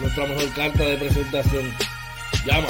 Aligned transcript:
nuestra 0.00 0.26
mejor 0.26 0.48
carta 0.54 0.84
de 0.84 0.96
presentación. 0.96 1.64
Llama. 2.46 2.68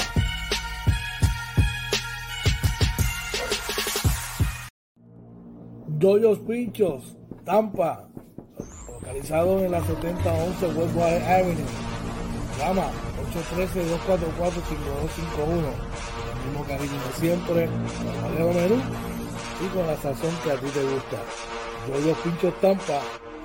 Doyos 5.98 6.40
Pinchos, 6.40 7.16
Tampa, 7.44 8.08
localizado 8.92 9.64
en 9.64 9.70
la 9.70 9.80
7011 9.82 10.66
Westwater 10.66 11.22
Avenue. 11.22 11.64
Llama 12.58 12.90
813-244-5251. 13.32 15.72
El 16.32 16.38
mismo 16.48 16.64
cariño 16.66 16.92
de 16.92 17.12
siempre, 17.18 17.66
con 17.66 18.54
Menú 18.54 18.78
y 19.64 19.68
con 19.74 19.86
la 19.86 19.96
sazón 19.96 20.34
que 20.44 20.52
a 20.52 20.56
ti 20.56 20.68
te 20.68 20.82
gusta. 20.82 21.16
Doyos 21.88 22.18
Pinchos 22.18 22.60
Tampa, 22.60 23.00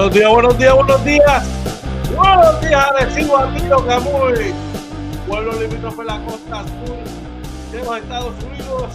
Buenos 0.00 0.14
días, 0.14 0.32
buenos 0.32 0.58
días, 0.58 0.74
buenos 0.74 1.04
días. 1.04 1.48
Buenos 2.16 2.60
días, 2.62 2.86
Arecibo, 2.86 3.36
Antilo, 3.36 3.86
Camuy. 3.86 4.54
Pueblo 5.28 5.52
limítrofe 5.60 6.04
la 6.04 6.24
costa 6.24 6.64
sur 6.64 7.70
de 7.70 7.84
los 7.84 7.96
Estados 7.98 8.32
Unidos. 8.42 8.92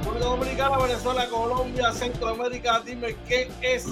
República 0.00 0.26
Dominicana, 0.26 0.78
Venezuela, 0.80 1.26
Colombia, 1.30 1.92
Centroamérica. 1.92 2.82
Dime 2.84 3.16
qué 3.26 3.50
es 3.62 3.86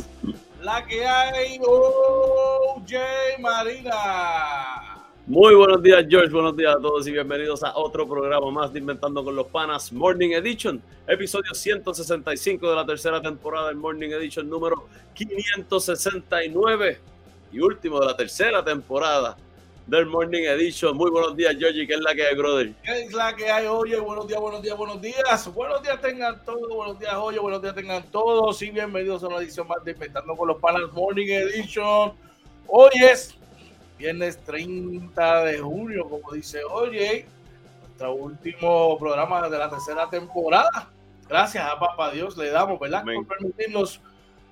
la 0.61 0.85
que 0.85 1.07
hay. 1.07 1.59
OJ 1.67 2.93
Marina. 3.41 3.95
Muy 5.29 5.57
buenos 5.57 5.83
días, 5.83 6.07
George. 6.09 6.31
Buenos 6.33 6.57
días 6.57 6.77
a 6.77 6.81
todos 6.81 7.05
y 7.09 7.11
bienvenidos 7.11 7.65
a 7.65 7.77
otro 7.77 8.07
programa 8.07 8.49
más 8.49 8.73
de 8.73 8.79
Inventando 8.79 9.25
con 9.25 9.35
los 9.35 9.49
Panas 9.49 9.93
Morning 9.93 10.31
Edition, 10.31 10.81
episodio 11.05 11.53
165 11.53 12.71
de 12.71 12.77
la 12.77 12.87
tercera 12.87 13.21
temporada 13.21 13.67
del 13.67 13.77
Morning 13.77 14.11
Edition 14.11 14.49
número 14.49 14.87
569 15.15 17.01
y 17.53 17.59
último 17.59 17.99
de 17.99 18.07
la 18.07 18.17
tercera 18.17 18.63
temporada 18.63 19.37
del 19.89 20.07
Morning 20.07 20.45
Edition. 20.45 20.97
Muy 20.97 21.11
buenos 21.11 21.37
días, 21.37 21.57
George. 21.59 21.89
¿Qué 21.89 21.95
es 21.95 22.01
la 22.03 22.15
que 22.15 22.25
hay, 22.25 22.37
brother? 22.37 22.73
¿Qué 22.85 23.03
es 23.03 23.13
la 23.13 23.35
que 23.35 23.51
hay? 23.51 23.67
Oye, 23.67 23.99
buenos 23.99 24.29
días, 24.29 24.41
buenos 24.41 24.63
días, 24.63 24.77
buenos 24.77 25.03
días. 25.03 25.53
Buenos 25.53 25.83
días 25.83 26.01
tengan 26.01 26.45
todos, 26.45 26.69
buenos 26.69 27.01
días, 27.01 27.15
oye, 27.17 27.41
buenos 27.41 27.61
días 27.61 27.75
tengan 27.75 28.05
todos 28.13 28.63
y 28.63 28.71
bienvenidos 28.71 29.25
a 29.25 29.27
una 29.27 29.39
edición 29.39 29.67
más 29.67 29.83
de 29.83 29.91
Inventando 29.91 30.37
con 30.37 30.47
los 30.47 30.61
Panas 30.61 30.83
Morning 30.93 31.27
Edition. 31.27 32.13
Hoy 32.69 32.91
es 33.03 33.37
viernes 33.99 34.39
30 34.45 35.45
de 35.45 35.59
junio, 35.59 36.09
como 36.09 36.33
dice 36.33 36.61
Oye, 36.71 37.27
nuestro 37.81 38.15
último 38.15 38.99
programa 38.99 39.49
de 39.49 39.59
la 39.59 39.71
tercera 39.71 40.09
temporada. 40.09 40.91
Gracias 41.29 41.65
a 41.65 41.79
Papá 41.79 42.11
Dios 42.11 42.37
le 42.37 42.51
damos, 42.51 42.79
¿verdad? 42.79 43.01
Amén. 43.01 43.25
Por 43.25 43.39
permitirnos 43.39 44.01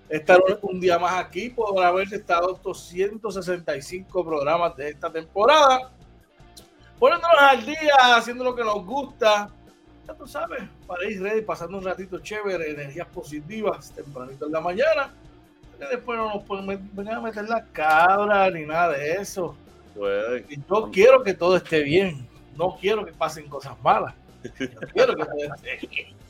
estar 0.08 0.40
un 0.62 0.80
día 0.80 0.98
más 0.98 1.14
aquí, 1.14 1.50
por 1.50 1.82
haber 1.82 2.12
estado 2.12 2.58
265 2.62 4.24
programas 4.24 4.76
de 4.76 4.90
esta 4.90 5.10
temporada. 5.10 5.90
Poniéndonos 6.98 7.38
al 7.38 7.64
día, 7.64 8.16
haciendo 8.16 8.44
lo 8.44 8.54
que 8.54 8.64
nos 8.64 8.84
gusta. 8.84 9.50
Ya 10.06 10.14
tú 10.14 10.26
sabes, 10.26 10.62
para 10.86 11.04
ir 11.08 11.22
ready, 11.22 11.42
pasando 11.42 11.78
un 11.78 11.84
ratito 11.84 12.18
chévere, 12.18 12.72
energías 12.72 13.08
positivas, 13.08 13.90
tempranito 13.92 14.46
en 14.46 14.52
la 14.52 14.60
mañana 14.60 15.12
que 15.88 15.96
después 15.96 16.18
no 16.18 16.34
nos 16.34 16.42
pueden 16.44 16.66
venir 16.92 17.12
a 17.12 17.20
meter 17.20 17.44
la 17.48 17.64
cabra 17.72 18.50
ni 18.50 18.64
nada 18.66 18.92
de 18.96 19.12
eso. 19.14 19.56
Puede. 19.94 20.44
Yo 20.68 20.90
quiero 20.92 21.22
que 21.22 21.34
todo 21.34 21.56
esté 21.56 21.82
bien. 21.82 22.26
No 22.56 22.76
quiero 22.80 23.04
que 23.04 23.12
pasen 23.12 23.48
cosas 23.48 23.80
malas. 23.82 24.14
Yo 24.58 24.66
quiero 24.92 25.14
que 25.16 25.24
todo 25.24 25.54
esté 25.54 25.86
bien. 25.88 26.06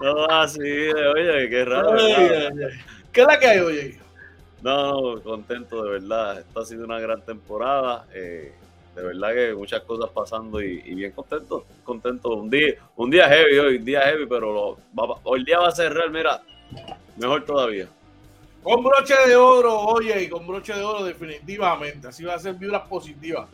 No, 0.00 0.26
así, 0.26 0.58
oye, 0.60 1.48
qué 1.48 1.64
raro. 1.64 1.92
Ay. 1.92 2.50
¿Qué 3.12 3.20
es 3.20 3.26
la 3.26 3.38
que 3.38 3.46
hay 3.46 3.58
hoy? 3.60 3.98
No, 4.62 5.20
contento 5.22 5.84
de 5.84 5.90
verdad. 5.90 6.40
Esta 6.40 6.60
ha 6.60 6.64
sido 6.64 6.84
una 6.84 6.98
gran 6.98 7.22
temporada. 7.22 8.04
eh, 8.12 8.52
de 8.96 9.02
verdad 9.02 9.32
que 9.32 9.54
muchas 9.54 9.80
cosas 9.82 10.10
pasando 10.10 10.60
y, 10.60 10.82
y 10.84 10.94
bien 10.96 11.12
contento. 11.12 11.64
Contento. 11.84 12.30
Un 12.30 12.50
día, 12.50 12.74
un 12.96 13.10
día 13.10 13.28
heavy 13.28 13.58
hoy, 13.58 13.76
un 13.76 13.84
día 13.84 14.00
heavy, 14.02 14.26
pero 14.26 14.52
lo- 14.52 14.78
va- 14.98 15.20
hoy 15.22 15.38
el 15.40 15.44
día 15.44 15.60
va 15.60 15.68
a 15.68 15.72
ser 15.72 15.92
real, 15.94 16.10
mira, 16.10 16.42
mejor 17.16 17.44
todavía. 17.44 17.86
Con 18.64 18.82
broche 18.82 19.14
de 19.28 19.36
oro, 19.36 19.78
oye, 19.78 20.22
y 20.22 20.28
con 20.28 20.44
broche 20.46 20.72
de 20.72 20.82
oro 20.82 21.04
definitivamente. 21.04 22.08
Así 22.08 22.24
va 22.24 22.32
a 22.34 22.38
ser 22.38 22.54
vibras 22.54 22.88
positivas. 22.88 23.46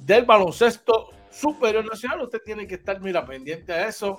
del 0.02 0.26
baloncesto 0.26 1.10
superior 1.32 1.86
nacional. 1.86 2.22
Usted 2.22 2.42
tiene 2.44 2.68
que 2.68 2.76
estar, 2.76 3.00
mira, 3.00 3.26
pendiente 3.26 3.72
a 3.72 3.88
eso, 3.88 4.18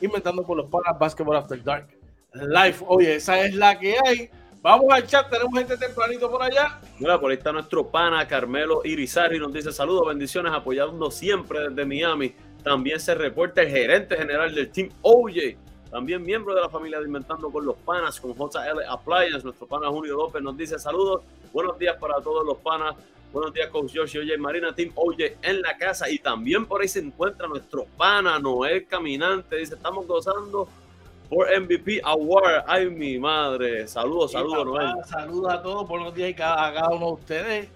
inventando 0.00 0.44
por 0.44 0.56
los 0.56 0.70
panas 0.70 0.98
Basketball 0.98 1.36
After 1.36 1.62
Dark 1.62 1.88
Live. 2.32 2.76
Oye, 2.86 3.16
esa 3.16 3.40
es 3.40 3.54
la 3.54 3.78
que 3.78 3.96
hay. 4.04 4.30
Vamos 4.62 4.86
al 4.90 5.06
chat, 5.06 5.28
tenemos 5.28 5.52
gente 5.58 5.76
tempranito 5.76 6.30
por 6.30 6.42
allá. 6.42 6.80
Mira, 6.98 7.20
por 7.20 7.30
ahí 7.30 7.36
está 7.36 7.52
nuestro 7.52 7.90
pana 7.90 8.26
Carmelo 8.26 8.80
Irizarri, 8.84 9.38
nos 9.38 9.52
dice 9.52 9.72
saludos, 9.72 10.06
bendiciones, 10.06 10.52
apoyando 10.52 11.10
siempre 11.10 11.68
desde 11.68 11.84
Miami. 11.84 12.34
También 12.62 13.00
se 13.00 13.14
reporta 13.14 13.60
el 13.60 13.68
gerente 13.68 14.16
general 14.16 14.54
del 14.54 14.70
Team 14.70 14.88
OJ, 15.02 15.56
también 15.92 16.24
miembro 16.24 16.54
de 16.54 16.62
la 16.62 16.70
familia 16.70 16.98
de 16.98 17.06
Inventando 17.06 17.50
con 17.50 17.66
los 17.66 17.76
Panas, 17.76 18.18
con 18.18 18.32
JL 18.32 18.80
Appliance. 18.88 19.44
Nuestro 19.44 19.66
pana 19.66 19.88
Julio 19.88 20.16
López 20.16 20.42
nos 20.42 20.56
dice 20.56 20.78
saludos, 20.78 21.22
buenos 21.52 21.78
días 21.78 21.96
para 21.98 22.20
todos 22.20 22.44
los 22.46 22.56
panas 22.56 22.96
Buenos 23.32 23.54
días, 23.54 23.68
Coach 23.70 23.92
Josh 23.96 24.18
Oye, 24.18 24.36
Marina 24.36 24.74
Team 24.74 24.92
Oye 24.94 25.38
en 25.40 25.62
la 25.62 25.78
casa. 25.78 26.10
Y 26.10 26.18
también 26.18 26.66
por 26.66 26.82
ahí 26.82 26.88
se 26.88 26.98
encuentra 26.98 27.48
nuestro 27.48 27.86
pana 27.96 28.38
Noel 28.38 28.86
Caminante. 28.86 29.56
Dice: 29.56 29.74
Estamos 29.74 30.06
gozando 30.06 30.68
por 31.30 31.48
MVP 31.48 32.02
Award. 32.04 32.64
Ay, 32.66 32.90
mi 32.90 33.18
madre. 33.18 33.88
Saludos, 33.88 34.32
saludos, 34.32 34.66
Noel. 34.66 34.92
Saludos 35.06 35.50
a 35.50 35.62
todos. 35.62 35.88
Buenos 35.88 36.14
días 36.14 36.32
a 36.32 36.72
cada, 36.74 36.88
uno 36.90 37.06
de 37.06 37.12
ustedes. 37.12 37.68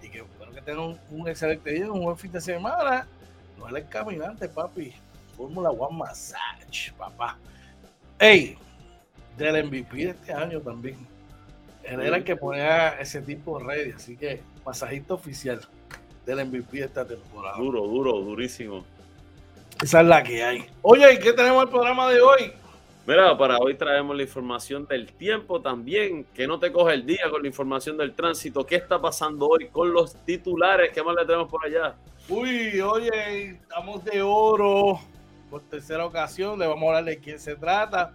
Y 0.00 0.08
que 0.10 0.18
espero 0.18 0.52
que 0.52 0.62
tengan 0.62 0.96
un, 1.10 1.28
excelente 1.28 1.72
día, 1.72 1.90
un 1.90 2.04
buen 2.04 2.16
fin 2.16 2.30
de 2.30 2.40
semana. 2.40 3.08
Noel 3.58 3.88
Caminante, 3.88 4.48
papi. 4.48 4.94
Fórmula 5.36 5.70
One 5.70 5.98
Massage, 5.98 6.92
papá. 6.96 7.36
Ey, 8.22 8.54
del 9.38 9.64
MVP 9.64 9.96
de 9.96 10.10
este 10.10 10.34
año 10.34 10.60
también. 10.60 10.98
Él 11.82 12.02
era 12.02 12.18
el 12.18 12.22
que 12.24 12.36
ponía 12.36 12.90
ese 13.00 13.22
tipo 13.22 13.58
de 13.58 13.64
redes, 13.64 13.96
así 13.96 14.14
que 14.14 14.42
masajista 14.62 15.14
oficial 15.14 15.58
del 16.26 16.44
MVP 16.44 16.80
de 16.80 16.84
esta 16.84 17.06
temporada. 17.06 17.56
Duro, 17.56 17.80
duro, 17.86 18.20
durísimo. 18.20 18.84
Esa 19.82 20.02
es 20.02 20.06
la 20.06 20.22
que 20.22 20.44
hay. 20.44 20.66
Oye, 20.82 21.14
¿y 21.14 21.18
qué 21.18 21.32
tenemos 21.32 21.62
el 21.62 21.70
programa 21.70 22.10
de 22.10 22.20
hoy? 22.20 22.52
Mira, 23.06 23.38
para 23.38 23.56
hoy 23.56 23.74
traemos 23.74 24.14
la 24.14 24.22
información 24.22 24.86
del 24.86 25.10
tiempo 25.14 25.62
también, 25.62 26.26
que 26.34 26.46
no 26.46 26.58
te 26.58 26.70
coge 26.70 26.92
el 26.92 27.06
día 27.06 27.30
con 27.30 27.40
la 27.40 27.48
información 27.48 27.96
del 27.96 28.12
tránsito. 28.12 28.66
¿Qué 28.66 28.76
está 28.76 29.00
pasando 29.00 29.48
hoy 29.48 29.68
con 29.68 29.94
los 29.94 30.14
titulares? 30.26 30.90
¿Qué 30.92 31.02
más 31.02 31.16
le 31.16 31.24
tenemos 31.24 31.48
por 31.48 31.64
allá? 31.64 31.94
Uy, 32.28 32.82
oye, 32.82 33.52
estamos 33.52 34.04
de 34.04 34.20
oro 34.20 35.00
por 35.50 35.60
tercera 35.62 36.06
ocasión. 36.06 36.58
Le 36.58 36.66
vamos 36.66 36.84
a 36.84 36.88
hablar 36.88 37.04
de 37.04 37.18
quién 37.18 37.38
se 37.38 37.56
trata. 37.56 38.12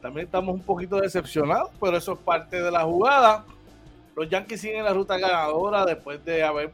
También 0.00 0.26
estamos 0.26 0.54
un 0.54 0.62
poquito 0.62 1.00
decepcionados, 1.00 1.70
pero 1.80 1.96
eso 1.96 2.14
es 2.14 2.18
parte 2.18 2.60
de 2.60 2.70
la 2.70 2.82
jugada. 2.82 3.44
Los 4.16 4.28
Yankees 4.28 4.60
siguen 4.60 4.84
la 4.84 4.92
ruta 4.92 5.16
ganadora 5.16 5.84
después 5.84 6.24
de 6.24 6.42
haber 6.42 6.72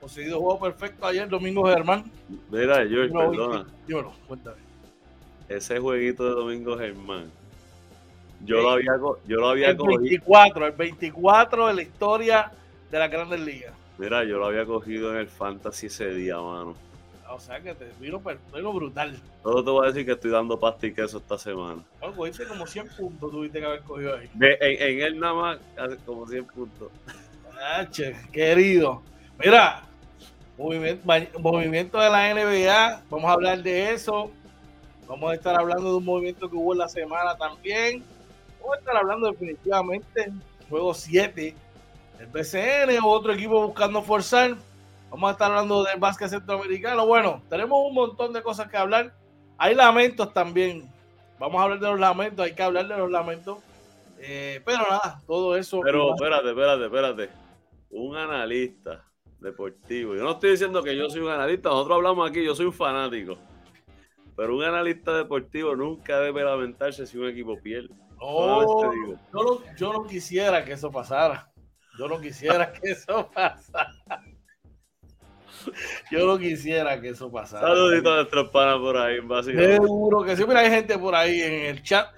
conseguido 0.00 0.40
juego 0.40 0.58
perfecto 0.58 1.06
ayer, 1.06 1.28
Domingo 1.28 1.64
Germán. 1.66 2.10
Mira, 2.50 2.86
George, 2.88 3.12
perdona. 3.12 3.66
Yo 3.86 4.02
no, 4.02 4.12
cuéntame. 4.26 4.56
Ese 5.48 5.78
jueguito 5.78 6.24
de 6.24 6.30
Domingo 6.30 6.78
Germán. 6.78 7.30
Yo 8.44 8.60
lo 8.60 8.70
había, 8.70 8.92
yo 9.28 9.36
lo 9.36 9.48
había 9.50 9.70
el 9.70 9.76
24, 9.76 10.66
el 10.66 10.72
24 10.72 11.68
de 11.68 11.74
la 11.74 11.82
historia 11.82 12.52
de 12.90 12.98
la 12.98 13.06
Grandes 13.06 13.38
Ligas. 13.40 13.72
Mira, 13.98 14.24
yo 14.24 14.38
lo 14.38 14.46
había 14.46 14.64
cogido 14.64 15.12
en 15.12 15.18
el 15.18 15.28
Fantasy 15.28 15.86
ese 15.86 16.12
día, 16.12 16.36
mano. 16.36 16.74
O 17.34 17.40
sea 17.40 17.60
que 17.60 17.74
te 17.74 17.90
vino, 17.98 18.20
vino 18.54 18.72
brutal. 18.72 19.18
Todo 19.42 19.64
te 19.64 19.70
voy 19.70 19.84
a 19.84 19.88
decir 19.88 20.04
que 20.04 20.12
estoy 20.12 20.30
dando 20.30 20.60
pasta 20.60 20.86
y 20.86 20.92
queso 20.92 21.18
esta 21.18 21.38
semana. 21.38 21.82
Bueno, 21.98 22.14
cogiste 22.14 22.46
como 22.46 22.66
100 22.66 22.88
puntos, 22.88 23.30
tuviste 23.30 23.58
que 23.58 23.64
haber 23.64 23.80
cogido 23.82 24.16
ahí. 24.16 24.30
en, 24.34 24.56
en, 24.60 25.00
él 25.00 25.18
nada 25.18 25.34
más, 25.34 25.58
como 26.04 26.26
100 26.26 26.44
puntos. 26.46 26.90
Ah, 27.58 27.86
querido. 28.32 29.02
Mira, 29.38 29.82
movimiento, 30.58 31.38
movimiento 31.38 31.98
de 31.98 32.10
la 32.10 32.34
NBA, 32.34 33.02
vamos 33.08 33.30
a 33.30 33.32
hablar 33.32 33.62
de 33.62 33.92
eso. 33.92 34.30
Vamos 35.08 35.30
a 35.30 35.34
estar 35.34 35.58
hablando 35.58 35.90
de 35.90 35.96
un 35.96 36.04
movimiento 36.04 36.50
que 36.50 36.56
hubo 36.56 36.72
en 36.72 36.80
la 36.80 36.88
semana 36.88 37.36
también. 37.36 38.04
Vamos 38.60 38.76
a 38.76 38.78
estar 38.78 38.96
hablando 38.96 39.30
definitivamente 39.30 40.32
juego 40.68 40.94
7 40.94 41.54
el 42.18 42.26
BCN, 42.26 42.98
otro 43.02 43.32
equipo 43.32 43.66
buscando 43.66 44.02
forzar. 44.02 44.56
Vamos 45.12 45.28
a 45.28 45.32
estar 45.32 45.50
hablando 45.50 45.84
del 45.84 46.00
básquet 46.00 46.30
centroamericano. 46.30 47.06
Bueno, 47.06 47.42
tenemos 47.50 47.78
un 47.86 47.92
montón 47.92 48.32
de 48.32 48.42
cosas 48.42 48.70
que 48.70 48.78
hablar. 48.78 49.14
Hay 49.58 49.74
lamentos 49.74 50.32
también. 50.32 50.90
Vamos 51.38 51.60
a 51.60 51.64
hablar 51.64 51.80
de 51.80 51.86
los 51.86 52.00
lamentos. 52.00 52.46
Hay 52.46 52.54
que 52.54 52.62
hablar 52.62 52.88
de 52.88 52.96
los 52.96 53.10
lamentos. 53.10 53.58
Eh, 54.20 54.62
pero 54.64 54.78
nada, 54.88 55.20
todo 55.26 55.54
eso. 55.54 55.80
Pero 55.84 56.14
espérate, 56.14 56.48
espérate, 56.48 56.84
espérate. 56.86 57.28
Un 57.90 58.16
analista 58.16 59.04
deportivo. 59.38 60.14
Yo 60.14 60.22
no 60.22 60.30
estoy 60.30 60.52
diciendo 60.52 60.82
que 60.82 60.96
yo 60.96 61.10
soy 61.10 61.20
un 61.20 61.30
analista. 61.30 61.68
Nosotros 61.68 61.96
hablamos 61.96 62.30
aquí, 62.30 62.42
yo 62.42 62.54
soy 62.54 62.64
un 62.64 62.72
fanático. 62.72 63.36
Pero 64.34 64.56
un 64.56 64.64
analista 64.64 65.14
deportivo 65.14 65.76
nunca 65.76 66.20
debe 66.20 66.42
lamentarse 66.42 67.06
si 67.06 67.18
un 67.18 67.28
equipo 67.28 67.60
pierde. 67.60 67.94
yo, 68.18 69.18
no, 69.34 69.76
yo 69.76 69.92
no 69.92 70.06
quisiera 70.06 70.64
que 70.64 70.72
eso 70.72 70.90
pasara. 70.90 71.52
Yo 71.98 72.08
no 72.08 72.18
quisiera 72.18 72.72
que 72.72 72.92
eso 72.92 73.30
pasara. 73.30 73.92
Yo 76.10 76.26
no 76.26 76.38
quisiera 76.38 77.00
que 77.00 77.10
eso 77.10 77.30
pasara. 77.30 77.68
Saluditos 77.68 78.12
a 78.12 78.16
nuestros 78.16 78.48
panas 78.50 78.78
por 78.78 78.96
ahí, 78.96 79.20
básicamente. 79.20 79.74
Seguro 79.74 80.24
que 80.24 80.36
siempre 80.36 80.58
hay 80.58 80.70
gente 80.70 80.98
por 80.98 81.14
ahí 81.14 81.40
en 81.40 81.52
el 81.52 81.82
chat. 81.82 82.08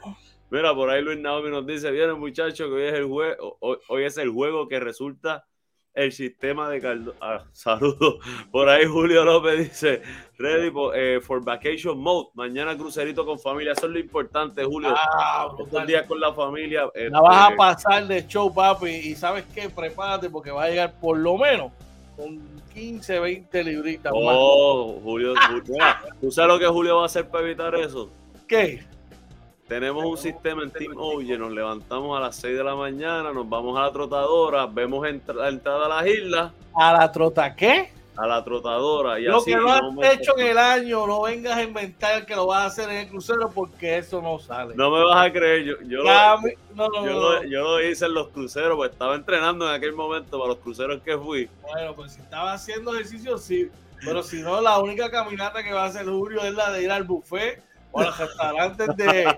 Mira, 0.54 0.72
por 0.72 0.88
ahí 0.88 1.02
Luis 1.02 1.18
Naomi 1.18 1.50
nos 1.50 1.66
dice, 1.66 1.90
viene 1.90 2.14
muchachos, 2.14 2.68
que 2.68 2.74
hoy 2.74 2.82
es 2.84 2.94
el 2.94 3.06
juego, 3.06 3.58
hoy, 3.60 4.04
es 4.04 4.16
el 4.18 4.30
juego 4.30 4.68
que 4.68 4.78
resulta 4.78 5.44
el 5.92 6.12
sistema 6.12 6.68
de 6.68 6.80
caldo. 6.80 7.14
Ah, 7.20 7.42
saludos. 7.52 8.16
Por 8.52 8.68
ahí 8.68 8.84
Julio 8.84 9.24
López 9.24 9.58
dice, 9.58 10.02
ready 10.38 10.72
eh, 10.94 11.20
for, 11.20 11.42
vacation 11.42 11.98
mode. 11.98 12.28
Mañana 12.34 12.76
crucerito 12.76 13.26
con 13.26 13.40
familia. 13.40 13.72
Eso 13.72 13.86
es 13.86 13.92
lo 13.92 13.98
importante, 13.98 14.64
Julio. 14.64 14.94
Ah, 14.96 15.48
Estos 15.58 15.86
días 15.88 16.06
con 16.06 16.20
la 16.20 16.32
familia. 16.32 16.88
la 16.94 17.20
vas 17.20 17.36
a 17.36 17.44
este, 17.46 17.56
pasar 17.56 18.06
de 18.06 18.26
show, 18.28 18.54
papi. 18.54 18.90
Y 18.90 19.16
sabes 19.16 19.44
qué, 19.52 19.68
prepárate 19.70 20.30
porque 20.30 20.52
va 20.52 20.64
a 20.64 20.68
llegar 20.68 21.00
por 21.00 21.18
lo 21.18 21.36
menos 21.36 21.72
con 22.16 22.40
15, 22.72 23.20
20 23.20 23.64
libritas. 23.64 24.12
Oh, 24.14 25.00
Julio, 25.02 25.34
¿tú 26.20 26.30
sabes 26.30 26.52
lo 26.52 26.58
que 26.58 26.66
Julio 26.66 26.96
va 26.96 27.02
a 27.02 27.06
hacer 27.06 27.28
para 27.28 27.44
evitar 27.44 27.74
eso? 27.74 28.10
¿Qué? 28.46 28.84
Tenemos 29.68 30.04
un 30.04 30.18
sistema 30.18 30.62
en 30.62 30.70
Team 30.70 30.92
Oye, 30.96 31.38
nos 31.38 31.50
levantamos 31.50 32.16
a 32.16 32.20
las 32.20 32.36
6 32.36 32.58
de 32.58 32.64
la 32.64 32.74
mañana, 32.74 33.32
nos 33.32 33.48
vamos 33.48 33.78
a 33.78 33.82
la 33.82 33.92
trotadora, 33.92 34.66
vemos 34.66 35.02
la 35.02 35.48
entrada 35.48 35.86
a 35.86 35.88
las 35.88 36.06
islas. 36.06 36.52
¿A 36.74 36.92
la 36.92 37.10
trota 37.10 37.54
qué? 37.56 37.93
A 38.16 38.26
la 38.26 38.44
trotadora. 38.44 39.18
Y 39.18 39.24
lo 39.24 39.42
que 39.44 39.56
no 39.56 39.72
has 39.72 40.12
hecho 40.12 40.38
en 40.38 40.46
el 40.48 40.58
año, 40.58 41.06
no 41.06 41.22
vengas 41.22 41.56
a 41.56 41.62
inventar 41.62 42.24
que 42.24 42.36
lo 42.36 42.46
vas 42.46 42.62
a 42.62 42.66
hacer 42.66 42.90
en 42.90 42.96
el 42.98 43.08
crucero 43.08 43.50
porque 43.50 43.98
eso 43.98 44.22
no 44.22 44.38
sale. 44.38 44.74
No 44.76 44.90
me 44.90 45.04
vas 45.04 45.26
a 45.26 45.32
creer, 45.32 45.64
yo, 45.64 45.74
yo, 45.82 46.02
lo, 46.02 47.80
hice 47.82 48.06
en 48.06 48.14
los 48.14 48.28
cruceros, 48.28 48.76
pues 48.76 48.92
estaba 48.92 49.14
entrenando 49.14 49.68
en 49.68 49.74
aquel 49.74 49.92
momento 49.92 50.38
para 50.38 50.50
los 50.50 50.58
cruceros 50.58 51.02
que 51.02 51.18
fui. 51.18 51.48
Bueno, 51.62 51.94
pues 51.94 52.12
si 52.12 52.20
estaba 52.20 52.52
haciendo 52.52 52.94
ejercicio, 52.94 53.38
sí. 53.38 53.70
Pero 54.04 54.22
si 54.22 54.42
no, 54.42 54.60
la 54.60 54.78
única 54.78 55.10
caminata 55.10 55.62
que 55.64 55.72
va 55.72 55.84
a 55.84 55.86
hacer 55.86 56.06
Julio 56.06 56.42
es 56.42 56.54
la 56.54 56.70
de 56.70 56.82
ir 56.82 56.90
al 56.90 57.04
buffet 57.04 57.62
o 57.90 58.00
a 58.00 58.04
los 58.04 58.18
restaurantes 58.18 58.88
de, 58.96 59.36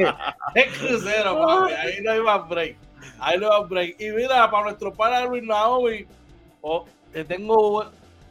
de 0.54 0.66
crucero, 0.78 1.66
Ahí 1.66 2.00
no 2.02 2.12
hay 2.12 2.20
más 2.20 2.48
break. 2.48 2.76
Ahí 3.18 3.38
no 3.38 3.52
hay 3.52 3.60
más 3.60 3.68
break. 3.68 4.00
Y 4.00 4.10
mira, 4.10 4.50
para 4.50 4.64
nuestro 4.64 4.92
padre 4.92 5.28
Luis 5.28 5.44
Naomi, 5.44 6.06
oh, 6.60 6.86
te 7.12 7.24
tengo 7.24 7.84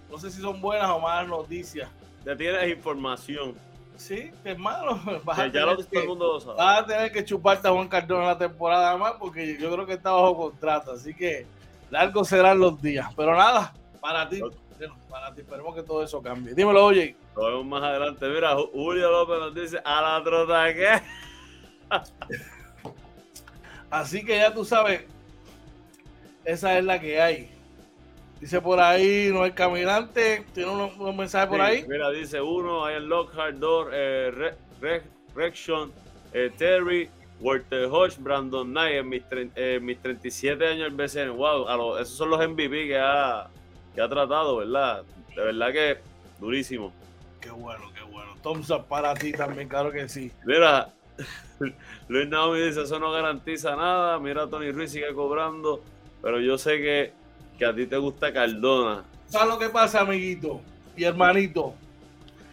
no 0.10 0.18
sé 0.18 0.32
si 0.32 0.42
son 0.42 0.60
buenas 0.62 0.90
o 0.90 1.00
malas 1.00 1.28
noticias. 1.28 1.90
ya 2.26 2.36
tienes 2.36 2.70
información. 2.76 3.56
Sí, 3.96 4.32
hermano. 4.46 5.02
Vas, 5.26 5.38
Ya, 5.38 5.44
a, 5.44 5.46
ya 5.48 5.52
tener 5.52 5.66
lo, 5.68 5.76
todo 5.78 5.90
que, 5.90 6.00
el 6.00 6.08
mundo 6.08 6.34
lo 6.34 6.40
sabe. 6.40 6.58
vas 6.58 6.80
a 6.80 6.86
tener 6.86 7.12
que 7.12 7.26
chuparte 7.26 7.68
a 7.68 7.72
Juan 7.72 7.88
Cardona 7.90 8.26
la 8.28 8.38
temporada 8.38 8.96
más 8.98 9.14
porque 9.20 9.58
yo 9.60 9.70
creo 9.72 9.86
que 9.86 9.94
está 9.94 10.12
bajo 10.12 10.38
contrato. 10.38 10.92
Así 10.94 11.14
que 11.14 11.46
largos 11.90 12.28
serán 12.30 12.60
los 12.60 12.82
días. 12.82 13.08
Pero 13.16 13.36
nada, 13.36 13.74
para 14.00 14.28
ti. 14.30 14.42
Para 15.10 15.34
ti, 15.34 15.42
esperemos 15.42 15.76
que 15.76 15.84
todo 15.84 16.02
eso 16.02 16.22
cambie. 16.22 16.54
Dímelo, 16.54 16.86
oye. 16.86 17.14
Lo 17.36 17.46
vemos 17.48 17.66
más 17.66 17.84
adelante. 17.84 18.26
Mira, 18.30 18.56
Ju- 18.56 18.70
Julio 18.72 19.12
López 19.12 19.38
nos 19.40 19.54
dice, 19.54 19.82
a 19.84 20.02
la 20.02 20.24
trota 20.24 20.74
que. 20.74 21.02
Así 23.90 24.24
que 24.24 24.38
ya 24.38 24.54
tú 24.54 24.64
sabes, 24.64 25.04
esa 26.46 26.78
es 26.78 26.86
la 26.86 27.00
que 27.00 27.22
hay. 27.22 27.52
Dice 28.40 28.62
por 28.62 28.80
ahí, 28.80 29.30
no 29.34 29.44
el 29.46 29.54
caminante, 29.54 30.46
tiene 30.54 30.72
unos, 30.72 30.96
unos 30.98 31.16
mensajes 31.16 31.50
por 31.50 31.60
ahí. 31.60 31.84
Mira, 31.88 32.10
dice 32.10 32.40
uno, 32.42 32.86
hay 32.86 32.96
el 32.96 33.06
Lockhart, 33.10 33.56
Door, 33.58 33.90
eh, 33.94 34.32
Re- 34.32 34.56
Re- 34.80 35.04
Rexon, 35.36 35.92
eh, 36.34 36.50
Terry, 36.58 37.10
Walter 37.42 37.86
Hodge, 37.92 38.18
Brandon 38.20 38.68
Knight 38.70 38.96
en 38.96 39.10
mis, 39.10 39.24
eh, 39.56 39.80
mis 39.82 39.98
37 40.02 40.66
años 40.68 40.88
el 40.88 40.94
BCN. 40.96 41.32
Wow, 41.32 41.68
a 41.68 41.76
lo- 41.76 42.00
esos 42.00 42.16
son 42.16 42.30
los 42.30 42.40
MVP 42.40 42.88
que 42.88 42.98
ha, 42.98 43.48
que 43.94 44.02
ha 44.02 44.08
tratado, 44.08 44.58
¿verdad? 44.58 45.04
De 45.36 45.42
verdad 45.44 45.72
que 45.74 45.98
durísimo. 46.40 46.94
Qué 47.42 47.50
bueno, 47.52 47.92
qué 47.94 48.04
bueno. 48.04 48.36
Thumbs 48.42 48.70
up 48.70 48.86
para 48.88 49.14
ti 49.16 49.34
también, 49.34 49.68
claro 49.68 49.92
que 49.92 50.08
sí. 50.08 50.32
Mira, 50.46 50.90
Luis 52.08 52.28
Naomi 52.30 52.62
dice, 52.62 52.84
eso 52.84 53.00
no 53.00 53.12
garantiza 53.12 53.76
nada. 53.76 54.18
Mira, 54.20 54.48
Tony 54.48 54.72
Ruiz 54.72 54.92
sigue 54.92 55.14
cobrando, 55.14 55.82
pero 56.22 56.40
yo 56.40 56.58
sé 56.58 56.78
que, 56.78 57.12
que 57.60 57.66
a 57.66 57.76
ti 57.76 57.86
te 57.86 57.98
gusta 57.98 58.32
Cardona. 58.32 59.04
¿Sabes 59.28 59.50
lo 59.50 59.60
que 59.60 59.70
pasa, 59.70 60.00
amiguito 60.00 60.62
y 60.96 61.04
hermanito? 61.04 61.76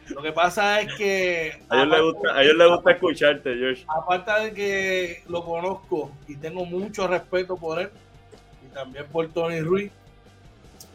Lo 0.09 0.21
que 0.21 0.33
pasa 0.33 0.81
es 0.81 0.95
que. 0.95 1.61
A 1.69 1.83
ellos, 1.83 1.89
les 1.89 2.03
gusta, 2.03 2.35
a 2.35 2.43
ellos 2.43 2.57
les 2.57 2.69
gusta 2.69 2.91
escucharte, 2.91 3.55
George. 3.57 3.85
aparte 3.89 4.33
de 4.33 4.53
que 4.53 5.23
lo 5.29 5.45
conozco 5.45 6.11
y 6.29 6.37
tengo 6.37 6.65
mucho 6.65 7.07
respeto 7.07 7.57
por 7.57 7.81
él 7.81 7.91
y 8.65 8.75
también 8.75 9.07
por 9.07 9.29
Tony 9.29 9.61
Ruiz, 9.61 9.91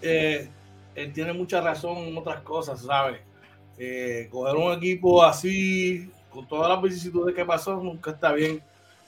eh, 0.01 0.49
él 0.95 1.13
tiene 1.13 1.33
mucha 1.33 1.61
razón 1.61 1.97
en 1.99 2.17
otras 2.17 2.41
cosas, 2.41 2.81
¿sabes? 2.81 3.21
Eh, 3.77 4.27
coger 4.29 4.55
un 4.55 4.73
equipo 4.73 5.23
así, 5.23 6.11
con 6.29 6.47
todas 6.47 6.69
las 6.69 6.81
vicisitudes 6.81 7.33
que 7.33 7.45
pasó, 7.45 7.75
nunca 7.77 8.11
está 8.11 8.33
bien. 8.33 8.61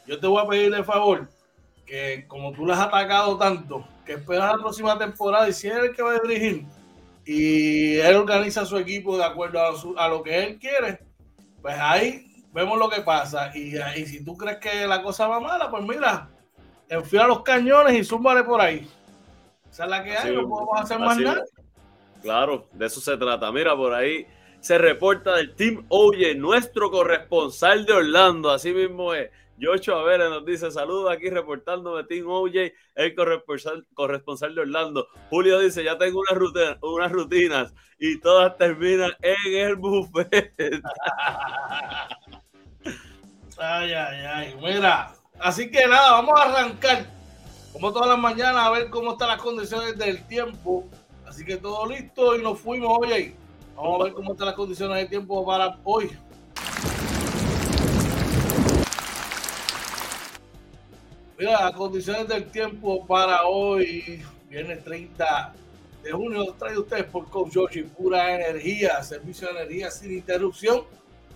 Yo 0.08 0.20
te 0.20 0.28
voy 0.28 0.44
a 0.44 0.48
pedirle 0.48 0.78
el 0.78 0.86
favor 0.86 1.28
que, 1.86 2.26
como 2.28 2.52
tú 2.54 2.66
le 2.66 2.74
has 2.74 2.80
atacado 2.80 3.38
tanto, 3.38 3.86
que 4.06 4.14
esperas 4.14 4.52
la 4.54 4.58
próxima 4.62 4.98
temporada 4.98 5.48
y 5.50 5.54
si 5.54 5.68
él 5.68 5.78
es 5.78 5.84
el 5.90 5.96
que 5.96 6.02
va 6.02 6.12
a 6.12 6.20
dirigir 6.20 6.66
y 7.26 7.98
él 7.98 8.16
organiza 8.18 8.66
su 8.66 8.78
equipo 8.78 9.18
de 9.18 9.24
acuerdo 9.24 9.62
a, 9.66 9.76
su- 9.78 9.98
a 9.98 10.08
lo 10.08 10.22
que 10.24 10.44
él 10.44 10.60
quiere, 10.60 11.00
pues 11.62 11.76
ahí 11.80 12.26
vemos 12.52 12.78
lo 12.78 12.90
que 12.90 13.02
pasa. 13.02 13.52
Y, 13.56 13.76
y 13.98 14.06
si 14.06 14.24
tú 14.24 14.36
crees 14.36 14.58
que 14.58 14.86
la 14.88 15.02
cosa 15.02 15.28
va 15.28 15.40
mala, 15.40 15.70
pues 15.72 15.84
mira, 15.84 16.30
enfila 16.90 17.28
los 17.28 17.42
cañones 17.44 17.94
y 17.96 18.04
zúmbale 18.04 18.44
por 18.44 18.60
ahí. 18.60 18.88
Esa 19.72 19.86
es 19.86 19.90
la 19.90 20.04
que 20.04 20.18
hay, 20.18 20.30
Sí, 20.30 20.36
no 20.36 20.48
podemos 20.50 20.80
hacer 20.82 21.00
más 21.00 21.16
así 21.16 21.24
nada. 21.24 21.44
Claro, 22.22 22.68
de 22.74 22.86
eso 22.86 23.02
se 23.02 23.18
trata. 23.18 23.52
Mira, 23.52 23.76
por 23.76 23.94
ahí 23.94 24.28
se 24.60 24.78
reporta 24.78 25.36
del 25.36 25.56
Team 25.56 25.86
Oye, 25.90 26.36
nuestro 26.36 26.92
corresponsal 26.92 27.86
de 27.86 27.94
Orlando. 27.94 28.52
Así 28.52 28.72
mismo 28.74 29.14
es. 29.14 29.30
Yocho 29.58 29.96
Avera 29.96 30.30
nos 30.30 30.46
dice 30.46 30.72
saludos 30.72 31.12
aquí 31.12 31.30
reportando 31.30 31.96
de 31.96 32.04
Team 32.06 32.28
OJ, 32.28 32.72
el 32.96 33.16
corresponsal, 33.16 33.86
corresponsal 33.94 34.56
de 34.56 34.62
Orlando. 34.62 35.08
Julio 35.30 35.60
dice, 35.60 35.84
ya 35.84 35.98
tengo 35.98 36.20
unas, 36.22 36.38
rutina- 36.38 36.78
unas 36.82 37.12
rutinas 37.12 37.74
y 38.00 38.20
todas 38.20 38.58
terminan 38.58 39.12
en 39.22 39.58
el 39.68 39.76
buffet. 39.76 40.54
Ay, 43.58 43.94
ay, 43.94 44.26
ay. 44.26 44.56
Mira, 44.62 45.14
así 45.40 45.70
que 45.70 45.86
nada, 45.88 46.12
vamos 46.14 46.40
a 46.40 46.44
arrancar. 46.44 47.06
Como 47.72 47.94
todas 47.94 48.10
las 48.10 48.18
mañanas, 48.20 48.66
a 48.66 48.72
ver 48.72 48.90
cómo 48.90 49.12
están 49.14 49.30
las 49.30 49.42
condiciones 49.42 49.98
del 49.98 50.26
tiempo. 50.28 50.86
Así 51.26 51.46
que 51.46 51.58
todo 51.58 51.86
listo 51.88 52.36
y 52.36 52.42
nos 52.42 52.60
fuimos, 52.60 52.90
oye. 53.00 53.36
Vamos 53.76 54.02
a 54.02 54.04
ver 54.06 54.14
cómo 54.14 54.32
están 54.34 54.48
las 54.48 54.56
condiciones 54.56 54.98
del 54.98 55.08
tiempo 55.10 55.46
para 55.46 55.78
hoy. 55.84 56.12
Mira, 61.44 61.66
las 61.66 61.74
condiciones 61.74 62.26
del 62.30 62.46
tiempo 62.46 63.06
para 63.06 63.44
hoy, 63.44 64.24
viernes 64.50 64.82
30 64.82 65.54
de 66.02 66.12
junio, 66.14 66.56
trae 66.58 66.78
ustedes 66.78 67.04
por 67.04 67.30
Coach 67.30 67.52
Yoshi, 67.52 67.84
pura 67.84 68.34
energía, 68.34 69.04
servicio 69.04 69.50
de 69.50 69.56
energía 69.60 69.92
sin 69.92 70.14
interrupción. 70.14 70.84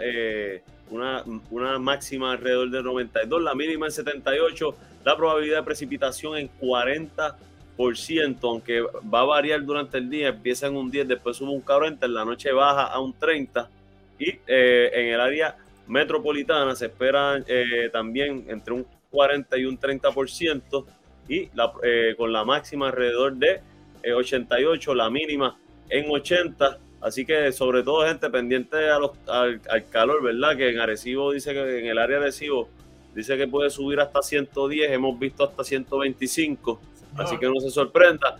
Eh, 0.00 0.62
una, 0.90 1.24
una 1.50 1.78
máxima 1.78 2.32
alrededor 2.32 2.70
de 2.70 2.82
92, 2.82 3.42
la 3.42 3.54
mínima 3.54 3.86
en 3.86 3.92
78, 3.92 4.76
la 5.04 5.16
probabilidad 5.16 5.58
de 5.58 5.62
precipitación 5.62 6.36
en 6.36 6.50
40%, 6.60 8.38
aunque 8.42 8.82
va 8.82 9.20
a 9.20 9.24
variar 9.24 9.64
durante 9.64 9.96
el 9.96 10.10
día, 10.10 10.28
empieza 10.28 10.66
en 10.66 10.76
un 10.76 10.90
10, 10.90 11.08
después 11.08 11.38
sube 11.38 11.50
un 11.50 11.62
40, 11.62 12.04
en 12.04 12.14
la 12.14 12.24
noche 12.26 12.52
baja 12.52 12.84
a 12.84 13.00
un 13.00 13.14
30 13.14 13.70
y 14.18 14.28
eh, 14.46 14.90
en 14.92 15.06
el 15.14 15.20
área 15.20 15.56
metropolitana 15.86 16.76
se 16.76 16.86
esperan 16.86 17.44
eh, 17.48 17.88
también 17.90 18.44
entre 18.48 18.74
un 18.74 18.86
40 19.10 19.56
y 19.56 19.64
un 19.64 19.80
30% 19.80 20.84
y 21.28 21.48
la, 21.54 21.72
eh, 21.82 22.14
con 22.16 22.32
la 22.32 22.44
máxima 22.44 22.88
alrededor 22.88 23.34
de 23.36 23.60
eh, 24.02 24.12
88, 24.12 24.94
la 24.94 25.08
mínima 25.08 25.56
en 25.88 26.10
80. 26.10 26.78
Así 27.04 27.26
que 27.26 27.52
sobre 27.52 27.82
todo 27.82 28.06
gente 28.06 28.30
pendiente 28.30 28.88
a 28.88 28.98
los- 28.98 29.10
al, 29.28 29.60
al 29.68 29.88
calor, 29.90 30.22
¿verdad? 30.22 30.56
Que 30.56 30.70
en 30.70 30.80
Arecibo 30.80 31.32
dice 31.32 31.52
que 31.52 31.78
en 31.80 31.86
el 31.86 31.98
área 31.98 32.16
de 32.18 32.24
Arecibo 32.24 32.68
dice 33.14 33.36
que 33.36 33.46
puede 33.46 33.68
subir 33.70 34.00
hasta 34.00 34.22
110, 34.22 34.90
hemos 34.90 35.18
visto 35.18 35.44
hasta 35.44 35.62
125, 35.64 36.80
así 37.16 37.36
que 37.38 37.46
no 37.46 37.60
se 37.60 37.70
sorprenda. 37.70 38.38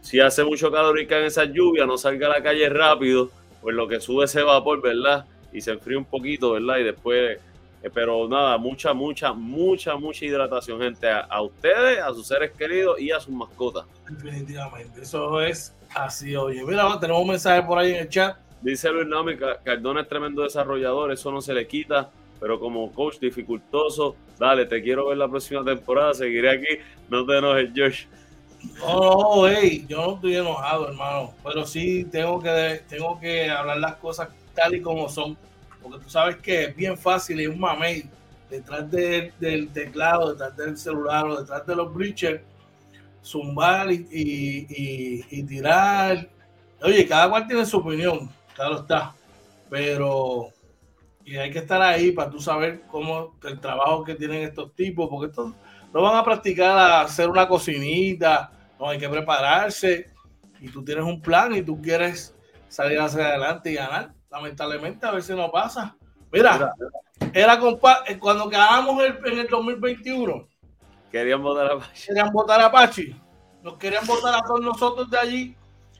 Si 0.00 0.20
hace 0.20 0.44
mucho 0.44 0.70
calor 0.70 0.98
y 1.00 1.06
caen 1.06 1.24
esas 1.24 1.48
lluvias, 1.52 1.86
no 1.88 1.98
salga 1.98 2.28
a 2.28 2.38
la 2.38 2.42
calle 2.42 2.68
rápido, 2.68 3.30
pues 3.60 3.74
lo 3.74 3.88
que 3.88 4.00
sube 4.00 4.26
ese 4.26 4.42
vapor, 4.42 4.80
¿verdad? 4.80 5.24
Y 5.52 5.60
se 5.60 5.72
enfría 5.72 5.98
un 5.98 6.04
poquito, 6.04 6.52
¿verdad? 6.52 6.78
Y 6.78 6.84
después 6.84 7.38
pero 7.92 8.28
nada, 8.28 8.56
mucha, 8.58 8.92
mucha, 8.94 9.32
mucha, 9.32 9.96
mucha 9.96 10.24
hidratación, 10.24 10.80
gente. 10.80 11.08
A, 11.08 11.20
a 11.20 11.42
ustedes, 11.42 11.98
a 12.00 12.08
sus 12.14 12.26
seres 12.26 12.52
queridos 12.52 13.00
y 13.00 13.10
a 13.10 13.20
sus 13.20 13.34
mascotas. 13.34 13.84
Definitivamente, 14.08 15.02
eso 15.02 15.40
es 15.40 15.74
así, 15.94 16.34
oye. 16.36 16.64
Mira, 16.64 16.98
tenemos 17.00 17.22
un 17.22 17.28
mensaje 17.28 17.62
por 17.62 17.78
ahí 17.78 17.92
en 17.92 17.96
el 18.00 18.08
chat. 18.08 18.36
Dice 18.60 18.90
Luis 18.90 19.06
Naomi, 19.06 19.36
Ca- 19.36 19.58
Cardona 19.62 20.00
es 20.02 20.08
tremendo 20.08 20.42
desarrollador, 20.42 21.12
eso 21.12 21.30
no 21.30 21.42
se 21.42 21.52
le 21.52 21.66
quita, 21.66 22.10
pero 22.40 22.58
como 22.58 22.90
coach 22.92 23.18
dificultoso, 23.18 24.16
dale, 24.38 24.64
te 24.64 24.82
quiero 24.82 25.08
ver 25.08 25.18
la 25.18 25.28
próxima 25.28 25.62
temporada, 25.62 26.14
seguiré 26.14 26.50
aquí, 26.50 26.82
no 27.10 27.26
te 27.26 27.36
enojes, 27.38 27.70
Josh. 27.76 28.06
No, 28.78 29.00
no, 29.42 29.46
hey, 29.48 29.84
yo 29.86 29.98
no 29.98 30.14
estoy 30.14 30.36
enojado, 30.36 30.88
hermano, 30.88 31.34
pero 31.44 31.66
sí 31.66 32.04
tengo 32.06 32.40
que, 32.40 32.80
tengo 32.88 33.20
que 33.20 33.50
hablar 33.50 33.76
las 33.76 33.96
cosas 33.96 34.30
tal 34.54 34.74
y 34.74 34.80
como 34.80 35.08
son, 35.10 35.36
porque 35.84 36.02
tú 36.04 36.10
sabes 36.10 36.36
que 36.38 36.64
es 36.64 36.74
bien 36.76 36.98
fácil 36.98 37.40
y 37.40 37.46
un 37.46 37.60
mamey 37.60 38.08
detrás 38.50 38.90
de- 38.90 39.32
del 39.38 39.68
teclado, 39.72 40.32
detrás 40.32 40.56
del 40.56 40.76
celular 40.76 41.26
o 41.26 41.40
detrás 41.40 41.64
de 41.66 41.76
los 41.76 41.92
bleachers, 41.94 42.40
zumbar 43.22 43.92
y- 43.92 45.26
y 45.30 45.42
tirar. 45.44 46.28
Oye, 46.82 47.06
cada 47.06 47.28
cual 47.30 47.46
tiene 47.46 47.64
su 47.64 47.78
opinión, 47.78 48.28
claro 48.54 48.80
está, 48.80 49.14
pero 49.70 50.48
y 51.24 51.36
hay 51.36 51.50
que 51.50 51.60
estar 51.60 51.80
ahí 51.80 52.12
para 52.12 52.30
tú 52.30 52.38
saber 52.38 52.82
cómo 52.90 53.36
el 53.44 53.58
trabajo 53.58 54.04
que 54.04 54.14
tienen 54.14 54.42
estos 54.42 54.74
tipos, 54.74 55.08
porque 55.08 55.30
estos 55.30 55.54
no 55.92 56.02
van 56.02 56.16
a 56.16 56.24
practicar 56.24 56.76
a 56.76 57.00
hacer 57.02 57.30
una 57.30 57.48
cocinita, 57.48 58.52
no 58.78 58.88
hay 58.90 58.98
que 58.98 59.08
prepararse 59.08 60.10
y 60.60 60.68
tú 60.68 60.84
tienes 60.84 61.04
un 61.04 61.20
plan 61.22 61.54
y 61.54 61.62
tú 61.62 61.80
quieres 61.80 62.34
salir 62.68 63.00
hacia 63.00 63.26
adelante 63.28 63.70
y 63.70 63.74
ganar. 63.74 64.12
Lamentablemente 64.34 65.06
a 65.06 65.12
veces 65.12 65.36
no 65.36 65.48
pasa. 65.50 65.96
Mira, 66.32 66.72
era 67.32 67.58
compa 67.60 68.02
eh, 68.06 68.18
cuando 68.18 68.48
ganamos 68.48 69.00
el- 69.04 69.18
en 69.26 69.38
el 69.38 69.46
2021, 69.48 70.48
Querían 71.12 71.40
votar 71.40 71.70
a 71.70 71.78
Pachi. 71.78 72.02
querían 72.08 72.32
votar 72.32 72.60
a 72.60 72.72
Pachi, 72.72 73.16
nos 73.62 73.78
querían 73.78 74.04
votar 74.04 74.34
a 74.34 74.42
todos 74.42 74.60
nosotros 74.60 75.08
de 75.08 75.16
allí. 75.18 75.56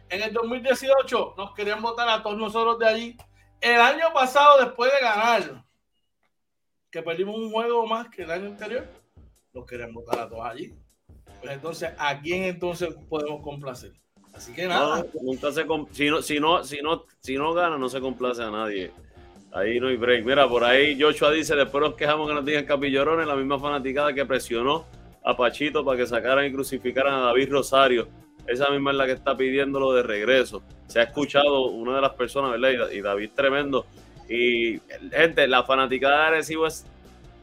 En 0.09 0.23
el 0.23 0.33
2018 0.33 1.35
nos 1.37 1.55
querían 1.55 1.81
votar 1.81 2.09
a 2.09 2.21
todos 2.23 2.37
nosotros 2.37 2.79
de 2.81 2.87
allí. 2.89 3.17
El 3.61 3.81
año 3.81 4.13
pasado, 4.13 4.59
después 4.65 4.93
de 4.93 5.01
ganar, 5.01 5.65
que 6.91 7.03
perdimos 7.03 7.37
un 7.39 7.53
juego 7.53 7.87
más 7.87 8.09
que 8.09 8.23
el 8.25 8.31
año 8.33 8.47
anterior, 8.47 8.89
nos 9.53 9.65
querían 9.65 9.95
votar 9.95 10.19
a 10.19 10.29
todos 10.29 10.45
allí. 10.45 10.75
pues 11.41 11.53
entonces, 11.53 11.93
¿a 11.99 12.19
quién 12.21 12.43
entonces 12.45 12.93
podemos 13.09 13.41
complacer? 13.43 13.93
Así 14.37 14.53
que 14.53 14.67
nada. 14.67 15.05
nunca 15.23 15.53
se 15.53 15.65
si 15.93 16.11
no, 16.11 16.23
si 16.23 16.41
no, 16.41 16.65
si 16.65 16.83
no, 16.83 17.05
si 17.21 17.37
no 17.37 17.55
gana, 17.55 17.79
no 17.79 17.89
se 17.89 18.01
complace 18.01 18.43
a 18.43 18.51
nadie. 18.51 18.91
Ahí 19.53 19.79
no 19.79 19.87
hay 19.87 19.97
break. 19.97 20.25
Mira, 20.25 20.49
por 20.49 20.65
ahí 20.65 21.01
Joshua 21.01 21.31
dice, 21.31 21.55
después 21.55 21.83
nos 21.83 21.95
quejamos 21.95 22.29
que 22.29 22.35
nos 22.35 22.45
digan 22.45 22.65
capillorones, 22.65 23.27
la 23.27 23.37
misma 23.37 23.59
fanaticada 23.59 24.13
que 24.13 24.25
presionó 24.27 24.85
a 25.25 25.37
Pachito 25.37 25.85
para 25.85 25.97
que 25.97 26.07
sacaran 26.07 26.45
y 26.47 26.53
crucificaran 26.53 27.15
a 27.15 27.21
David 27.21 27.51
Rosario. 27.51 28.09
Esa 28.47 28.69
misma 28.71 28.91
es 28.91 28.97
la 28.97 29.07
que 29.07 29.13
está 29.13 29.37
pidiéndolo 29.37 29.93
de 29.93 30.03
regreso. 30.03 30.63
Se 30.87 31.01
ha 31.01 31.05
escuchado 31.05 31.67
una 31.67 31.97
de 31.97 32.03
las 32.03 32.13
personas, 32.13 32.51
¿verdad? 32.61 32.91
Y 32.91 33.01
David 33.01 33.31
tremendo. 33.35 33.87
Y 34.29 34.81
gente, 35.13 35.47
la 35.47 35.63
fanaticada 35.63 36.23
de 36.23 36.27
Arecibo 36.27 36.67
es 36.67 36.85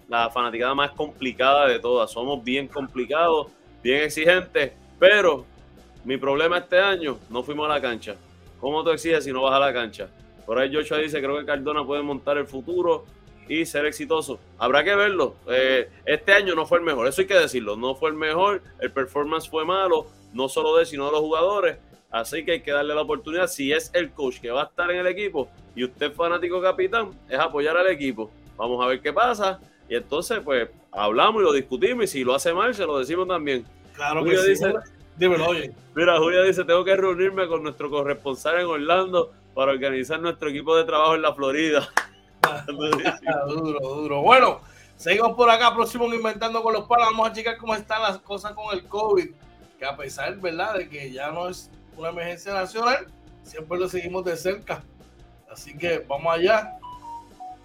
la 0.09 0.29
fanaticada 0.29 0.75
más 0.75 0.91
complicada 0.91 1.67
de 1.67 1.79
todas. 1.79 2.11
Somos 2.11 2.43
bien 2.43 2.67
complicados, 2.67 3.47
bien 3.81 4.03
exigentes, 4.03 4.73
pero 4.99 5.45
mi 6.03 6.17
problema 6.17 6.57
este 6.57 6.79
año, 6.79 7.19
no 7.29 7.43
fuimos 7.43 7.69
a 7.69 7.73
la 7.73 7.81
cancha. 7.81 8.15
¿Cómo 8.59 8.83
tú 8.83 8.91
exiges 8.91 9.23
si 9.23 9.31
no 9.31 9.43
vas 9.43 9.53
a 9.53 9.59
la 9.59 9.73
cancha? 9.73 10.07
Por 10.45 10.59
ahí 10.59 10.73
Joshua 10.73 10.97
dice, 10.97 11.19
creo 11.21 11.37
que 11.37 11.45
Cardona 11.45 11.85
puede 11.85 12.01
montar 12.01 12.37
el 12.37 12.47
futuro 12.47 13.05
y 13.47 13.65
ser 13.65 13.85
exitoso. 13.85 14.39
Habrá 14.57 14.83
que 14.83 14.95
verlo. 14.95 15.35
Eh, 15.47 15.89
este 16.05 16.33
año 16.33 16.55
no 16.55 16.65
fue 16.65 16.79
el 16.79 16.83
mejor, 16.83 17.07
eso 17.07 17.21
hay 17.21 17.27
que 17.27 17.35
decirlo. 17.35 17.75
No 17.75 17.95
fue 17.95 18.09
el 18.09 18.15
mejor, 18.15 18.61
el 18.79 18.91
performance 18.91 19.49
fue 19.49 19.65
malo, 19.65 20.07
no 20.33 20.49
solo 20.49 20.75
de 20.75 20.81
él, 20.81 20.87
sino 20.87 21.05
de 21.05 21.11
los 21.11 21.21
jugadores. 21.21 21.77
Así 22.09 22.43
que 22.43 22.53
hay 22.53 22.61
que 22.61 22.71
darle 22.71 22.93
la 22.93 23.01
oportunidad. 23.01 23.47
Si 23.47 23.71
es 23.71 23.89
el 23.93 24.11
coach 24.11 24.39
que 24.39 24.51
va 24.51 24.63
a 24.63 24.65
estar 24.65 24.91
en 24.91 24.97
el 24.97 25.07
equipo 25.07 25.49
y 25.75 25.85
usted 25.85 26.11
fanático 26.11 26.61
capitán, 26.61 27.11
es 27.29 27.39
apoyar 27.39 27.77
al 27.77 27.87
equipo. 27.87 28.31
Vamos 28.57 28.83
a 28.83 28.87
ver 28.87 29.01
qué 29.01 29.13
pasa. 29.13 29.59
Y 29.87 29.95
entonces, 29.95 30.39
pues, 30.43 30.69
hablamos 30.91 31.41
y 31.41 31.45
lo 31.45 31.53
discutimos. 31.53 32.03
Y 32.05 32.07
si 32.07 32.23
lo 32.23 32.35
hace 32.35 32.53
mal, 32.53 32.75
se 32.75 32.85
lo 32.85 32.99
decimos 32.99 33.27
también. 33.27 33.65
Claro 33.95 34.23
que 34.23 34.37
sí. 34.37 34.65
Dímelo, 35.21 35.49
oye. 35.49 35.71
Mira, 35.93 36.17
Julia 36.17 36.41
dice: 36.41 36.63
Tengo 36.63 36.83
que 36.83 36.95
reunirme 36.95 37.47
con 37.47 37.61
nuestro 37.61 37.91
corresponsal 37.91 38.59
en 38.59 38.65
Orlando 38.65 39.31
para 39.53 39.71
organizar 39.71 40.19
nuestro 40.19 40.49
equipo 40.49 40.75
de 40.75 40.83
trabajo 40.83 41.13
en 41.13 41.21
la 41.21 41.31
Florida. 41.31 41.87
duro, 43.47 43.79
duro. 43.79 44.21
Bueno, 44.23 44.61
seguimos 44.95 45.33
por 45.33 45.47
acá, 45.51 45.75
próximo 45.75 46.11
Inventando 46.11 46.63
con 46.63 46.73
los 46.73 46.87
Palos. 46.87 47.09
Vamos 47.11 47.29
a 47.29 47.33
checar 47.33 47.57
cómo 47.57 47.75
están 47.75 48.01
las 48.01 48.17
cosas 48.17 48.53
con 48.53 48.75
el 48.75 48.83
COVID. 48.85 49.29
Que 49.77 49.85
a 49.85 49.95
pesar, 49.95 50.35
¿verdad?, 50.37 50.73
de 50.73 50.89
que 50.89 51.11
ya 51.11 51.29
no 51.29 51.49
es 51.49 51.69
una 51.95 52.09
emergencia 52.09 52.55
nacional, 52.55 53.05
siempre 53.43 53.77
lo 53.77 53.87
seguimos 53.87 54.25
de 54.25 54.35
cerca. 54.35 54.83
Así 55.51 55.77
que 55.77 55.99
vamos 55.99 56.33
allá. 56.33 56.79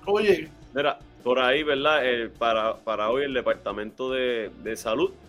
Oye. 0.04 0.50
Mira, 0.74 0.98
por 1.24 1.38
ahí, 1.38 1.62
¿verdad? 1.62 2.02
para, 2.38 2.76
para 2.76 3.08
hoy 3.08 3.24
el 3.24 3.32
Departamento 3.32 4.10
de, 4.10 4.50
de 4.62 4.76
Salud 4.76 5.10
eh, 5.10 5.25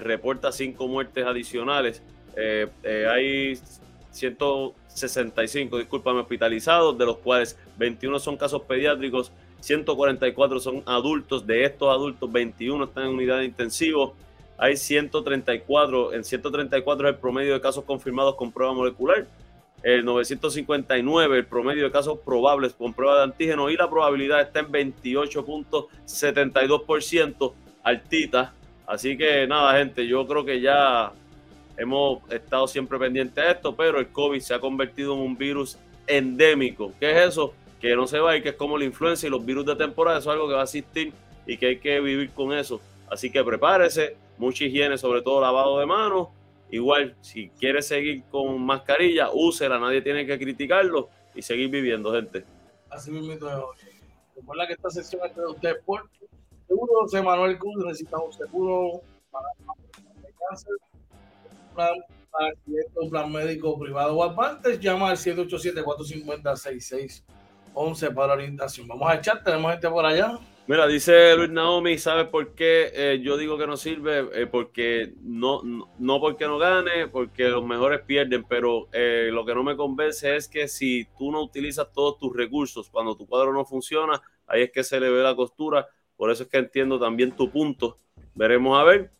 reporta 0.00 0.52
cinco 0.52 0.88
muertes 0.88 1.24
adicionales. 1.24 2.02
Eh, 2.36 2.68
eh, 2.82 3.06
hay 3.10 3.58
165, 4.10 5.78
discúlpame, 5.78 6.20
hospitalizados, 6.20 6.96
de 6.96 7.06
los 7.06 7.18
cuales 7.18 7.58
21 7.78 8.18
son 8.18 8.36
casos 8.36 8.62
pediátricos, 8.62 9.32
144 9.60 10.60
son 10.60 10.82
adultos. 10.86 11.46
De 11.46 11.64
estos 11.64 11.90
adultos, 11.90 12.30
21 12.30 12.84
están 12.84 13.04
en 13.04 13.10
unidad 13.10 13.38
de 13.38 13.44
intensivo. 13.44 14.14
Hay 14.58 14.76
134, 14.76 16.12
en 16.12 16.24
134 16.24 17.08
es 17.08 17.14
el 17.14 17.20
promedio 17.20 17.54
de 17.54 17.60
casos 17.60 17.84
confirmados 17.84 18.36
con 18.36 18.52
prueba 18.52 18.74
molecular. 18.74 19.26
El 19.82 20.04
959, 20.04 21.38
el 21.38 21.46
promedio 21.46 21.84
de 21.84 21.90
casos 21.90 22.18
probables 22.24 22.72
con 22.72 22.94
prueba 22.94 23.18
de 23.18 23.24
antígeno 23.24 23.68
y 23.68 23.76
la 23.76 23.90
probabilidad 23.90 24.40
está 24.40 24.60
en 24.60 24.70
28.72%, 24.70 27.52
altita. 27.82 28.54
Así 28.86 29.16
que 29.16 29.46
nada, 29.46 29.78
gente, 29.78 30.06
yo 30.06 30.26
creo 30.26 30.44
que 30.44 30.60
ya 30.60 31.12
hemos 31.76 32.30
estado 32.30 32.66
siempre 32.68 32.98
pendientes 32.98 33.42
de 33.42 33.50
esto, 33.50 33.74
pero 33.74 33.98
el 33.98 34.08
COVID 34.08 34.40
se 34.40 34.54
ha 34.54 34.60
convertido 34.60 35.14
en 35.14 35.20
un 35.20 35.36
virus 35.36 35.78
endémico. 36.06 36.92
¿Qué 36.98 37.10
es 37.10 37.28
eso? 37.28 37.54
Que 37.80 37.96
no 37.96 38.06
se 38.06 38.18
va 38.18 38.36
y 38.36 38.42
que 38.42 38.50
es 38.50 38.56
como 38.56 38.76
la 38.78 38.84
influenza 38.84 39.26
y 39.26 39.30
los 39.30 39.44
virus 39.44 39.66
de 39.66 39.76
temporada, 39.76 40.18
eso 40.18 40.30
es 40.30 40.34
algo 40.34 40.48
que 40.48 40.54
va 40.54 40.60
a 40.60 40.64
existir 40.64 41.12
y 41.46 41.56
que 41.56 41.66
hay 41.66 41.78
que 41.78 42.00
vivir 42.00 42.30
con 42.30 42.52
eso. 42.52 42.80
Así 43.10 43.30
que 43.30 43.42
prepárese, 43.42 44.16
mucha 44.38 44.64
higiene, 44.64 44.96
sobre 44.98 45.22
todo 45.22 45.40
lavado 45.40 45.78
de 45.78 45.86
manos. 45.86 46.28
Igual, 46.70 47.14
si 47.20 47.50
quiere 47.50 47.82
seguir 47.82 48.22
con 48.30 48.64
mascarilla, 48.64 49.30
úsela, 49.32 49.78
nadie 49.78 50.00
tiene 50.00 50.24
que 50.24 50.38
criticarlo 50.38 51.10
y 51.34 51.42
seguir 51.42 51.68
viviendo, 51.68 52.12
gente. 52.12 52.44
Así 52.88 53.10
mismo, 53.10 53.34
recuerda 54.34 54.66
que 54.66 54.72
esta 54.72 54.90
sesión 54.90 55.22
es 55.26 55.36
de 55.36 55.46
usted 55.46 55.76
por 55.84 56.08
seguro, 56.66 56.92
José 57.02 57.22
Manuel 57.22 57.58
Cruz, 57.58 57.84
necesitamos 57.84 58.34
seguro 58.36 59.02
para 59.30 59.46
el 60.26 60.34
cáncer 60.48 60.72
plan, 61.74 61.94
un 62.96 63.10
plan 63.10 63.30
médico 63.32 63.78
privado 63.78 64.16
o 64.16 64.36
llama 64.80 65.10
al 65.10 65.16
787-450-6611 65.16 68.14
para 68.14 68.32
orientación. 68.34 68.86
Vamos 68.88 69.10
a 69.10 69.14
echar, 69.16 69.42
tenemos 69.42 69.72
gente 69.72 69.88
por 69.88 70.04
allá. 70.04 70.38
Mira, 70.68 70.86
dice 70.86 71.34
Luis 71.36 71.50
Naomi, 71.50 71.98
¿sabes 71.98 72.28
por 72.28 72.54
qué 72.54 72.92
eh, 72.94 73.20
yo 73.20 73.36
digo 73.36 73.58
que 73.58 73.66
no 73.66 73.76
sirve? 73.76 74.28
Eh, 74.32 74.46
porque 74.46 75.12
no, 75.20 75.60
no, 75.98 76.20
porque 76.20 76.44
no 76.44 76.56
gane, 76.56 77.08
porque 77.08 77.48
los 77.48 77.66
mejores 77.66 78.02
pierden, 78.02 78.44
pero 78.44 78.88
eh, 78.92 79.30
lo 79.32 79.44
que 79.44 79.56
no 79.56 79.64
me 79.64 79.76
convence 79.76 80.36
es 80.36 80.46
que 80.46 80.68
si 80.68 81.08
tú 81.18 81.32
no 81.32 81.42
utilizas 81.42 81.92
todos 81.92 82.16
tus 82.16 82.32
recursos, 82.34 82.88
cuando 82.90 83.16
tu 83.16 83.26
cuadro 83.26 83.52
no 83.52 83.64
funciona, 83.64 84.22
ahí 84.46 84.62
es 84.62 84.70
que 84.70 84.84
se 84.84 85.00
le 85.00 85.10
ve 85.10 85.24
la 85.24 85.34
costura. 85.34 85.88
Por 86.16 86.30
eso 86.30 86.44
es 86.44 86.48
que 86.48 86.58
entiendo 86.58 86.98
también 86.98 87.32
tu 87.32 87.50
punto. 87.50 87.98
Veremos 88.34 88.78
a 88.78 88.84
ver. 88.84 89.10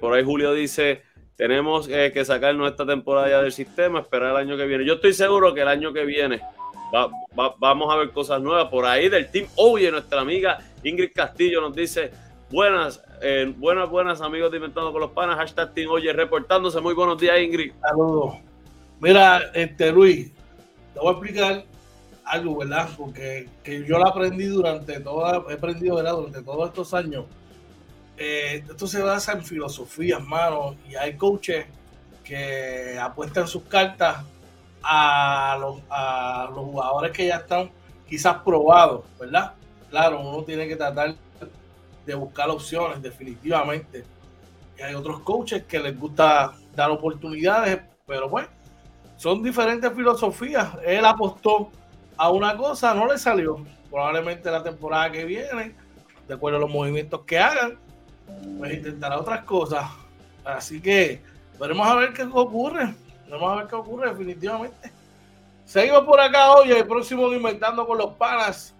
por 0.00 0.14
ahí 0.14 0.22
Julio 0.24 0.52
dice, 0.52 1.02
tenemos 1.36 1.88
eh, 1.88 2.12
que 2.12 2.24
sacarnos 2.24 2.70
esta 2.70 2.86
temporada 2.86 3.28
ya 3.28 3.42
del 3.42 3.52
sistema, 3.52 4.00
esperar 4.00 4.30
el 4.30 4.36
año 4.36 4.56
que 4.56 4.66
viene. 4.66 4.84
Yo 4.84 4.94
estoy 4.94 5.12
seguro 5.12 5.54
que 5.54 5.62
el 5.62 5.68
año 5.68 5.92
que 5.92 6.04
viene 6.04 6.40
vamos 7.58 7.92
a 7.92 7.96
ver 7.96 8.10
cosas 8.10 8.40
nuevas 8.42 8.68
por 8.68 8.84
ahí 8.84 9.08
del 9.08 9.30
team. 9.30 9.46
Oye, 9.56 9.90
nuestra 9.90 10.20
amiga 10.20 10.58
Ingrid 10.84 11.10
Castillo 11.14 11.60
nos 11.60 11.74
dice, 11.74 12.10
buenas, 12.50 13.02
eh, 13.22 13.52
buenas, 13.56 13.88
buenas 13.88 14.20
amigos 14.20 14.50
de 14.50 14.58
Inventando 14.58 14.92
con 14.92 15.00
los 15.00 15.10
Panas, 15.10 15.36
hashtag 15.36 15.72
Team 15.72 15.90
Oye, 15.90 16.12
reportándose. 16.12 16.80
Muy 16.80 16.94
buenos 16.94 17.18
días, 17.18 17.40
Ingrid. 17.40 17.72
Saludos. 17.80 18.34
Mira, 19.00 19.50
este 19.54 19.90
Luis, 19.90 20.32
te 20.94 21.00
voy 21.00 21.08
a 21.08 21.12
explicar 21.12 21.64
algo, 22.24 22.56
¿verdad? 22.56 22.88
Porque 22.96 23.48
que 23.62 23.84
yo 23.86 23.98
lo 23.98 24.08
aprendí 24.08 24.46
durante 24.46 25.00
toda, 25.00 25.42
he 25.48 25.54
aprendido, 25.54 25.96
¿verdad? 25.96 26.12
Durante 26.12 26.42
todos 26.42 26.68
estos 26.68 26.94
años 26.94 27.24
eh, 28.16 28.64
esto 28.68 28.86
se 28.86 29.02
basa 29.02 29.32
en 29.32 29.44
filosofía, 29.44 30.16
hermano, 30.16 30.76
y 30.88 30.94
hay 30.94 31.16
coaches 31.16 31.66
que 32.22 32.98
apuestan 32.98 33.48
sus 33.48 33.64
cartas 33.64 34.24
a 34.82 35.56
los, 35.60 35.80
a 35.90 36.48
los 36.50 36.64
jugadores 36.64 37.12
que 37.12 37.26
ya 37.26 37.36
están 37.36 37.70
quizás 38.08 38.36
probados, 38.44 39.04
¿verdad? 39.18 39.54
Claro, 39.90 40.20
uno 40.20 40.44
tiene 40.44 40.68
que 40.68 40.76
tratar 40.76 41.14
de 42.06 42.14
buscar 42.14 42.50
opciones, 42.50 43.02
definitivamente. 43.02 44.04
Y 44.78 44.82
hay 44.82 44.94
otros 44.94 45.20
coaches 45.20 45.64
que 45.64 45.78
les 45.78 45.98
gusta 45.98 46.52
dar 46.74 46.90
oportunidades, 46.90 47.80
pero 48.06 48.28
bueno, 48.28 48.48
son 49.16 49.42
diferentes 49.42 49.92
filosofías. 49.92 50.68
Él 50.84 51.04
apostó 51.04 51.70
a 52.22 52.30
una 52.30 52.56
cosa, 52.56 52.94
no 52.94 53.08
le 53.08 53.18
salió. 53.18 53.56
Probablemente 53.90 54.48
la 54.48 54.62
temporada 54.62 55.10
que 55.10 55.24
viene, 55.24 55.74
de 56.28 56.34
acuerdo 56.34 56.58
a 56.58 56.60
los 56.60 56.70
movimientos 56.70 57.22
que 57.22 57.36
hagan, 57.36 57.76
pues 58.58 58.74
intentará 58.74 59.18
otras 59.18 59.42
cosas. 59.44 59.90
Así 60.44 60.80
que 60.80 61.20
veremos 61.58 61.84
a 61.84 61.96
ver 61.96 62.12
qué 62.12 62.22
ocurre. 62.22 62.94
Vamos 63.28 63.52
a 63.52 63.56
ver 63.56 63.66
qué 63.66 63.74
ocurre 63.74 64.10
definitivamente. 64.10 64.92
Seguimos 65.64 66.02
por 66.02 66.20
acá 66.20 66.52
hoy, 66.52 66.70
el 66.70 66.86
próximo 66.86 67.32
Inventando 67.32 67.84
con 67.84 67.98
los 67.98 68.12
Panas, 68.14 68.72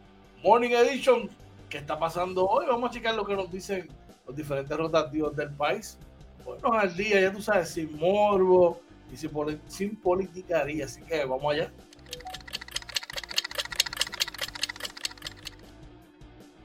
Morning 0.44 0.70
Edition. 0.70 1.28
¿Qué 1.68 1.78
está 1.78 1.98
pasando 1.98 2.46
hoy? 2.46 2.66
Vamos 2.68 2.90
a 2.90 2.92
checar 2.92 3.16
lo 3.16 3.26
que 3.26 3.34
nos 3.34 3.50
dicen 3.50 3.88
los 4.24 4.36
diferentes 4.36 4.76
rotativos 4.76 5.34
del 5.34 5.50
país. 5.50 5.98
Bueno, 6.44 6.74
al 6.74 6.94
día, 6.94 7.20
ya 7.20 7.32
tú 7.32 7.42
sabes, 7.42 7.70
sin 7.70 7.98
morbo 7.98 8.80
y 9.12 9.16
sin, 9.16 9.32
sin 9.66 9.96
politicaría. 9.96 10.84
Así 10.84 11.02
que 11.02 11.24
vamos 11.24 11.52
allá. 11.52 11.72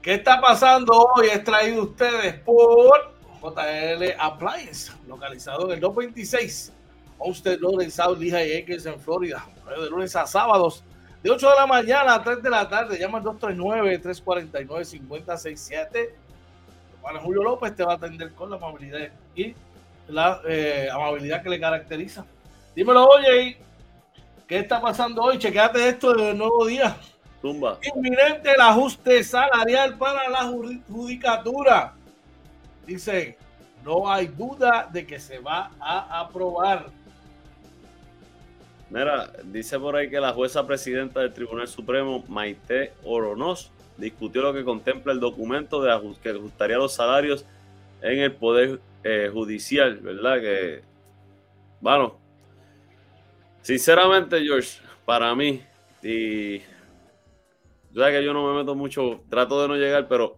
¿Qué 0.02 0.14
está 0.14 0.40
pasando 0.40 0.92
hoy? 0.92 1.26
Es 1.26 1.42
traído 1.42 1.82
ustedes 1.82 2.38
por 2.40 3.12
JL 3.42 4.14
Appliance, 4.18 4.92
localizado 5.06 5.66
en 5.66 5.72
el 5.72 5.80
226 5.80 6.72
Homestead 7.18 7.58
Road 7.60 7.82
en 7.82 7.90
South 7.90 8.16
Lehigh 8.18 8.64
en 8.68 9.00
Florida. 9.00 9.44
De 9.68 9.90
lunes 9.90 10.14
a 10.14 10.24
sábados, 10.26 10.84
de 11.22 11.30
8 11.30 11.50
de 11.50 11.56
la 11.56 11.66
mañana 11.66 12.14
a 12.14 12.22
3 12.22 12.40
de 12.42 12.50
la 12.50 12.68
tarde. 12.68 12.96
Llama 12.96 13.18
al 13.18 13.24
239-349-5067. 13.24 16.10
Juan 17.02 17.18
Julio 17.18 17.42
López 17.42 17.74
te 17.74 17.82
va 17.84 17.94
a 17.94 17.96
atender 17.96 18.32
con 18.34 18.50
la 18.50 18.56
amabilidad 18.56 19.08
y 19.34 19.52
la 20.06 20.40
eh, 20.46 20.88
amabilidad 20.92 21.42
que 21.42 21.50
le 21.50 21.58
caracteriza. 21.58 22.24
Dímelo, 22.74 23.04
oye, 23.04 23.58
¿qué 24.46 24.60
está 24.60 24.80
pasando 24.80 25.22
hoy? 25.22 25.38
Chequéate 25.38 25.88
esto 25.88 26.14
del 26.14 26.38
nuevo 26.38 26.64
día. 26.66 26.96
Tumba. 27.40 27.78
Inminente 27.94 28.52
el 28.52 28.60
ajuste 28.60 29.22
salarial 29.22 29.96
para 29.96 30.28
la 30.28 30.44
judicatura. 30.88 31.94
Dice, 32.86 33.36
No 33.84 34.10
hay 34.10 34.26
duda 34.26 34.88
de 34.92 35.06
que 35.06 35.20
se 35.20 35.38
va 35.38 35.70
a 35.80 36.20
aprobar. 36.20 36.86
Mira, 38.90 39.30
dice 39.44 39.78
por 39.78 39.96
ahí 39.96 40.08
que 40.08 40.18
la 40.18 40.32
jueza 40.32 40.66
presidenta 40.66 41.20
del 41.20 41.32
Tribunal 41.32 41.68
Supremo, 41.68 42.24
Maite 42.28 42.92
Oronos, 43.04 43.70
discutió 43.98 44.42
lo 44.42 44.54
que 44.54 44.64
contempla 44.64 45.12
el 45.12 45.20
documento 45.20 45.82
de 45.82 46.16
que 46.22 46.30
ajustaría 46.30 46.78
los 46.78 46.94
salarios 46.94 47.44
en 48.00 48.20
el 48.20 48.32
Poder 48.32 48.80
eh, 49.04 49.28
Judicial, 49.32 49.96
¿verdad? 49.96 50.40
Que, 50.40 50.82
bueno, 51.80 52.16
sinceramente, 53.60 54.40
George, 54.40 54.80
para 55.04 55.34
mí, 55.34 55.62
y 56.02 56.62
ya 57.98 58.10
que 58.10 58.24
yo 58.24 58.32
no 58.32 58.50
me 58.50 58.58
meto 58.58 58.74
mucho, 58.74 59.20
trato 59.28 59.60
de 59.62 59.68
no 59.68 59.76
llegar, 59.76 60.08
pero 60.08 60.36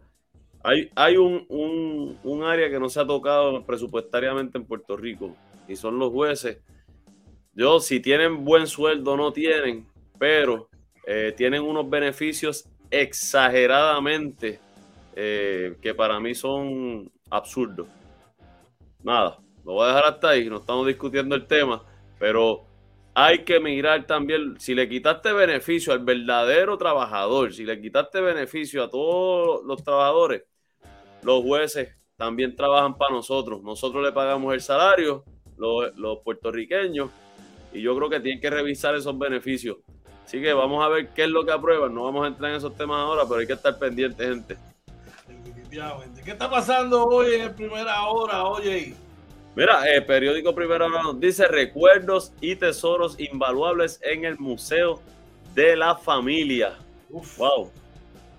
hay, 0.63 0.91
hay 0.95 1.17
un, 1.17 1.47
un, 1.49 2.19
un 2.23 2.43
área 2.43 2.71
que 2.71 2.81
no 2.81 2.89
se 2.89 3.01
ha 3.01 3.07
tocado 3.07 3.65
presupuestariamente 3.65 4.59
en 4.59 4.65
Puerto 4.65 4.97
Rico, 4.97 5.35
y 5.69 5.77
son 5.77 5.99
los 5.99 6.11
jueces 6.11 6.59
yo, 7.53 7.81
si 7.81 8.01
tienen 8.01 8.45
buen 8.45 8.67
sueldo, 8.67 9.17
no 9.17 9.33
tienen, 9.33 9.87
pero 10.19 10.69
eh, 11.07 11.35
tienen 11.37 11.63
unos 11.63 11.91
beneficios 11.91 12.69
exageradamente 12.91 14.61
eh, 15.17 15.77
que 15.83 15.95
para 15.95 16.21
mí 16.21 16.35
son 16.35 17.11
absurdos. 17.29 17.89
Nada, 19.03 19.39
lo 19.65 19.73
voy 19.73 19.85
a 19.85 19.89
dejar 19.89 20.05
hasta 20.05 20.29
ahí, 20.31 20.49
no 20.49 20.59
estamos 20.59 20.87
discutiendo 20.87 21.35
el 21.35 21.47
tema, 21.47 21.83
pero 22.19 22.67
hay 23.15 23.45
que 23.45 23.61
mirar 23.61 24.07
también, 24.07 24.59
si 24.59 24.75
le 24.75 24.89
quitaste 24.89 25.33
beneficio 25.33 25.93
al 25.93 26.01
verdadero 26.01 26.79
trabajador, 26.79 27.53
si 27.53 27.65
le 27.65 27.81
quitaste 27.81 28.21
beneficio 28.21 28.85
a 28.85 28.91
todos 28.91 29.65
los 29.65 29.83
trabajadores, 29.83 30.45
los 31.23 31.43
jueces 31.43 31.97
también 32.17 32.55
trabajan 32.55 32.97
para 32.97 33.15
nosotros. 33.15 33.63
Nosotros 33.63 34.03
le 34.05 34.13
pagamos 34.13 34.55
el 34.55 34.61
salario, 34.61 35.25
los, 35.57 35.97
los 35.97 36.19
puertorriqueños, 36.21 37.11
y 37.73 37.83
yo 37.83 37.97
creo 37.97 38.09
que 38.09 38.21
tienen 38.21 38.41
que 38.41 38.51
revisar 38.51 38.95
esos 38.95 39.19
beneficios. 39.19 39.79
Así 40.25 40.41
que 40.41 40.53
vamos 40.53 40.85
a 40.85 40.89
ver 40.89 41.09
qué 41.09 41.25
es 41.25 41.29
lo 41.29 41.45
que 41.45 41.53
aprueban. 41.53 41.93
No 41.93 42.05
vamos 42.05 42.25
a 42.25 42.29
entrar 42.29 42.51
en 42.53 42.57
esos 42.59 42.77
temas 42.77 42.99
ahora, 42.99 43.25
pero 43.29 43.41
hay 43.41 43.47
que 43.47 43.55
estar 43.55 43.77
pendiente, 43.79 44.25
gente. 44.25 44.57
¿Qué 46.25 46.31
está 46.31 46.51
pasando 46.51 47.05
hoy 47.05 47.35
en 47.35 47.55
primera 47.55 48.07
hora, 48.07 48.45
oye? 48.45 48.95
Mira, 49.57 49.83
el 49.93 50.05
periódico 50.05 50.55
Primera 50.55 50.87
Hora 50.87 51.03
nos 51.03 51.19
dice 51.19 51.49
recuerdos 51.49 52.33
y 52.41 52.55
tesoros 52.55 53.19
invaluables 53.19 54.01
en 54.03 54.25
el 54.25 54.39
Museo 54.39 55.01
de 55.55 55.77
la 55.77 55.97
Familia. 55.97 56.79
Uf. 57.09 57.37
Wow. 57.39 57.71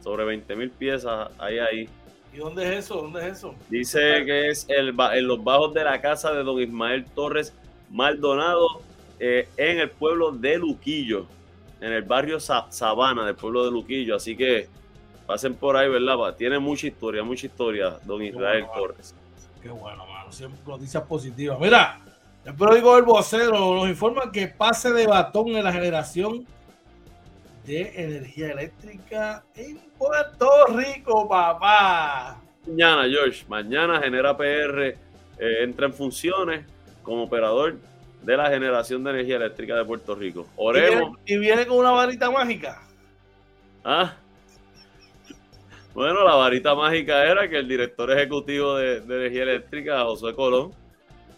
Sobre 0.01 0.23
20 0.23 0.55
mil 0.55 0.71
piezas 0.71 1.29
hay 1.37 1.59
ahí. 1.59 1.89
¿Y 2.33 2.37
dónde 2.37 2.63
es 2.63 2.85
eso? 2.85 3.01
¿Dónde 3.01 3.27
es 3.27 3.37
eso? 3.37 3.55
Dice 3.69 4.23
que 4.25 4.47
es 4.47 4.65
el, 4.69 4.95
en 4.97 5.27
los 5.27 5.43
bajos 5.43 5.73
de 5.73 5.83
la 5.83 5.99
casa 5.99 6.31
de 6.31 6.43
don 6.43 6.61
Ismael 6.61 7.05
Torres 7.13 7.53
Maldonado, 7.89 8.81
eh, 9.19 9.49
en 9.57 9.79
el 9.79 9.89
pueblo 9.89 10.31
de 10.31 10.57
Luquillo, 10.57 11.25
en 11.81 11.91
el 11.91 12.03
barrio 12.03 12.39
Sabana 12.39 13.25
del 13.25 13.35
pueblo 13.35 13.65
de 13.65 13.71
Luquillo. 13.71 14.15
Así 14.15 14.37
que 14.37 14.69
pasen 15.27 15.55
por 15.55 15.75
ahí, 15.75 15.89
¿verdad? 15.89 16.35
Tiene 16.37 16.57
mucha 16.57 16.87
historia, 16.87 17.21
mucha 17.21 17.47
historia, 17.47 17.97
don 18.05 18.23
Israel 18.23 18.65
Torres. 18.73 19.13
Qué 19.61 19.69
bueno. 19.69 20.10
Siempre 20.31 20.59
noticias 20.65 21.03
positivas. 21.03 21.59
Mira, 21.59 21.99
el 22.45 22.55
periódico 22.55 22.97
El 22.97 23.03
Vocero 23.03 23.75
nos 23.75 23.87
informa 23.87 24.31
que 24.31 24.47
pase 24.47 24.91
de 24.91 25.05
batón 25.05 25.49
en 25.49 25.63
la 25.63 25.71
generación 25.71 26.45
de 27.65 27.93
energía 27.95 28.51
eléctrica 28.51 29.43
en 29.55 29.77
Puerto 29.97 30.49
Rico, 30.75 31.27
papá. 31.27 32.41
Mañana, 32.65 33.07
George, 33.07 33.45
mañana 33.47 33.99
Genera 33.99 34.35
PR 34.35 34.87
eh, 34.87 34.97
entra 35.37 35.87
en 35.87 35.93
funciones 35.93 36.65
como 37.03 37.23
operador 37.23 37.77
de 38.21 38.37
la 38.37 38.49
generación 38.49 39.03
de 39.03 39.11
energía 39.11 39.37
eléctrica 39.37 39.75
de 39.75 39.85
Puerto 39.85 40.15
Rico. 40.15 40.47
Oremos. 40.55 41.17
¿Y 41.25 41.37
viene, 41.37 41.65
con 41.65 41.77
una 41.77 41.91
varita 41.91 42.29
mágica? 42.29 42.81
Ah. 43.83 44.15
Bueno, 45.93 46.23
la 46.23 46.35
varita 46.35 46.73
mágica 46.73 47.25
era 47.25 47.49
que 47.49 47.57
el 47.57 47.67
director 47.67 48.09
ejecutivo 48.11 48.75
de, 48.75 48.97
energía 48.97 49.43
eléctrica, 49.43 50.03
José 50.03 50.33
Colón, 50.33 50.71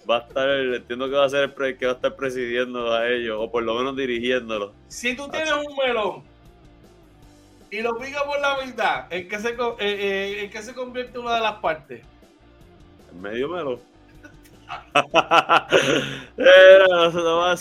va 0.10 0.18
a 0.18 0.20
estar, 0.20 0.50
entiendo 0.50 1.10
que 1.10 1.16
va 1.16 1.26
a 1.26 1.30
ser 1.30 1.52
el 1.58 1.78
que 1.78 1.86
va 1.86 1.94
a 1.94 1.96
estar 1.96 2.16
presidiendo 2.16 2.94
a 2.94 3.10
ellos, 3.10 3.38
o 3.40 3.52
por 3.52 3.64
lo 3.64 3.74
menos 3.76 3.96
dirigiéndolo. 3.96 4.74
Si 4.88 5.16
tú 5.16 5.28
tienes 5.30 5.54
un 5.54 5.76
melón 5.76 6.24
y 7.72 7.82
lo 7.82 7.98
pica 7.98 8.24
por 8.26 8.40
la 8.40 8.64
mitad, 8.64 9.12
¿en 9.12 9.28
qué 9.28 9.40
se, 9.40 9.50
eh, 9.50 9.56
eh, 9.80 10.44
¿en 10.44 10.52
qué 10.52 10.62
se 10.62 10.76
convierte 10.76 11.18
una 11.18 11.36
de 11.36 11.42
las 11.42 11.54
partes? 11.54 12.02
En 13.12 13.22
medio 13.22 13.50
melón. 13.50 13.93
Era, 16.38 17.10
no 17.10 17.44
Ay, 17.46 17.58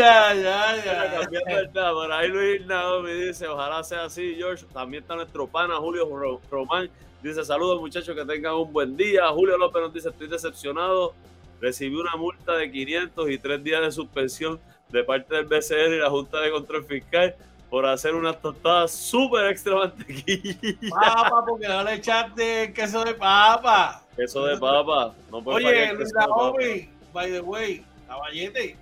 ay, 0.00 0.44
ay, 0.44 0.80
ay. 0.86 1.68
Por 1.72 2.12
ahí 2.12 2.28
Luis 2.28 2.66
Naomi 2.66 3.12
dice, 3.12 3.46
ojalá 3.48 3.82
sea 3.84 4.04
así, 4.04 4.34
George. 4.36 4.64
También 4.72 5.02
está 5.02 5.14
nuestro 5.14 5.46
pana 5.46 5.76
Julio 5.76 6.08
Román. 6.50 6.90
Dice, 7.22 7.44
saludos 7.44 7.80
muchachos, 7.80 8.14
que 8.14 8.24
tengan 8.24 8.54
un 8.54 8.72
buen 8.72 8.96
día. 8.96 9.28
Julio 9.28 9.56
López 9.58 9.82
nos 9.82 9.92
dice, 9.92 10.10
estoy 10.10 10.28
decepcionado. 10.28 11.14
Recibí 11.60 11.96
una 11.96 12.16
multa 12.16 12.52
de 12.52 12.70
500 12.70 13.30
y 13.30 13.38
tres 13.38 13.64
días 13.64 13.80
de 13.82 13.90
suspensión 13.90 14.60
de 14.90 15.02
parte 15.04 15.34
del 15.34 15.46
BCR 15.46 15.94
y 15.94 15.98
la 15.98 16.10
Junta 16.10 16.40
de 16.40 16.50
Control 16.50 16.84
Fiscal 16.84 17.34
por 17.70 17.86
hacer 17.86 18.14
unas 18.14 18.40
tostadas 18.40 18.92
súper 18.92 19.46
extra 19.46 19.74
mantequilla. 19.74 20.56
Papa, 20.90 21.44
porque 21.46 21.66
no 21.66 21.82
le 21.82 21.94
echaste 21.94 22.72
queso 22.72 23.04
de 23.04 23.14
papa. 23.14 24.05
Queso 24.16 24.46
de 24.46 24.56
papa. 24.56 25.14
No 25.30 25.38
Oye, 25.38 25.92
Luis 25.92 26.12
Naomi, 26.14 26.88
by 27.12 27.30
the 27.30 27.40
way, 27.40 27.84
caballete, 28.08 28.76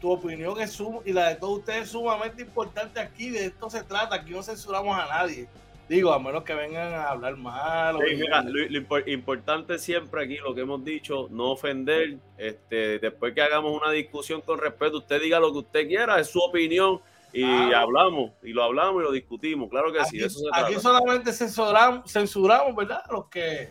tu 0.00 0.12
opinión 0.12 0.60
es 0.60 0.80
y 1.04 1.12
la 1.12 1.30
de 1.30 1.34
todos 1.36 1.58
ustedes 1.58 1.82
es 1.82 1.90
sumamente 1.90 2.42
importante 2.42 3.00
aquí. 3.00 3.30
De 3.30 3.46
esto 3.46 3.68
se 3.70 3.82
trata. 3.82 4.16
Aquí 4.16 4.32
no 4.32 4.42
censuramos 4.42 4.96
a 4.98 5.06
nadie. 5.06 5.48
Digo, 5.88 6.12
a 6.12 6.18
menos 6.18 6.44
que 6.44 6.54
vengan 6.54 6.94
a 6.94 7.10
hablar 7.10 7.36
mal. 7.36 7.98
Sí, 7.98 8.16
mira, 8.16 8.42
lo, 8.42 9.10
importante 9.10 9.78
siempre 9.78 10.24
aquí, 10.24 10.36
lo 10.36 10.54
que 10.54 10.62
hemos 10.62 10.84
dicho, 10.84 11.28
no 11.30 11.50
ofender. 11.50 12.18
Este, 12.38 12.98
después 12.98 13.34
que 13.34 13.42
hagamos 13.42 13.78
una 13.80 13.90
discusión 13.90 14.40
con 14.40 14.58
respeto, 14.58 14.98
usted 14.98 15.20
diga 15.20 15.38
lo 15.40 15.52
que 15.52 15.58
usted 15.58 15.88
quiera, 15.88 16.18
es 16.18 16.28
su 16.28 16.38
opinión 16.38 17.00
y 17.32 17.44
hablamos, 17.72 18.32
y 18.42 18.52
lo 18.52 18.62
hablamos 18.62 19.02
y 19.02 19.04
lo 19.04 19.12
discutimos, 19.12 19.70
claro 19.70 19.92
que 19.92 20.04
sí. 20.04 20.20
aquí 20.52 20.74
solamente 20.74 21.32
censuramos, 21.32 22.10
censuramos, 22.10 22.76
¿verdad? 22.76 23.02
Los 23.10 23.26
que, 23.28 23.70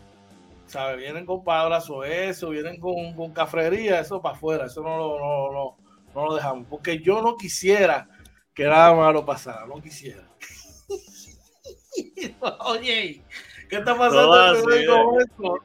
¿sabe? 0.72 0.96
Vienen 0.96 1.26
con 1.26 1.44
palabras 1.44 1.90
o 1.90 2.04
eso, 2.04 2.50
vienen 2.50 2.80
con, 2.80 3.14
con 3.14 3.34
cafrería, 3.34 4.00
eso 4.00 4.22
para 4.22 4.36
afuera, 4.36 4.66
eso 4.68 4.82
no 4.82 4.98
lo, 4.98 5.20
no, 5.20 5.52
no, 5.52 5.78
no 6.16 6.26
lo 6.28 6.36
dejamos, 6.36 6.66
porque 6.70 7.00
yo 7.00 7.22
no 7.22 7.36
quisiera 7.36 8.08
que 8.54 8.64
nada 8.64 8.94
malo 8.94 9.26
pasara, 9.26 9.66
no 9.68 9.82
quisiera. 9.82 10.28
Oye, 12.66 13.22
¿qué 13.70 13.78
está 13.78 13.98
pasando 13.98 14.56
el 14.56 14.64
periódico 14.64 15.16
Metro? 15.18 15.56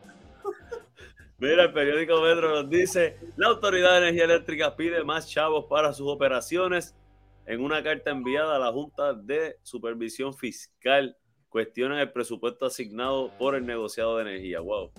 Mira, 1.39 1.65
el 1.65 1.73
periódico 1.73 2.21
Metro 2.23 2.63
nos 2.63 2.69
dice, 2.69 3.19
la 3.37 3.49
Autoridad 3.49 3.93
de 3.93 3.99
Energía 3.99 4.25
Eléctrica 4.25 4.75
pide 4.75 5.05
más 5.05 5.29
chavos 5.29 5.67
para 5.67 5.93
sus 5.93 6.09
operaciones 6.09 6.97
en 7.45 7.63
una 7.63 7.81
carta 7.83 8.11
enviada 8.11 8.57
a 8.57 8.59
la 8.59 8.73
Junta 8.73 9.13
de 9.13 9.57
Supervisión 9.63 10.35
Fiscal, 10.35 11.17
cuestionan 11.57 11.99
el 12.01 12.13
presupuesto 12.13 12.67
asignado 12.67 13.31
por 13.39 13.55
el 13.55 13.65
negociado 13.65 14.19
de 14.19 14.31
energía. 14.31 14.61
Wow. 14.61 14.91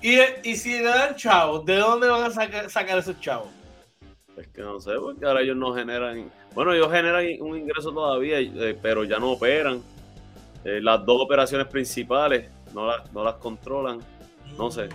Y, 0.00 0.20
y 0.44 0.54
si 0.54 0.78
le 0.78 0.84
dan 0.84 1.16
chavos, 1.16 1.66
¿de 1.66 1.78
dónde 1.78 2.08
van 2.08 2.22
a 2.22 2.30
sacar, 2.30 2.96
esos 2.96 3.18
chavos? 3.18 3.48
Es 4.36 4.46
que 4.46 4.62
no 4.62 4.78
sé, 4.78 4.92
porque 5.00 5.26
ahora 5.26 5.40
ellos 5.40 5.56
no 5.56 5.74
generan. 5.74 6.30
Bueno, 6.54 6.72
ellos 6.72 6.92
generan 6.92 7.24
un 7.40 7.58
ingreso 7.58 7.90
todavía, 7.90 8.38
eh, 8.38 8.78
pero 8.80 9.02
ya 9.02 9.18
no 9.18 9.32
operan. 9.32 9.82
Eh, 10.64 10.78
las 10.80 11.04
dos 11.04 11.20
operaciones 11.20 11.66
principales 11.66 12.48
no, 12.72 12.88
no 13.12 13.24
las 13.24 13.34
controlan. 13.34 13.98
No 14.56 14.70
sé. 14.70 14.90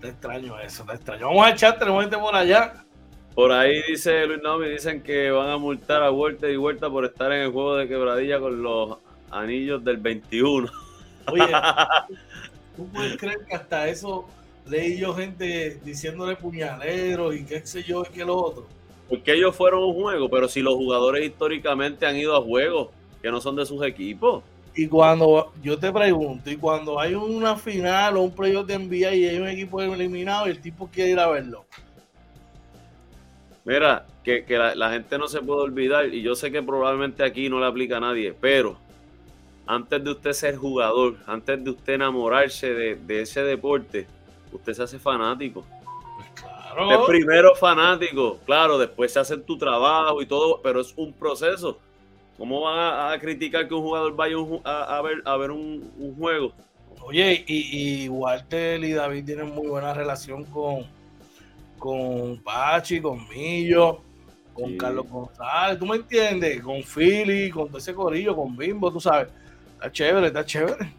Te 0.00 0.10
extraño 0.10 0.60
eso, 0.60 0.84
te 0.84 0.94
extraño. 0.94 1.26
Vamos 1.26 1.44
a 1.44 1.50
echar, 1.50 1.76
tenemos 1.76 2.04
gente 2.04 2.16
por 2.18 2.36
allá. 2.36 2.84
Por 3.34 3.50
ahí 3.50 3.82
dice 3.88 4.26
Luis 4.28 4.40
Naomi, 4.40 4.68
dicen 4.68 5.02
que 5.02 5.32
van 5.32 5.50
a 5.50 5.56
multar 5.56 6.04
a 6.04 6.10
vuelta 6.10 6.48
y 6.48 6.54
vuelta 6.54 6.88
por 6.88 7.04
estar 7.04 7.32
en 7.32 7.40
el 7.40 7.50
juego 7.50 7.74
de 7.74 7.88
quebradilla 7.88 8.38
con 8.38 8.62
los 8.62 8.98
anillos 9.30 9.84
del 9.84 9.96
21. 9.98 10.70
Oye, 11.30 11.44
¿tú 12.76 12.86
puedes 12.88 13.16
creer 13.16 13.44
que 13.48 13.54
hasta 13.54 13.88
eso 13.88 14.26
leí 14.66 14.98
yo 14.98 15.14
gente 15.14 15.80
diciéndole 15.84 16.36
puñaleros 16.36 17.34
y 17.36 17.44
qué 17.44 17.64
sé 17.66 17.82
yo 17.82 18.04
y 18.08 18.12
qué 18.12 18.24
lo 18.24 18.36
otro? 18.36 18.66
Porque 19.08 19.34
ellos 19.34 19.54
fueron 19.54 19.82
un 19.82 19.94
juego, 19.94 20.30
pero 20.30 20.48
si 20.48 20.60
los 20.60 20.74
jugadores 20.74 21.24
históricamente 21.24 22.06
han 22.06 22.16
ido 22.16 22.36
a 22.36 22.42
juegos 22.42 22.88
que 23.20 23.30
no 23.30 23.40
son 23.40 23.56
de 23.56 23.66
sus 23.66 23.84
equipos. 23.84 24.42
Y 24.76 24.88
cuando 24.88 25.52
yo 25.62 25.78
te 25.78 25.92
pregunto, 25.92 26.50
y 26.50 26.56
cuando 26.56 26.98
hay 26.98 27.14
una 27.14 27.54
final 27.56 28.16
o 28.16 28.22
un 28.22 28.34
playoff 28.34 28.66
de 28.66 28.78
NBA 28.78 29.14
y 29.14 29.24
hay 29.26 29.36
un 29.38 29.48
equipo 29.48 29.80
eliminado 29.80 30.48
y 30.48 30.50
el 30.50 30.60
tipo 30.60 30.88
quiere 30.88 31.12
ir 31.12 31.20
a 31.20 31.28
verlo, 31.28 31.64
Mira, 33.64 34.04
que, 34.22 34.44
la, 34.48 34.90
gente 34.90 35.16
no 35.16 35.26
se 35.26 35.40
puede 35.40 35.62
olvidar, 35.62 36.12
y 36.12 36.20
yo 36.20 36.34
sé 36.34 36.52
que 36.52 36.62
probablemente 36.62 37.24
aquí 37.24 37.48
no 37.48 37.60
le 37.60 37.66
aplica 37.66 37.96
a 37.96 38.00
nadie, 38.00 38.34
pero 38.38 38.76
antes 39.66 40.04
de 40.04 40.10
usted 40.10 40.32
ser 40.32 40.56
jugador, 40.56 41.16
antes 41.26 41.62
de 41.62 41.70
usted 41.70 41.94
enamorarse 41.94 42.72
de, 42.74 43.20
ese 43.20 43.42
deporte, 43.42 44.06
usted 44.52 44.74
se 44.74 44.82
hace 44.82 44.98
fanático. 44.98 45.64
Pues 46.16 46.28
claro. 46.34 47.06
primero 47.06 47.54
fanático, 47.54 48.38
claro, 48.44 48.78
después 48.78 49.12
se 49.12 49.20
hace 49.20 49.36
tu 49.38 49.56
trabajo 49.56 50.20
y 50.20 50.26
todo, 50.26 50.60
pero 50.62 50.80
es 50.80 50.92
un 50.96 51.12
proceso. 51.12 51.78
¿Cómo 52.36 52.62
van 52.62 53.12
a, 53.12 53.18
criticar 53.18 53.68
que 53.68 53.74
un 53.74 53.82
jugador 53.82 54.16
vaya 54.16 54.36
a, 54.64 55.00
ver, 55.02 55.22
a 55.24 55.36
ver 55.36 55.50
un, 55.52 56.14
juego? 56.18 56.52
Oye, 57.02 57.44
y, 57.46 58.08
Walter 58.08 58.82
y 58.82 58.92
David 58.92 59.24
tienen 59.24 59.54
muy 59.54 59.68
buena 59.68 59.94
relación 59.94 60.44
con, 60.44 60.84
con 61.78 62.42
Pachi, 62.42 63.00
con 63.00 63.28
Millo, 63.28 64.00
con 64.52 64.76
Carlos 64.76 65.08
González, 65.08 65.78
¿tú 65.78 65.86
me 65.86 65.96
entiendes? 65.96 66.60
Con 66.60 66.82
Philly, 66.82 67.50
con 67.50 67.68
todo 67.68 67.78
ese 67.78 67.94
corillo, 67.94 68.34
con 68.34 68.56
Bimbo, 68.56 68.92
tú 68.92 69.00
sabes. 69.00 69.28
Está 69.84 69.92
chévere, 69.92 70.26
está 70.28 70.46
chévere. 70.46 70.94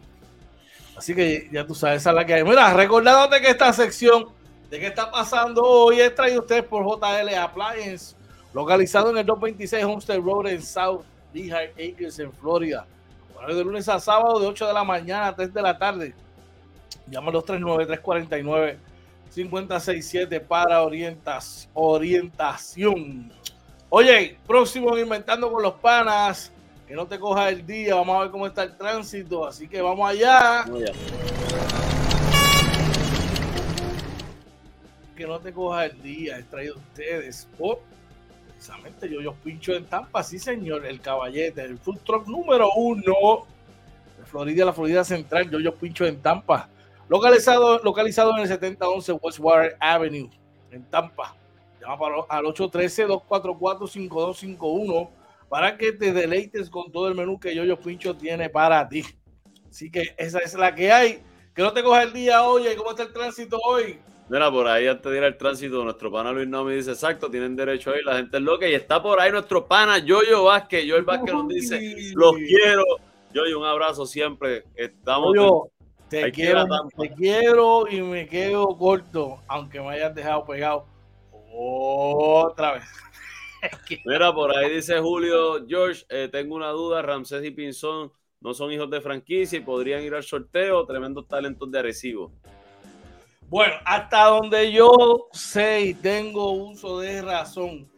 Así 0.96 1.12
que 1.12 1.48
ya 1.50 1.66
tú 1.66 1.74
sabes, 1.74 2.02
esa 2.02 2.10
es 2.10 2.16
la 2.16 2.24
que 2.24 2.34
hay. 2.34 2.44
Mira, 2.44 2.72
recordándote 2.72 3.40
que 3.40 3.50
esta 3.50 3.72
sección 3.72 4.28
de 4.70 4.78
qué 4.78 4.86
está 4.86 5.10
pasando 5.10 5.64
hoy 5.64 5.98
es 5.98 6.14
traído 6.14 6.42
ustedes 6.42 6.62
por 6.62 6.84
JL 6.84 7.34
Appliance, 7.34 8.14
localizado 8.54 9.10
en 9.10 9.18
el 9.18 9.26
226 9.26 9.84
Homestead 9.84 10.20
Road 10.20 10.46
en 10.46 10.62
South 10.62 11.02
Lehigh 11.34 11.72
Acres 11.72 12.20
en 12.20 12.32
Florida. 12.32 12.86
De 13.48 13.64
lunes 13.64 13.88
a 13.88 13.98
sábado 13.98 14.38
de 14.38 14.46
8 14.46 14.68
de 14.68 14.72
la 14.72 14.84
mañana 14.84 15.26
a 15.26 15.34
3 15.34 15.52
de 15.52 15.62
la 15.62 15.76
tarde. 15.76 16.14
Llama 17.08 17.30
a 17.30 17.32
los 17.32 17.44
393-49-567 17.44 20.40
para 20.46 20.82
orientas, 20.82 21.68
orientación. 21.74 23.32
Oye, 23.88 24.38
próximo 24.46 24.96
Inventando 24.96 25.50
con 25.50 25.64
los 25.64 25.74
Panas. 25.74 26.52
Que 26.86 26.94
no 26.94 27.06
te 27.06 27.18
coja 27.18 27.48
el 27.48 27.66
día. 27.66 27.96
Vamos 27.96 28.16
a 28.16 28.20
ver 28.20 28.30
cómo 28.30 28.46
está 28.46 28.62
el 28.62 28.76
tránsito. 28.76 29.46
Así 29.46 29.68
que 29.68 29.82
vamos 29.82 30.08
allá. 30.08 30.64
Que 35.16 35.26
no 35.26 35.40
te 35.40 35.52
coja 35.52 35.86
el 35.86 36.00
día. 36.02 36.38
He 36.38 36.42
traído 36.44 36.76
ustedes 36.76 37.48
por 37.58 37.80
precisamente 38.56 39.08
yo, 39.08 39.20
yo 39.20 39.34
pincho 39.34 39.74
en 39.74 39.84
Tampa, 39.84 40.20
sí 40.22 40.38
señor, 40.38 40.86
el 40.86 41.00
caballete, 41.00 41.62
el 41.62 41.78
food 41.78 41.98
truck 42.04 42.26
número 42.26 42.70
uno 42.74 43.44
de 44.18 44.24
Florida, 44.24 44.64
la 44.64 44.72
Florida 44.72 45.04
Central, 45.04 45.50
yo, 45.50 45.60
yo 45.60 45.74
pincho 45.74 46.06
en 46.06 46.22
Tampa, 46.22 46.70
localizado, 47.08 47.80
localizado 47.84 48.32
en 48.32 48.38
el 48.38 48.48
7011 48.48 49.12
Westwater 49.12 49.76
Avenue, 49.78 50.30
en 50.70 50.82
Tampa. 50.84 51.36
Llama 51.80 51.98
para, 51.98 52.16
al 52.28 52.44
813-244-5251 52.46 55.08
para 55.48 55.76
que 55.76 55.92
te 55.92 56.12
deleites 56.12 56.70
con 56.70 56.90
todo 56.90 57.08
el 57.08 57.14
menú 57.14 57.38
que 57.38 57.54
yo, 57.54 57.64
yo 57.64 57.78
pincho 57.78 58.16
tiene 58.16 58.50
para 58.50 58.88
ti. 58.88 59.04
Así 59.68 59.90
que 59.90 60.14
esa 60.16 60.38
es 60.38 60.54
la 60.54 60.74
que 60.74 60.90
hay. 60.90 61.22
Que 61.54 61.62
no 61.62 61.72
te 61.72 61.82
coja 61.82 62.02
el 62.02 62.12
día 62.12 62.42
hoy. 62.42 62.64
¿Cómo 62.76 62.90
está 62.90 63.04
el 63.04 63.12
tránsito 63.12 63.58
hoy? 63.64 63.98
Mira, 64.28 64.50
por 64.50 64.66
ahí 64.66 64.88
antes 64.88 65.10
de 65.10 65.18
ir 65.18 65.24
al 65.24 65.36
tránsito, 65.36 65.84
nuestro 65.84 66.10
pana 66.10 66.32
Luis 66.32 66.48
me 66.48 66.74
dice, 66.74 66.90
exacto, 66.90 67.30
tienen 67.30 67.54
derecho 67.54 67.92
ahí, 67.92 68.02
la 68.02 68.16
gente 68.16 68.38
es 68.38 68.42
loca. 68.42 68.68
Y 68.68 68.74
está 68.74 69.00
por 69.00 69.20
ahí 69.20 69.30
nuestro 69.30 69.66
pana 69.66 69.98
Yoyo 69.98 70.44
Vázquez. 70.44 70.84
Yoyo 70.84 71.04
Vázquez 71.04 71.32
nos 71.32 71.48
dice, 71.48 71.80
los 72.14 72.34
quiero. 72.34 72.84
Yoyo, 73.32 73.60
un 73.60 73.66
abrazo 73.66 74.04
siempre. 74.04 74.64
Estamos... 74.74 75.34
Yo, 75.34 75.70
te, 76.08 76.30
quiero, 76.32 76.64
te 76.96 77.12
quiero 77.14 77.88
y 77.88 78.00
me 78.00 78.28
quedo 78.28 78.76
corto, 78.78 79.40
aunque 79.48 79.80
me 79.80 79.90
hayas 79.90 80.14
dejado 80.14 80.44
pegado 80.44 80.86
otra 81.52 82.74
vez. 82.74 82.84
Mira, 84.04 84.32
por 84.32 84.56
ahí 84.56 84.74
dice 84.74 84.98
Julio, 84.98 85.66
George, 85.66 86.04
eh, 86.08 86.28
tengo 86.30 86.54
una 86.54 86.70
duda, 86.70 87.02
Ramsés 87.02 87.44
y 87.44 87.50
Pinzón 87.50 88.12
no 88.40 88.54
son 88.54 88.70
hijos 88.70 88.90
de 88.90 89.00
franquicia 89.00 89.58
y 89.58 89.62
podrían 89.62 90.02
ir 90.02 90.14
al 90.14 90.22
sorteo, 90.22 90.86
tremendos 90.86 91.26
talentos 91.26 91.70
de 91.70 91.78
Arecibo. 91.78 92.32
Bueno, 93.48 93.74
hasta 93.84 94.24
donde 94.24 94.72
yo 94.72 95.28
sé 95.32 95.80
y 95.80 95.94
tengo 95.94 96.52
uso 96.52 97.00
de 97.00 97.22
razón, 97.22 97.88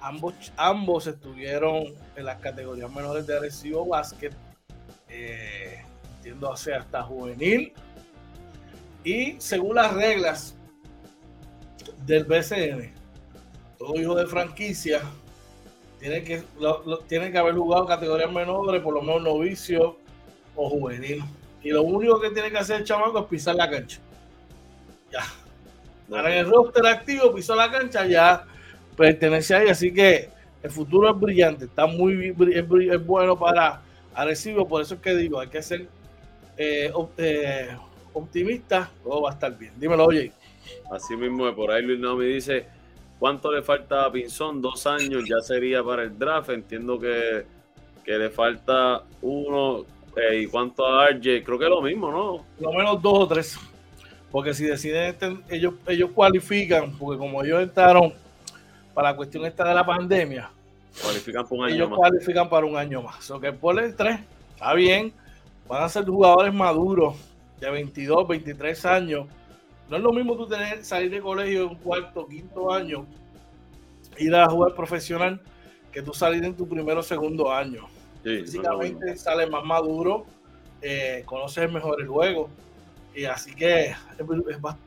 ambos, 0.00 0.34
ambos 0.56 1.06
estuvieron 1.06 1.94
en 2.16 2.24
las 2.24 2.40
categorías 2.40 2.92
menores 2.92 3.26
de 3.26 3.36
Arecibo 3.36 3.86
Básquet, 3.86 4.34
eh, 5.08 5.84
entiendo 6.16 6.52
hacer 6.52 6.74
hasta 6.74 7.02
juvenil. 7.02 7.72
Y 9.04 9.36
según 9.38 9.76
las 9.76 9.94
reglas 9.94 10.56
del 12.04 12.24
BCN, 12.24 12.92
todo 13.84 14.00
hijo 14.00 14.14
de 14.14 14.26
franquicia 14.26 15.02
tiene 16.00 16.24
que, 16.24 16.42
tiene 17.06 17.30
que 17.30 17.38
haber 17.38 17.54
jugado 17.54 17.86
categorías 17.86 18.32
menores, 18.32 18.82
por 18.82 18.94
lo 18.94 19.02
menos 19.02 19.22
novicio 19.22 19.96
o 20.56 20.70
juvenil. 20.70 21.22
Y 21.62 21.70
lo 21.70 21.82
único 21.82 22.20
que 22.20 22.30
tiene 22.30 22.50
que 22.50 22.58
hacer 22.58 22.80
el 22.80 22.84
chamaco 22.84 23.20
es 23.20 23.24
pisar 23.26 23.54
la 23.54 23.70
cancha. 23.70 24.00
Ya. 25.10 25.22
Ahora 26.14 26.32
en 26.32 26.38
el 26.40 26.50
roster 26.50 26.86
activo, 26.86 27.34
pisó 27.34 27.54
la 27.54 27.70
cancha, 27.70 28.06
ya 28.06 28.44
pertenece 28.96 29.54
ahí. 29.54 29.68
Así 29.68 29.92
que 29.92 30.28
el 30.62 30.70
futuro 30.70 31.10
es 31.10 31.18
brillante, 31.18 31.66
está 31.66 31.86
muy 31.86 32.34
es, 32.52 33.06
bueno 33.06 33.38
para 33.38 33.80
Arecibo. 34.14 34.66
Por 34.68 34.82
eso 34.82 34.94
es 34.94 35.00
que 35.00 35.14
digo, 35.14 35.40
hay 35.40 35.48
que 35.48 35.62
ser 35.62 35.88
eh, 36.56 36.92
eh, 37.16 37.76
optimista, 38.12 38.90
todo 39.02 39.22
va 39.22 39.30
a 39.30 39.34
estar 39.34 39.56
bien. 39.56 39.72
Dímelo, 39.76 40.04
oye. 40.06 40.32
Así 40.90 41.16
mismo, 41.16 41.54
por 41.54 41.70
ahí 41.70 41.82
Luis 41.82 41.98
no 41.98 42.16
me 42.16 42.26
dice 42.26 42.66
cuánto 43.24 43.50
le 43.50 43.62
falta 43.62 44.04
a 44.04 44.12
Pinzón, 44.12 44.60
dos 44.60 44.86
años 44.86 45.24
ya 45.26 45.40
sería 45.40 45.82
para 45.82 46.02
el 46.02 46.18
draft. 46.18 46.50
Entiendo 46.50 47.00
que, 47.00 47.46
que 48.04 48.18
le 48.18 48.28
falta 48.28 49.02
uno. 49.22 49.86
Eh, 50.14 50.42
¿Y 50.42 50.46
cuánto 50.46 50.86
a 50.86 51.08
RJ? 51.08 51.42
Creo 51.42 51.58
que 51.58 51.64
es 51.64 51.70
lo 51.70 51.80
mismo, 51.80 52.12
¿no? 52.12 52.44
Lo 52.60 52.72
menos 52.74 53.00
dos 53.00 53.20
o 53.20 53.26
tres. 53.26 53.58
Porque 54.30 54.52
si 54.52 54.64
deciden, 54.64 55.04
este, 55.04 55.38
ellos, 55.48 55.72
ellos 55.86 56.10
cualifican, 56.10 56.98
porque 56.98 57.16
como 57.18 57.42
ellos 57.42 57.62
entraron 57.62 58.12
para 58.92 59.12
la 59.12 59.16
cuestión 59.16 59.46
esta 59.46 59.66
de 59.66 59.74
la 59.74 59.86
pandemia, 59.86 60.50
cualifican 61.00 61.46
por 61.46 61.60
un 61.60 61.64
año 61.64 61.74
ellos 61.76 61.88
cualifican 61.96 62.50
para 62.50 62.66
un 62.66 62.76
año 62.76 63.00
más. 63.00 63.30
O 63.30 63.40
que 63.40 63.54
por 63.54 63.82
el 63.82 63.96
3, 63.96 64.20
está 64.50 64.74
bien, 64.74 65.14
van 65.66 65.82
a 65.82 65.88
ser 65.88 66.04
jugadores 66.04 66.52
maduros 66.52 67.16
de 67.58 67.70
22, 67.70 68.28
23 68.28 68.84
años. 68.84 69.26
No 69.88 69.96
es 69.96 70.02
lo 70.02 70.12
mismo 70.12 70.36
tú 70.36 70.46
tener, 70.46 70.84
salir 70.84 71.10
de 71.10 71.20
colegio 71.20 71.64
en 71.64 71.68
un 71.70 71.74
cuarto, 71.76 72.26
quinto 72.26 72.72
año, 72.72 73.06
ir 74.18 74.34
a 74.34 74.48
jugar 74.48 74.74
profesional, 74.74 75.40
que 75.92 76.02
tú 76.02 76.12
salir 76.12 76.44
en 76.44 76.54
tu 76.54 76.68
primero 76.68 77.00
o 77.00 77.02
segundo 77.02 77.52
año. 77.52 77.86
Físicamente 78.22 79.16
sales 79.16 79.50
más 79.50 79.64
maduro, 79.64 80.24
eh, 80.80 81.22
conoces 81.26 81.70
mejor 81.70 82.00
el 82.00 82.08
juego 82.08 82.48
y 83.14 83.26
así 83.26 83.54
que 83.54 83.94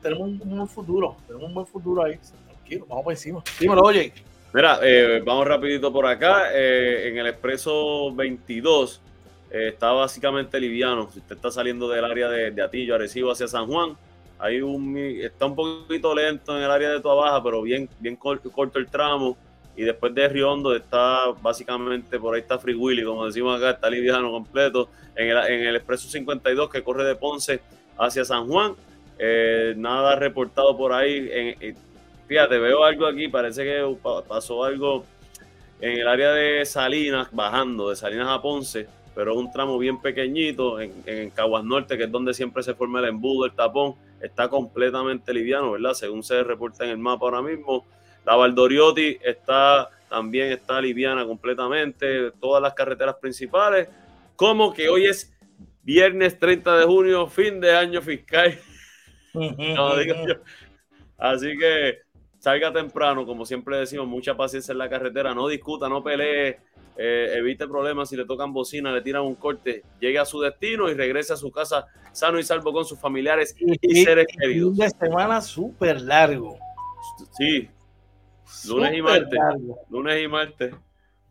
tenemos 0.02 0.28
un, 0.28 0.38
buen 0.44 0.68
futuro, 0.68 1.16
tenemos 1.26 1.48
un 1.48 1.54
buen 1.54 1.66
futuro 1.66 2.04
ahí. 2.04 2.18
Tranquilo, 2.46 2.86
vamos 2.88 3.04
por 3.04 3.12
encima. 3.12 3.42
Dímelo, 3.58 3.82
oye. 3.82 4.12
Mira, 4.52 4.80
eh, 4.82 5.22
vamos 5.24 5.46
rapidito 5.46 5.92
por 5.92 6.06
acá. 6.06 6.50
Eh, 6.52 7.08
en 7.08 7.18
el 7.18 7.26
expreso 7.26 8.14
22 8.14 9.00
eh, 9.50 9.68
está 9.72 9.92
básicamente 9.92 10.60
liviano. 10.60 11.10
Si 11.10 11.20
usted 11.20 11.36
está 11.36 11.50
saliendo 11.50 11.88
del 11.88 12.04
área 12.04 12.28
de, 12.28 12.62
Atillo, 12.62 12.94
Arecibo 12.94 13.32
hacia 13.32 13.48
San 13.48 13.66
Juan, 13.66 13.96
hay 14.38 14.60
un, 14.60 14.96
está 14.96 15.46
un 15.46 15.56
poquito 15.56 16.14
lento 16.14 16.56
en 16.56 16.62
el 16.62 16.70
área 16.70 16.90
de 16.90 17.00
Tua 17.00 17.14
Baja, 17.14 17.42
pero 17.42 17.62
bien, 17.62 17.88
bien 17.98 18.16
corto, 18.16 18.50
el 18.74 18.86
tramo. 18.86 19.36
Y 19.76 19.82
después 19.82 20.12
de 20.14 20.28
Río 20.28 20.50
Hondo 20.50 20.74
está 20.74 21.26
básicamente, 21.40 22.18
por 22.18 22.34
ahí 22.34 22.40
está 22.40 22.58
Free 22.58 22.74
Willy, 22.74 23.04
como 23.04 23.26
decimos 23.26 23.56
acá, 23.56 23.70
está 23.70 23.88
liviano 23.88 24.30
completo. 24.30 24.88
En 25.14 25.28
el, 25.28 25.36
en 25.36 25.66
el 25.66 25.76
expreso 25.76 26.08
52 26.08 26.68
que 26.68 26.82
corre 26.82 27.04
de 27.04 27.14
Ponce 27.14 27.60
hacia 27.96 28.24
San 28.24 28.46
Juan. 28.48 28.74
Eh, 29.18 29.74
nada 29.76 30.16
reportado 30.16 30.76
por 30.76 30.92
ahí. 30.92 31.28
En, 31.32 31.76
fíjate, 32.26 32.58
veo 32.58 32.84
algo 32.84 33.06
aquí, 33.06 33.28
parece 33.28 33.64
que 33.64 33.96
pasó 34.28 34.64
algo 34.64 35.04
en 35.80 35.98
el 36.00 36.08
área 36.08 36.32
de 36.32 36.64
Salinas, 36.64 37.28
bajando 37.32 37.90
de 37.90 37.96
Salinas 37.96 38.28
a 38.28 38.42
Ponce, 38.42 38.88
pero 39.14 39.36
un 39.36 39.50
tramo 39.50 39.78
bien 39.78 40.00
pequeñito 40.00 40.80
en, 40.80 40.92
en 41.06 41.30
Caguas 41.30 41.64
Norte, 41.64 41.96
que 41.96 42.04
es 42.04 42.10
donde 42.10 42.34
siempre 42.34 42.62
se 42.62 42.74
forma 42.74 42.98
el 43.00 43.06
embudo, 43.06 43.46
el 43.46 43.52
tapón, 43.52 43.94
está 44.20 44.48
completamente 44.48 45.32
liviano, 45.32 45.72
¿verdad? 45.72 45.94
Según 45.94 46.22
se 46.22 46.42
reporta 46.42 46.84
en 46.84 46.90
el 46.90 46.98
mapa 46.98 47.26
ahora 47.26 47.42
mismo. 47.42 47.86
La 48.24 48.36
Valdoriotti 48.36 49.18
está 49.22 49.90
también 50.08 50.50
está 50.52 50.80
liviana 50.80 51.24
completamente, 51.26 52.32
todas 52.40 52.62
las 52.62 52.74
carreteras 52.74 53.16
principales, 53.16 53.88
como 54.36 54.72
que 54.72 54.88
hoy 54.88 55.06
es 55.06 55.34
Viernes 55.82 56.38
30 56.38 56.80
de 56.80 56.84
junio, 56.84 57.26
fin 57.28 57.60
de 57.60 57.74
año 57.74 58.02
fiscal. 58.02 58.58
Así 61.18 61.56
que 61.56 61.98
salga 62.48 62.72
temprano, 62.72 63.26
como 63.26 63.44
siempre 63.44 63.76
decimos, 63.76 64.06
mucha 64.06 64.34
paciencia 64.34 64.72
en 64.72 64.78
la 64.78 64.88
carretera, 64.88 65.34
no 65.34 65.48
discuta, 65.48 65.86
no 65.88 66.02
pelee, 66.02 66.58
eh, 66.96 67.34
evite 67.36 67.68
problemas 67.68 68.08
si 68.08 68.16
le 68.16 68.24
tocan 68.24 68.54
bocina, 68.54 68.90
le 68.90 69.02
tiran 69.02 69.22
un 69.22 69.34
corte, 69.34 69.82
llegue 70.00 70.18
a 70.18 70.24
su 70.24 70.40
destino 70.40 70.88
y 70.88 70.94
regrese 70.94 71.34
a 71.34 71.36
su 71.36 71.50
casa 71.50 71.86
sano 72.12 72.38
y 72.38 72.42
salvo 72.42 72.72
con 72.72 72.86
sus 72.86 72.98
familiares 72.98 73.54
y, 73.58 74.02
seres 74.02 74.26
queridos. 74.26 74.78
Un 74.78 74.90
semana 74.90 75.42
súper 75.42 76.00
largo. 76.00 76.58
Sí, 77.36 77.68
lunes 78.66 78.94
y 78.94 79.02
martes. 79.02 79.38
Lunes 79.90 80.24
y 80.24 80.28
martes. 80.28 80.74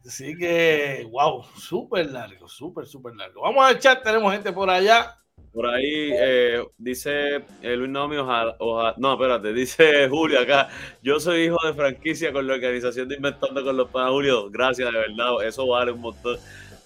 Así 0.06 0.38
que, 0.38 1.08
wow, 1.12 1.44
súper 1.58 2.12
largo, 2.12 2.48
súper, 2.48 2.86
súper 2.86 3.16
largo. 3.16 3.42
Vamos 3.42 3.66
al 3.66 3.80
chat, 3.80 4.04
tenemos 4.04 4.32
gente 4.32 4.54
por 4.54 4.70
allá. 4.70 5.18
Por 5.58 5.66
ahí 5.66 6.12
eh, 6.14 6.64
dice 6.78 7.42
eh, 7.64 7.76
Luis 7.76 7.90
Naomi, 7.90 8.18
ojalá, 8.18 8.94
no, 8.98 9.14
espérate, 9.14 9.54
dice 9.54 10.08
Julio 10.12 10.40
acá, 10.40 10.70
yo 11.02 11.20
soy 11.20 11.46
hijo 11.46 11.58
de 11.66 11.74
franquicia 11.74 12.32
con 12.32 12.46
la 12.46 12.54
organización 12.54 13.08
de 13.10 13.16
Inventando 13.16 13.64
con 13.64 13.76
los 13.76 13.90
Panas 13.90 14.12
Julio, 14.12 14.52
gracias 14.52 14.94
de 14.94 15.00
verdad, 15.00 15.44
eso 15.44 15.66
vale 15.66 15.94
un 15.94 16.02
montón. 16.02 16.38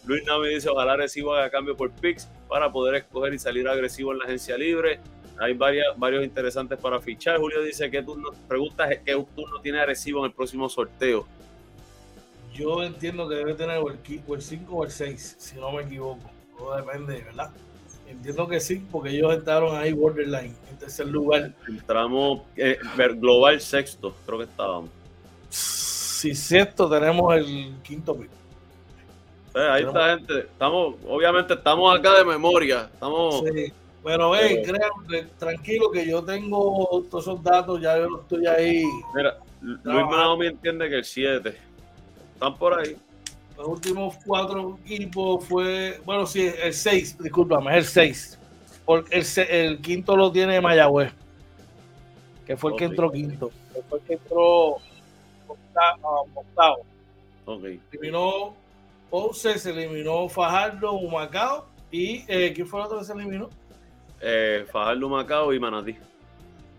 Luis 0.05 0.23
Naomi 0.25 0.53
dice, 0.53 0.69
ojalá 0.69 0.95
reciba 0.95 1.43
a 1.43 1.49
cambio 1.49 1.75
por 1.75 1.91
Pix 1.91 2.29
para 2.47 2.71
poder 2.71 2.95
escoger 2.95 3.33
y 3.33 3.39
salir 3.39 3.67
agresivo 3.67 4.13
en 4.13 4.19
la 4.19 4.23
agencia 4.23 4.57
libre. 4.57 5.01
Hay 5.37 5.51
varias, 5.51 5.87
varios 5.97 6.23
interesantes 6.23 6.79
para 6.79 7.01
fichar. 7.01 7.39
Julio 7.39 7.61
dice 7.63 7.91
que 7.91 8.01
tú 8.01 8.15
nos 8.15 8.37
preguntas 8.47 8.87
qué 9.05 9.21
turno 9.35 9.59
tiene 9.61 9.81
agresivo 9.81 10.19
en 10.19 10.27
el 10.27 10.31
próximo 10.31 10.69
sorteo. 10.69 11.27
Yo 12.53 12.81
entiendo 12.83 13.27
que 13.27 13.35
debe 13.35 13.53
tener 13.53 13.81
el 13.81 14.41
5 14.41 14.73
o 14.73 14.85
el 14.85 14.91
6, 14.91 15.35
si 15.37 15.57
no 15.57 15.73
me 15.73 15.83
equivoco. 15.83 16.31
Todo 16.57 16.77
depende, 16.77 17.21
¿verdad? 17.21 17.51
Entiendo 18.11 18.47
que 18.47 18.59
sí, 18.59 18.85
porque 18.91 19.09
ellos 19.09 19.33
entraron 19.33 19.75
ahí 19.75 19.93
borderline, 19.93 20.53
en 20.69 20.77
tercer 20.77 21.07
lugar. 21.07 21.53
Entramos 21.67 22.41
eh, 22.57 22.77
global 23.17 23.59
sexto, 23.61 24.13
creo 24.25 24.39
que 24.39 24.43
estábamos. 24.45 24.89
Si 25.49 26.35
sexto, 26.35 26.89
tenemos 26.89 27.33
el 27.35 27.73
quinto 27.81 28.15
pick. 28.15 28.29
Eh, 29.55 29.69
ahí 29.71 29.83
está, 29.83 30.15
gente. 30.15 30.39
Estamos, 30.39 30.95
obviamente, 31.07 31.53
estamos 31.53 31.97
acá 31.97 32.17
de 32.17 32.25
memoria. 32.25 32.89
Estamos. 32.93 33.43
Sí. 33.53 33.73
Pero 34.03 34.31
ven, 34.31 34.63
eh, 35.13 35.27
tranquilo 35.37 35.91
que 35.91 36.07
yo 36.07 36.23
tengo 36.23 37.05
todos 37.09 37.23
esos 37.23 37.43
datos, 37.43 37.79
ya 37.79 37.97
yo 37.97 38.21
estoy 38.21 38.47
ahí. 38.47 38.83
Mira, 39.15 39.37
Luis 39.61 40.05
Naomi 40.09 40.47
entiende 40.47 40.89
que 40.89 40.97
el 40.97 41.05
7. 41.05 41.55
Están 42.33 42.57
por 42.57 42.79
ahí. 42.79 42.97
Los 43.61 43.69
últimos 43.69 44.15
cuatro 44.25 44.79
equipos 44.83 45.45
fue, 45.45 46.01
bueno, 46.03 46.25
sí, 46.25 46.51
el 46.63 46.73
6, 46.73 47.19
discúlpame, 47.19 47.77
el 47.77 47.85
6. 47.85 48.39
Porque 48.83 49.19
el, 49.19 49.25
el, 49.49 49.81
quinto 49.81 50.17
lo 50.17 50.31
tiene 50.31 50.59
Mayagüez, 50.59 51.13
que 52.43 52.57
fue 52.57 52.71
el 52.71 52.77
que 52.77 52.85
entró 52.85 53.11
quinto. 53.11 53.51
Que 53.71 53.83
fue 53.83 53.99
el 53.99 54.05
que 54.05 54.13
entró 54.13 54.77
octavo. 56.33 56.85
Okay. 57.45 57.79
Eliminó 57.91 58.55
Ponce, 59.11 59.59
se 59.59 59.69
eliminó 59.69 60.27
Fajardo, 60.27 60.93
Humacao 60.93 61.67
y 61.91 62.25
eh, 62.27 62.53
¿quién 62.55 62.65
fue 62.65 62.79
el 62.79 62.87
otro 62.87 62.97
que 62.97 63.05
se 63.05 63.13
eliminó? 63.13 63.47
Eh, 64.21 64.65
Fajardo, 64.71 65.05
Humacao 65.05 65.53
y 65.53 65.59
Manatí. 65.59 65.95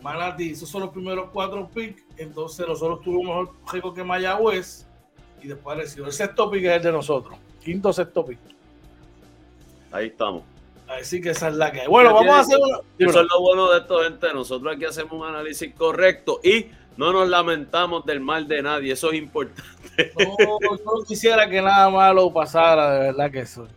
Manatí, 0.03 0.51
esos 0.51 0.69
son 0.69 0.81
los 0.81 0.91
primeros 0.91 1.31
cuatro 1.33 1.69
picks. 1.73 2.03
Entonces 2.17 2.67
nosotros 2.67 3.03
tuvimos 3.03 3.27
mejor 3.27 3.55
récord 3.73 3.95
que 3.95 4.03
Mayagüez 4.03 4.85
y 5.43 5.49
después 5.49 5.77
recibió 5.77 6.07
el 6.07 6.13
sexto 6.13 6.51
pick 6.51 6.65
es 6.65 6.77
el 6.77 6.83
de 6.83 6.93
nosotros. 6.93 7.39
Quinto 7.63 7.93
sexto 7.93 8.25
pick. 8.25 8.39
Ahí 9.91 10.07
estamos. 10.07 10.43
Así 10.89 11.21
que 11.21 11.31
esa 11.31 11.49
es 11.49 11.55
la 11.55 11.73
que 11.73 11.83
hay. 11.83 11.87
Bueno, 11.87 12.13
vamos 12.13 12.35
a 12.35 12.41
hacer 12.41 12.59
una. 12.59 12.79
Eso 12.99 13.21
es 13.21 13.27
lo 13.31 13.41
bueno 13.41 13.71
de 13.71 13.79
esto, 13.79 14.03
gente. 14.03 14.33
Nosotros 14.33 14.75
aquí 14.75 14.85
hacemos 14.85 15.13
un 15.13 15.27
análisis 15.27 15.75
correcto 15.75 16.41
y 16.43 16.67
no 16.97 17.13
nos 17.13 17.29
lamentamos 17.29 18.05
del 18.05 18.21
mal 18.21 18.47
de 18.47 18.63
nadie. 18.63 18.93
Eso 18.93 19.11
es 19.11 19.19
importante. 19.19 20.13
No, 20.19 20.57
no 20.85 21.05
quisiera 21.07 21.49
que 21.49 21.61
nada 21.61 21.91
malo 21.91 22.33
pasara, 22.33 22.95
de 22.95 23.01
verdad 23.01 23.31
que 23.31 23.41
eso. 23.41 23.69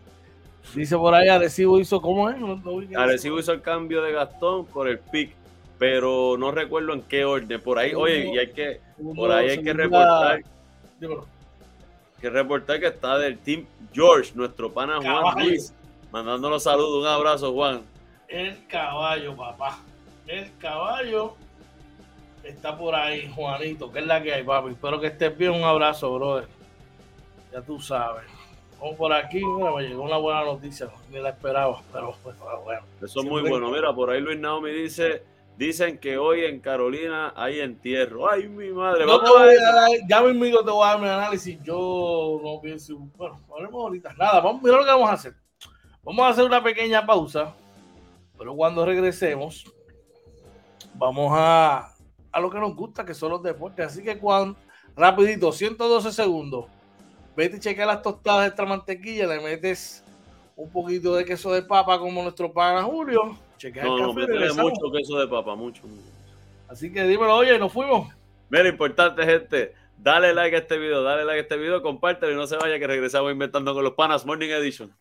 Dice 0.73 0.97
por 0.97 1.13
ahí, 1.13 1.30
Arecibo 1.30 1.80
hizo, 1.80 2.01
¿cómo 2.01 2.30
es? 2.30 2.38
No, 2.38 2.60
Arecibo 2.97 3.39
hizo 3.39 3.54
el 3.54 3.62
cambio 3.62 4.01
de 4.01 4.12
Gastón 4.12 4.65
por 4.65 4.89
el 4.89 4.99
pick, 4.99 5.34
pero 5.78 6.36
no 6.38 6.51
recuerdo 6.51 6.93
en 6.93 7.01
qué 7.04 7.23
orden. 7.23 7.62
Por 7.62 7.80
ahí, 7.80 7.93
oye, 7.93 8.34
y 8.34 8.38
hay 8.38 8.51
que, 8.51 8.82
por 9.15 9.32
ahí 9.32 9.51
hay 9.51 9.63
que 9.63 9.73
reportar 9.73 10.41
que 12.26 12.32
reportar 12.32 12.80
que 12.80 12.88
está 12.88 13.20
del 13.20 13.38
team 13.38 13.68
George, 13.94 14.32
nuestro 14.34 14.74
pana 14.74 14.98
Juan 14.98 15.46
Luis, 15.46 15.76
mandándonos 16.12 16.64
saludos, 16.64 17.04
un 17.04 17.08
abrazo 17.08 17.54
Juan. 17.54 17.84
El 18.28 18.66
caballo, 18.66 19.36
papá. 19.36 19.78
El 20.26 20.50
caballo 20.58 21.36
está 22.44 22.76
por 22.76 22.96
ahí, 22.96 23.32
Juanito, 23.36 23.92
que 23.92 24.00
es 24.00 24.08
la 24.08 24.24
que 24.24 24.34
hay, 24.34 24.44
papi. 24.44 24.72
Espero 24.72 25.00
que 25.00 25.06
estés 25.08 25.38
bien, 25.38 25.52
un 25.52 25.64
abrazo, 25.64 26.16
brother. 26.16 26.48
Ya 27.54 27.62
tú 27.62 27.80
sabes. 27.80 28.24
Vamos 28.80 28.96
por 28.96 29.14
aquí, 29.14 29.44
me 29.46 29.84
llegó 29.84 30.02
una 30.02 30.18
buena 30.18 30.46
noticia, 30.46 30.88
ni 31.12 31.20
la 31.20 31.30
esperaba, 31.30 31.80
pero 31.94 32.16
pues, 32.24 32.36
bueno. 32.64 32.82
Eso 33.04 33.20
es 33.20 33.26
muy 33.26 33.48
bueno. 33.48 33.70
Mira, 33.70 33.94
por 33.94 34.10
ahí 34.10 34.20
Luis 34.20 34.40
Naomi 34.40 34.72
dice 34.72 35.22
Dicen 35.58 36.00
que 36.00 36.18
hoy 36.18 36.44
en 36.44 36.60
Carolina 36.60 37.34
hay 37.36 37.62
entierro. 37.62 38.30
Ay, 38.30 38.50
mi 38.50 38.72
madre. 38.72 39.06
No 39.06 39.22
te 39.22 39.30
voy 39.30 39.56
a 39.56 39.74
dar, 39.74 39.89
ya 40.08 40.22
mismo 40.22 40.63
te 40.63 40.72
voy 40.72 40.86
a 40.86 40.91
dar 40.91 41.00
mi 41.00 41.08
análisis. 41.08 41.58
Yo 41.63 42.41
no 42.44 42.60
pienso. 42.62 42.98
Bueno, 43.15 43.39
hablemos 43.54 43.82
ahorita. 43.82 44.13
Nada, 44.18 44.41
vamos, 44.41 44.62
mira 44.62 44.78
lo 44.78 44.84
que 44.84 44.91
vamos 44.91 45.10
a 45.10 45.13
hacer. 45.13 45.34
Vamos 46.04 46.26
a 46.26 46.30
hacer 46.30 46.44
una 46.44 46.62
pequeña 46.62 47.06
pausa. 47.06 47.56
Pero 48.38 48.54
cuando 48.54 48.86
regresemos, 48.86 49.74
vamos 50.96 51.32
a, 51.34 51.89
a 52.34 52.39
lo 52.41 52.50
que 52.50 52.60
nos 52.60 52.76
gusta, 52.76 53.06
que 53.06 53.13
son 53.13 53.32
los 53.32 53.41
deportes. 53.41 53.86
Así 53.86 54.04
que 54.04 54.20
cuando, 54.20 54.60
rapidito, 54.94 55.54
112 55.54 56.12
segundos. 56.12 56.65
Vete 57.38 57.58
y 57.58 57.60
chequea 57.62 57.86
las 57.86 58.02
tostadas 58.02 58.41
de 58.41 58.48
esta 58.48 58.65
mantequilla, 58.65 59.28
le 59.28 59.39
metes 59.41 60.04
un 60.58 60.70
poquito 60.70 61.15
de 61.15 61.26
queso 61.26 61.52
de 61.52 61.62
papa 61.62 62.00
como 62.00 62.24
nuestro 62.24 62.52
pana 62.52 62.82
Julio 62.84 63.38
no, 63.84 63.98
no, 63.98 64.13
mucho 64.13 64.91
queso 64.91 65.20
de 65.20 65.28
papa, 65.28 65.56
mucho, 65.56 65.84
Así 66.68 66.91
que 66.91 67.04
dímelo, 67.04 67.36
oye, 67.36 67.58
nos 67.60 67.72
fuimos. 67.72 68.13
Mira, 68.50 68.68
importante, 68.68 69.24
gente. 69.24 69.74
Dale 69.98 70.34
like 70.34 70.56
a 70.56 70.60
este 70.60 70.78
video, 70.78 71.04
dale 71.04 71.24
like 71.24 71.39
a 71.39 71.41
este 71.41 71.58
video, 71.58 71.82
compártelo 71.82 72.34
y 72.34 72.36
no 72.36 72.48
se 72.48 72.58
vaya 72.58 72.78
que 72.80 72.88
regresamos 72.88 73.32
inventando 73.32 73.74
con 73.74 73.84
los 73.84 73.94
panas 73.94 74.26
Morning 74.26 74.50
Edition. 74.50 74.94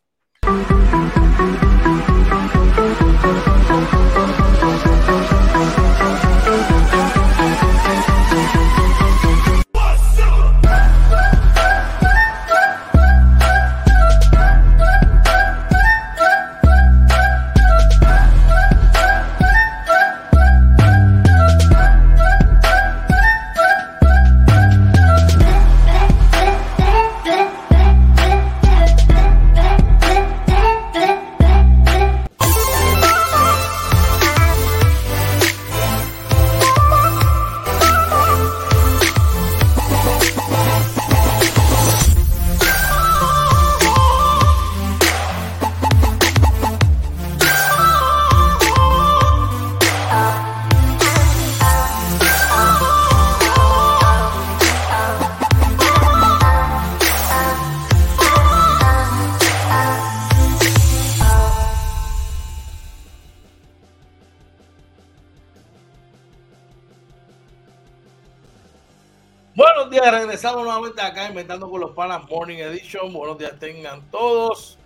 Acá 71.25 71.31
inventando 71.31 71.71
con 71.71 71.81
los 71.81 71.93
panas 71.93 72.29
Morning 72.29 72.59
Edition. 72.59 73.13
Buenos 73.13 73.39
días 73.39 73.59
tengan 73.59 74.03
todos. 74.11 74.79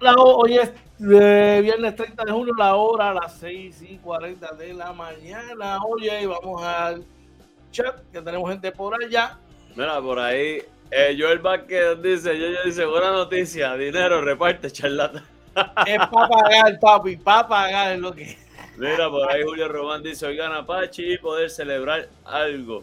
La, 0.00 0.14
hoy 0.14 0.58
es 0.58 0.72
eh, 1.00 1.60
viernes 1.62 1.96
30 1.96 2.24
de 2.24 2.32
junio, 2.32 2.54
la 2.58 2.74
hora 2.76 3.10
a 3.10 3.14
las 3.14 3.38
6 3.38 3.82
y 3.82 3.96
40 3.98 4.54
de 4.54 4.74
la 4.74 4.92
mañana. 4.92 5.78
Oye, 5.86 6.26
vamos 6.26 6.62
al 6.62 7.04
chat, 7.70 8.00
que 8.12 8.20
tenemos 8.20 8.50
gente 8.50 8.70
por 8.72 9.02
allá. 9.02 9.38
Mira, 9.74 10.00
por 10.00 10.18
ahí, 10.18 10.62
eh, 10.90 11.16
Joel 11.18 11.38
Vázquez 11.38 12.02
dice, 12.02 12.38
yo, 12.38 12.48
yo 12.48 12.62
dice, 12.64 12.84
buena 12.84 13.12
noticia, 13.12 13.74
dinero, 13.76 14.20
reparte, 14.20 14.70
charlata. 14.70 15.24
Es 15.86 15.98
para 15.98 16.28
pagar, 16.28 16.80
papi, 16.80 17.16
para 17.16 17.46
pagar 17.46 17.92
es 17.92 18.00
lo 18.00 18.12
que 18.12 18.36
Mira, 18.76 19.08
por 19.08 19.30
ahí 19.30 19.42
Julio 19.44 19.68
Román 19.68 20.02
dice, 20.02 20.26
oigan 20.26 20.52
Apache 20.52 21.14
y 21.14 21.18
poder 21.18 21.48
celebrar 21.48 22.08
algo 22.24 22.82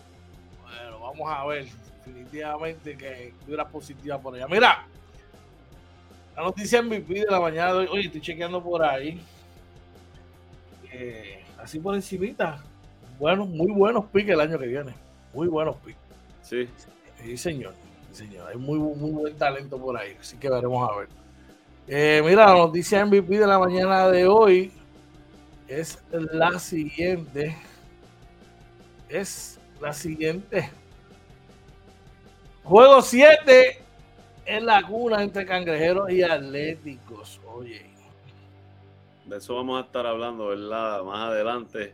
vamos 1.12 1.32
a 1.32 1.46
ver. 1.46 1.66
Definitivamente 2.06 2.98
que 2.98 3.34
dura 3.46 3.68
positiva 3.68 4.20
por 4.20 4.36
allá. 4.36 4.48
Mira, 4.48 4.88
la 6.36 6.44
noticia 6.44 6.82
MVP 6.82 7.14
de 7.14 7.28
la 7.30 7.40
mañana 7.40 7.74
de 7.74 7.80
hoy. 7.80 7.88
Oye, 7.92 8.06
estoy 8.06 8.22
chequeando 8.22 8.64
por 8.64 8.84
ahí. 8.84 9.22
Eh, 10.92 11.44
así 11.60 11.80
por 11.80 11.96
encimita. 11.96 12.64
Bueno, 13.20 13.46
muy 13.46 13.72
buenos 13.72 14.06
picks 14.06 14.30
el 14.30 14.40
año 14.40 14.58
que 14.58 14.66
viene. 14.66 14.94
Muy 15.34 15.48
buenos 15.48 15.76
picks. 15.78 16.00
Sí. 16.42 16.68
Sí, 17.22 17.38
señor. 17.38 17.74
Sí, 18.12 18.26
señor. 18.26 18.48
Hay 18.50 18.58
muy, 18.58 18.80
muy 18.80 19.12
buen 19.12 19.38
talento 19.38 19.78
por 19.78 19.96
ahí. 19.96 20.16
Así 20.20 20.38
que 20.38 20.50
veremos 20.50 20.90
a 20.90 20.98
ver. 20.98 21.10
Eh, 21.88 22.22
mira, 22.26 22.48
la 22.48 22.54
noticia 22.56 23.06
MVP 23.06 23.38
de 23.38 23.48
la 23.48 23.60
mañana 23.60 24.08
de 24.08 24.26
hoy 24.26 24.72
es 25.68 26.00
la 26.12 26.58
siguiente. 26.58 27.56
Es 29.08 29.60
la 29.80 29.94
siguiente. 29.94 30.72
Juego 32.64 33.02
7 33.02 33.82
en 34.46 34.66
la 34.66 34.84
cuna 34.84 35.24
entre 35.24 35.46
cangrejeros 35.46 36.12
y 36.12 36.24
atléticos. 36.24 37.40
Oye. 37.54 37.86
De 39.26 39.38
eso 39.38 39.56
vamos 39.56 39.82
a 39.82 39.86
estar 39.86 40.06
hablando, 40.06 40.48
¿verdad? 40.48 41.04
Más 41.04 41.30
adelante. 41.30 41.94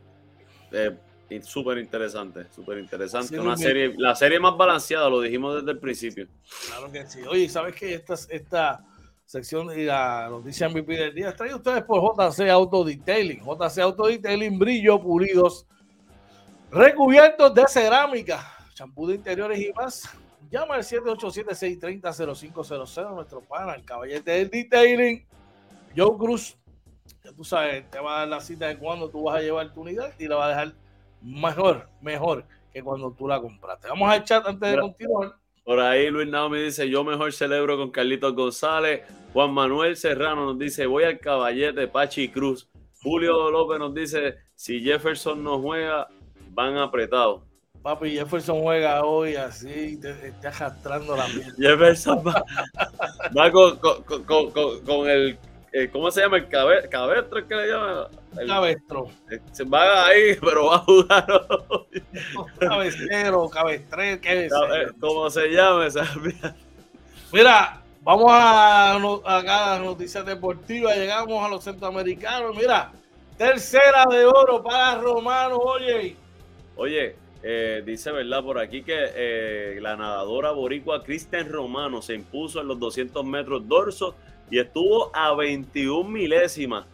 Eh, 0.72 0.98
súper 1.42 1.78
interesante, 1.78 2.48
súper 2.54 2.80
interesante. 2.80 3.40
Una 3.40 3.58
serie, 3.58 3.94
la 3.98 4.16
serie 4.16 4.40
más 4.40 4.56
balanceada, 4.58 5.10
lo 5.10 5.22
dijimos 5.22 5.56
desde 5.56 5.72
el 5.72 5.80
principio. 5.80 6.28
Claro 6.68 6.92
que 6.92 7.06
sí. 7.08 7.22
Oye, 7.30 7.50
¿sabes 7.50 7.76
qué? 7.76 7.96
Esta, 7.96 8.16
esta 8.30 8.86
sección 9.26 9.78
y 9.78 9.84
la 9.84 10.28
noticia 10.30 10.70
MVP 10.70 10.94
del 10.94 11.14
día 11.14 11.36
traído 11.36 11.58
ustedes 11.58 11.84
por 11.84 12.02
JC 12.02 12.50
Auto 12.50 12.84
Detailing. 12.84 13.42
JC 13.42 13.80
Auto 13.80 14.08
Detailing, 14.08 14.58
brillo, 14.58 15.02
pulidos, 15.02 15.68
recubiertos 16.72 17.54
de 17.54 17.68
cerámica, 17.68 18.58
champú 18.74 19.08
de 19.08 19.16
interiores 19.16 19.60
y 19.60 19.74
más. 19.74 20.10
Llama 20.50 20.76
al 20.76 20.84
787-630-0500, 20.84 23.14
nuestro 23.14 23.42
pana, 23.42 23.74
el 23.74 23.84
caballete 23.84 24.32
del 24.32 24.50
detailing, 24.50 25.28
Joe 25.96 26.18
Cruz. 26.18 26.58
Ya 27.24 27.32
tú 27.34 27.44
sabes, 27.44 27.90
te 27.90 28.00
va 28.00 28.16
a 28.16 28.20
dar 28.20 28.28
la 28.30 28.40
cita 28.40 28.68
de 28.68 28.78
cuando 28.78 29.10
tú 29.10 29.24
vas 29.24 29.36
a 29.38 29.42
llevar 29.42 29.74
tu 29.74 29.82
unidad 29.82 30.14
y 30.18 30.28
la 30.28 30.38
va 30.38 30.46
a 30.46 30.50
dejar 30.50 30.74
mejor, 31.22 31.90
mejor 32.02 32.46
que 32.72 32.82
cuando 32.82 33.12
tú 33.12 33.28
la 33.28 33.42
compraste. 33.42 33.90
Vamos 33.90 34.10
al 34.10 34.24
chat 34.24 34.48
antes 34.48 34.72
de 34.72 34.80
continuar. 34.80 35.36
Por 35.64 35.80
ahí 35.82 36.10
Luis 36.10 36.30
Naomi 36.30 36.60
dice, 36.60 36.90
yo 36.90 37.04
mejor 37.04 37.34
celebro 37.34 37.76
con 37.76 37.92
Carlitos 37.92 38.34
González. 38.34 39.02
Juan 39.34 39.52
Manuel 39.52 39.98
Serrano 39.98 40.46
nos 40.46 40.58
dice, 40.58 40.86
voy 40.86 41.04
al 41.04 41.20
caballete 41.20 41.90
Pachi 41.90 42.30
Cruz. 42.30 42.70
Julio 43.04 43.52
López 43.52 43.80
nos 43.80 43.94
dice, 43.94 44.38
si 44.56 44.82
Jefferson 44.82 45.44
no 45.44 45.60
juega, 45.60 46.08
van 46.52 46.78
apretados. 46.78 47.47
Papi, 47.88 48.18
Jefferson 48.18 48.62
juega 48.64 49.02
hoy 49.06 49.38
así, 49.38 49.96
te, 49.96 50.28
está 50.28 50.50
arrastrando 50.50 51.16
la 51.16 51.26
mierda. 51.30 51.54
Jefferson 51.58 52.22
va, 52.28 52.44
con, 54.86 55.10
el, 55.10 55.40
eh, 55.72 55.90
¿cómo 55.90 56.12
se 56.12 56.20
llama? 56.20 56.36
El 56.36 56.50
cabe, 56.50 56.90
cabestro, 56.90 57.48
¿qué 57.48 57.56
le 57.56 57.68
llama? 57.70 58.10
El, 58.38 58.46
cabestro. 58.46 59.08
Eh, 59.32 59.40
se 59.54 59.64
va 59.64 60.08
ahí, 60.08 60.36
pero 60.42 60.66
va 60.66 60.76
a 60.76 60.80
jugar 60.80 61.48
hoy. 61.70 62.04
Cabecero, 62.60 63.50
cabestrel, 63.50 64.20
¿qué 64.20 64.48
es? 64.48 64.54
Como 65.00 65.30
se 65.30 65.48
llame, 65.48 65.88
Mira, 67.32 67.82
vamos 68.02 68.32
a, 68.34 68.96
a 68.96 69.42
las 69.42 69.80
noticias 69.80 70.26
deportivas, 70.26 70.94
llegamos 70.94 71.42
a 71.42 71.48
los 71.48 71.64
centroamericanos. 71.64 72.54
Mira, 72.54 72.92
tercera 73.38 74.04
de 74.12 74.26
oro 74.26 74.62
para 74.62 75.00
Romano, 75.00 75.56
oye. 75.56 76.18
Oye, 76.76 77.16
eh, 77.50 77.82
dice, 77.86 78.12
¿verdad? 78.12 78.44
Por 78.44 78.60
aquí 78.60 78.84
que 78.84 78.94
eh, 79.16 79.80
la 79.82 79.96
nadadora 79.96 80.52
boricua 80.52 81.02
Kristen 81.02 81.50
Romano 81.50 82.02
se 82.02 82.14
impuso 82.14 82.60
en 82.60 82.68
los 82.68 82.78
200 82.78 83.24
metros 83.24 83.66
dorso 83.66 84.16
y 84.52 84.60
estuvo 84.60 85.10
a 85.16 85.34
21 85.34 86.10
milésimas 86.10 86.86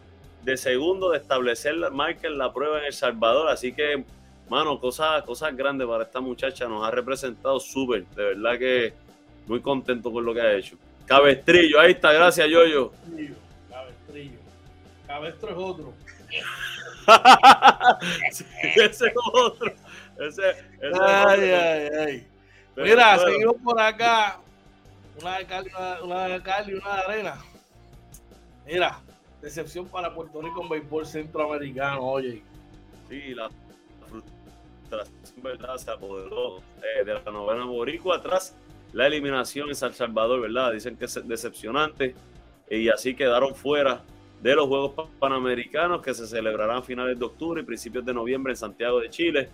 de 0.44 0.56
segundo 0.56 1.10
de 1.10 1.18
establecer 1.18 1.74
la 1.74 1.90
marca 1.90 2.28
en 2.28 2.38
la 2.38 2.52
prueba 2.52 2.78
en 2.78 2.84
El 2.84 2.92
Salvador. 2.92 3.48
Así 3.48 3.72
que, 3.72 4.04
mano, 4.48 4.78
cosas, 4.78 5.24
cosas 5.24 5.56
grandes 5.56 5.88
para 5.88 6.04
esta 6.04 6.20
muchacha. 6.20 6.68
Nos 6.68 6.86
ha 6.86 6.90
representado 6.92 7.58
súper. 7.58 8.06
De 8.14 8.22
verdad 8.22 8.56
que 8.56 8.94
muy 9.48 9.60
contento 9.60 10.12
con 10.12 10.24
lo 10.24 10.32
que 10.32 10.40
ha 10.40 10.54
hecho. 10.54 10.76
Cabestrillo, 11.04 11.80
ahí 11.80 11.90
está. 11.90 12.12
Gracias, 12.12 12.48
Yoyo. 12.48 12.92
Cabestrillo. 13.68 14.38
Cabestro 15.04 15.50
es 15.50 15.56
otro. 15.56 15.94
ese 18.76 19.06
es 19.06 19.14
otro. 19.32 19.72
Ese, 20.18 20.50
ese 20.50 21.00
ay, 21.00 21.50
ay, 21.50 21.88
ay. 21.98 22.28
Mira, 22.76 23.18
seguimos 23.18 23.56
por 23.62 23.80
acá. 23.80 24.40
Una 25.20 25.38
de 25.38 25.46
Cali, 25.46 25.70
una, 26.02 26.24
de 26.26 26.42
Cali, 26.42 26.74
una 26.74 26.94
de 26.94 27.00
arena. 27.02 27.44
Mira, 28.66 29.00
decepción 29.40 29.86
para 29.86 30.12
Puerto 30.12 30.40
Rico 30.42 30.62
en 30.62 30.68
béisbol 30.68 31.06
centroamericano, 31.06 32.00
oye. 32.00 32.42
Sí, 33.08 33.34
la 33.34 33.48
frustración, 34.08 35.42
¿verdad? 35.42 35.76
Se 35.76 35.90
apoderó 35.90 36.58
eh, 36.58 37.04
de 37.04 37.14
la 37.14 37.30
novena 37.30 37.64
boricua 37.64 38.16
atrás. 38.16 38.56
La 38.92 39.06
eliminación 39.06 39.68
en 39.68 39.74
San 39.74 39.92
Salvador, 39.92 40.40
¿verdad? 40.40 40.72
Dicen 40.72 40.96
que 40.96 41.04
es 41.04 41.28
decepcionante. 41.28 42.14
Y 42.70 42.88
así 42.88 43.14
quedaron 43.14 43.54
fuera 43.54 44.02
de 44.40 44.54
los 44.54 44.66
Juegos 44.66 45.08
Panamericanos 45.18 46.02
que 46.02 46.14
se 46.14 46.26
celebrarán 46.26 46.78
a 46.78 46.82
finales 46.82 47.18
de 47.18 47.24
octubre 47.24 47.62
y 47.62 47.64
principios 47.64 48.04
de 48.04 48.14
noviembre 48.14 48.52
en 48.52 48.56
Santiago 48.56 49.00
de 49.00 49.10
Chile. 49.10 49.48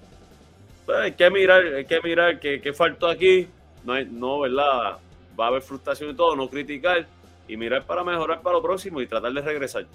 Pues 0.90 1.02
hay 1.02 1.12
que 1.12 1.30
mirar, 1.30 1.62
hay 1.62 1.84
que 1.84 2.00
mirar 2.00 2.40
qué, 2.40 2.60
qué 2.60 2.72
faltó 2.72 3.06
aquí. 3.06 3.46
No, 3.84 3.92
hay, 3.92 4.06
no, 4.06 4.40
¿verdad? 4.40 4.98
Va 5.38 5.44
a 5.44 5.48
haber 5.48 5.62
frustración 5.62 6.10
y 6.10 6.14
todo, 6.14 6.34
no 6.34 6.50
criticar 6.50 7.06
y 7.46 7.56
mirar 7.56 7.84
para 7.84 8.02
mejorar 8.02 8.40
para 8.42 8.56
lo 8.56 8.62
próximo 8.62 9.00
y 9.00 9.06
tratar 9.06 9.32
de 9.32 9.40
regresar. 9.40 9.86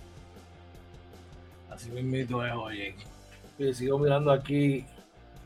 Así 1.69 1.89
mismo 1.89 2.43
es, 2.45 2.53
oye. 2.53 2.95
Yo 3.59 3.73
sigo 3.73 3.99
mirando 3.99 4.31
aquí. 4.31 4.85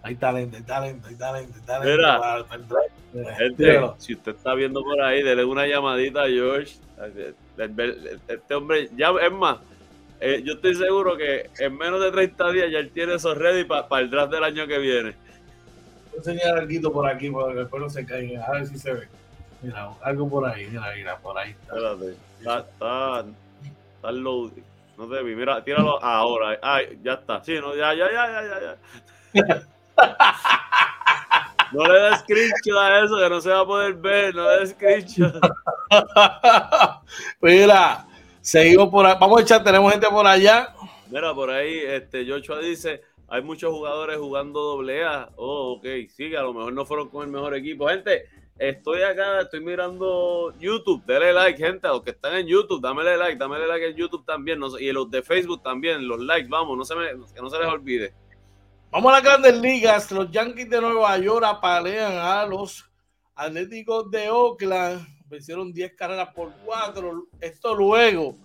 Hay 0.04 0.16
talento, 0.16 0.58
hay 0.58 0.64
talento, 0.64 1.08
hay 1.08 1.16
talento, 1.16 1.58
hay 1.58 1.66
talento. 1.66 2.76
Mira, 3.12 3.36
gente, 3.36 3.82
si 3.98 4.14
usted 4.14 4.36
está 4.36 4.54
viendo 4.54 4.84
por 4.84 5.02
ahí, 5.02 5.24
dele 5.24 5.44
una 5.46 5.66
llamadita 5.66 6.24
a 6.24 6.28
George. 6.28 6.76
Este 8.28 8.54
hombre, 8.54 8.88
ya 8.96 9.12
es 9.20 9.32
más, 9.32 9.58
eh, 10.22 10.44
yo 10.46 10.54
estoy 10.54 10.76
seguro 10.76 11.18
que 11.18 11.50
en 11.58 11.76
menos 11.76 12.00
de 12.02 12.12
30 12.12 12.52
días 12.52 12.72
ya 12.72 12.80
él 12.80 12.92
tiene 12.92 13.16
eso 13.16 13.34
ready 13.34 13.64
para 13.64 14.00
el 14.00 14.12
draft 14.12 14.32
del 14.32 14.44
año 14.44 14.68
que 14.68 14.78
viene. 14.78 15.16
Voy 16.10 16.16
a 16.16 16.18
enseñar 16.18 16.58
algo 16.58 16.94
por 16.94 17.08
aquí 17.08 17.30
para 17.30 17.54
que 17.54 17.60
después 17.60 17.84
no 17.84 17.90
se 17.90 18.06
caiga. 18.06 18.46
A 18.46 18.52
ver 18.52 18.68
si 18.68 18.78
se 18.78 18.94
ve. 18.94 19.08
Mira, 19.62 19.90
algo 20.02 20.30
por 20.30 20.46
ahí, 20.46 20.68
mira, 20.68 20.94
mira, 20.96 21.18
por 21.18 21.38
ahí. 21.38 21.56
Espérate, 21.62 22.16
está, 22.40 22.60
está, 22.60 23.26
está 23.96 24.12
loading. 24.12 24.64
No 24.98 25.08
te 25.08 25.24
vi, 25.24 25.36
mira, 25.36 25.64
tíralo 25.64 26.04
ahora. 26.04 26.60
Ay, 26.62 27.00
ya 27.04 27.14
está. 27.14 27.44
Sí, 27.44 27.56
no, 27.60 27.76
ya, 27.76 27.94
ya, 27.94 28.12
ya, 28.12 28.42
ya, 28.42 28.78
ya. 29.34 29.64
No 31.72 31.86
le 31.86 32.00
des 32.00 32.20
screenshot 32.22 32.78
a 32.78 33.04
eso, 33.04 33.18
que 33.18 33.30
no 33.30 33.42
se 33.42 33.50
va 33.50 33.60
a 33.60 33.66
poder 33.66 33.94
ver. 33.94 34.34
No 34.34 34.50
le 34.50 34.60
des 34.60 34.72
screenshot. 34.72 35.40
Mira, 37.42 38.08
seguimos 38.42 38.90
por 38.90 39.06
ahí. 39.06 39.16
Vamos 39.20 39.40
a 39.40 39.44
echar, 39.44 39.64
tenemos 39.64 39.92
gente 39.92 40.08
por 40.08 40.26
allá. 40.26 40.74
Mira, 41.10 41.34
por 41.34 41.50
ahí, 41.50 41.80
este, 41.86 42.26
Joshua 42.28 42.60
dice, 42.60 43.04
hay 43.30 43.42
muchos 43.42 43.72
jugadores 43.72 44.18
jugando 44.18 44.60
doble 44.62 45.04
A. 45.04 45.30
Oh, 45.36 45.74
ok, 45.78 45.86
sí, 46.10 46.36
a 46.36 46.42
lo 46.42 46.54
mejor 46.54 46.74
no 46.74 46.86
fueron 46.86 47.10
con 47.10 47.26
el 47.26 47.32
mejor 47.32 47.56
equipo. 47.56 47.88
Gente, 47.88 48.26
Estoy 48.60 49.04
acá, 49.04 49.40
estoy 49.40 49.62
mirando 49.62 50.54
YouTube. 50.60 51.02
Dale 51.06 51.32
like, 51.32 51.58
gente, 51.58 51.88
a 51.88 51.92
los 51.92 52.04
que 52.04 52.10
están 52.10 52.36
en 52.36 52.46
YouTube, 52.46 52.82
dámele 52.82 53.16
like, 53.16 53.38
dámele 53.38 53.66
like 53.66 53.88
en 53.88 53.96
YouTube 53.96 54.26
también. 54.26 54.60
y 54.82 54.92
los 54.92 55.10
de 55.10 55.24
Facebook 55.24 55.64
también, 55.64 56.06
los 56.06 56.20
likes, 56.20 56.50
vamos, 56.50 56.78
no 56.78 56.84
se 56.84 56.94
me, 56.94 57.08
que 57.34 57.42
no 57.42 57.50
se 57.50 57.58
les 57.58 57.68
olvide. 57.68 58.14
Vamos 58.92 59.14
a 59.14 59.16
las 59.16 59.24
grandes 59.24 59.62
ligas. 59.62 60.12
Los 60.12 60.30
Yankees 60.30 60.70
de 60.70 60.82
Nueva 60.82 61.18
York 61.20 61.46
apalean 61.48 62.18
a 62.18 62.46
los 62.46 62.86
Atléticos 63.34 64.12
de 64.12 64.30
Oakland. 64.30 65.08
Vencieron 65.28 65.72
10 65.72 65.94
carreras 65.96 66.34
por 66.36 66.52
4. 66.66 67.28
Esto 67.40 67.74
luego 67.74 68.36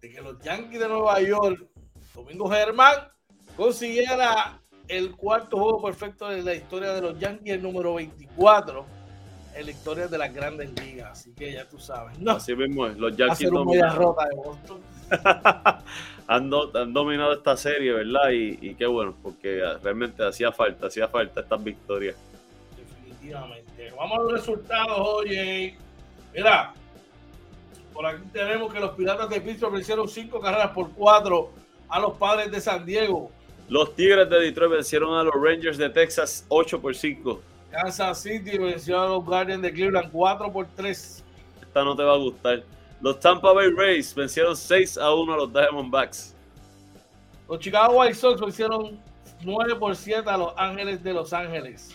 de 0.00 0.10
que 0.10 0.20
los 0.20 0.38
Yankees 0.40 0.80
de 0.80 0.88
Nueva 0.88 1.18
York, 1.22 1.66
Domingo 2.14 2.50
Germán, 2.50 3.10
consiguiera 3.56 4.60
el 4.88 5.16
cuarto 5.16 5.58
juego 5.58 5.82
perfecto 5.82 6.28
de 6.28 6.42
la 6.42 6.54
historia 6.54 6.92
de 6.92 7.00
los 7.00 7.18
Yankees, 7.18 7.54
el 7.54 7.62
número 7.62 7.94
24 7.94 8.84
en 9.56 9.64
la 9.64 9.70
historia 9.70 10.06
de 10.06 10.18
las 10.18 10.32
grandes 10.32 10.70
ligas. 10.80 11.12
Así 11.12 11.32
que 11.32 11.52
ya 11.52 11.68
tú 11.68 11.78
sabes. 11.78 12.18
No, 12.18 12.32
Así 12.32 12.54
mismo 12.54 12.86
es. 12.86 12.96
Los 12.98 13.16
Yankees 13.16 13.50
han, 16.26 16.50
dominado 16.50 17.32
esta 17.32 17.56
serie, 17.56 17.92
¿verdad? 17.92 18.30
Y, 18.32 18.74
qué 18.74 18.86
bueno, 18.86 19.14
porque 19.22 19.62
realmente 19.82 20.24
hacía 20.24 20.52
falta, 20.52 20.88
hacía 20.88 21.08
falta 21.08 21.40
estas 21.40 21.62
victorias. 21.62 22.16
Definitivamente. 22.76 23.92
Vamos 23.96 24.18
a 24.18 24.22
los 24.22 24.32
resultados, 24.32 24.98
oye. 24.98 25.76
Mira, 26.34 26.74
por 27.92 28.04
aquí 28.06 28.22
tenemos 28.32 28.72
que 28.72 28.80
los 28.80 28.90
Piratas 28.90 29.30
de 29.30 29.40
Pittsburgh 29.40 29.72
vencieron 29.72 30.08
cinco 30.08 30.40
carreras 30.40 30.70
por 30.72 30.90
cuatro 30.90 31.50
a 31.88 31.98
los 32.00 32.14
Padres 32.14 32.50
de 32.50 32.60
San 32.60 32.84
Diego. 32.84 33.30
Los 33.68 33.94
Tigres 33.96 34.30
de 34.30 34.40
Detroit 34.40 34.72
vencieron 34.72 35.18
a 35.18 35.24
los 35.24 35.34
Rangers 35.34 35.76
de 35.76 35.90
Texas 35.90 36.44
8 36.48 36.80
por 36.80 36.94
5. 36.94 37.42
Kansas 37.70 38.22
City 38.22 38.58
venció 38.58 39.00
a 39.00 39.08
los 39.08 39.24
Guardians 39.24 39.62
de 39.62 39.72
Cleveland 39.72 40.10
4 40.12 40.52
por 40.52 40.66
3. 40.76 41.24
Esta 41.62 41.84
no 41.84 41.96
te 41.96 42.02
va 42.02 42.14
a 42.14 42.18
gustar. 42.18 42.62
Los 43.00 43.18
Tampa 43.20 43.52
Bay 43.52 43.70
Rays 43.76 44.14
vencieron 44.14 44.56
6 44.56 44.98
a 44.98 45.12
1 45.12 45.34
a 45.34 45.36
los 45.36 45.52
Diamondbacks. 45.52 46.34
Los 47.48 47.58
Chicago 47.58 47.98
White 47.98 48.14
Sox 48.14 48.40
vencieron 48.40 49.00
9 49.42 49.76
por 49.76 49.94
7 49.94 50.28
a 50.28 50.36
los 50.36 50.52
Ángeles 50.56 51.02
de 51.02 51.12
Los 51.12 51.32
Ángeles. 51.32 51.94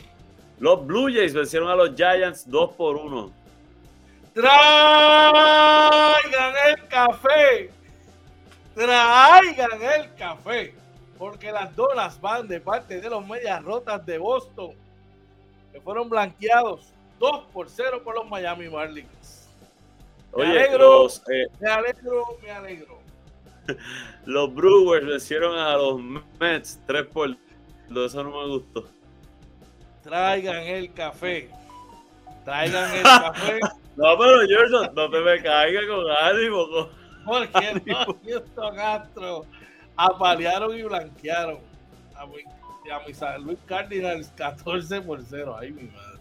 Los 0.59 0.85
Blue 0.85 1.07
Jays 1.11 1.33
vencieron 1.33 1.69
a 1.69 1.75
los 1.75 1.95
Giants 1.95 2.49
2 2.49 2.71
por 2.73 2.97
1. 2.97 3.31
Traigan 4.33 4.53
el 6.67 6.87
café. 6.87 7.71
Traigan 8.75 9.81
el 9.81 10.13
café. 10.15 10.80
Porque 11.21 11.51
las 11.51 11.75
donas 11.75 12.19
van 12.19 12.47
de 12.47 12.59
parte 12.59 12.99
de 12.99 13.07
los 13.07 13.23
Medias 13.27 13.63
Rotas 13.63 14.03
de 14.07 14.17
Boston. 14.17 14.71
Que 15.71 15.79
fueron 15.79 16.09
blanqueados 16.09 16.95
2 17.19 17.45
por 17.53 17.69
0 17.69 18.01
por 18.03 18.15
los 18.15 18.27
Miami 18.27 18.67
Marlins. 18.67 19.47
Me 20.35 20.47
alegro, 20.47 21.05
eh, 21.07 21.45
me 21.59 21.69
alegro, 21.69 22.25
me 22.41 22.49
alegro. 22.49 22.97
Los 24.25 24.51
Brewers 24.51 25.05
vencieron 25.05 25.55
a 25.59 25.77
los 25.77 26.01
Mets 26.39 26.79
3 26.87 27.05
por 27.05 27.37
2. 27.89 28.11
Eso 28.11 28.23
no 28.23 28.31
me 28.31 28.47
gustó. 28.47 28.85
Traigan 30.01 30.63
el 30.63 30.91
café. 30.91 31.51
Traigan 32.43 32.95
el 32.95 33.03
café. 33.03 33.59
No, 33.95 34.17
pero 34.17 34.39
Jordan, 34.49 34.95
no 34.95 35.07
te 35.07 35.19
me 35.19 35.43
caiga 35.43 35.81
con 35.87 36.03
ánimo. 36.09 36.89
Porque 37.23 37.81
no, 37.85 38.17
Houston 38.25 38.79
Astro 38.79 39.45
apalearon 39.95 40.77
y 40.77 40.83
blanquearon 40.83 41.59
a 42.15 42.25
mi, 42.25 42.41
a 42.91 42.99
mi 43.05 43.13
San 43.13 43.43
Luis 43.43 43.59
Cardinals 43.65 44.31
14 44.35 45.01
por 45.01 45.21
0. 45.23 45.55
Ay, 45.59 45.71
mi 45.71 45.83
madre. 45.83 46.19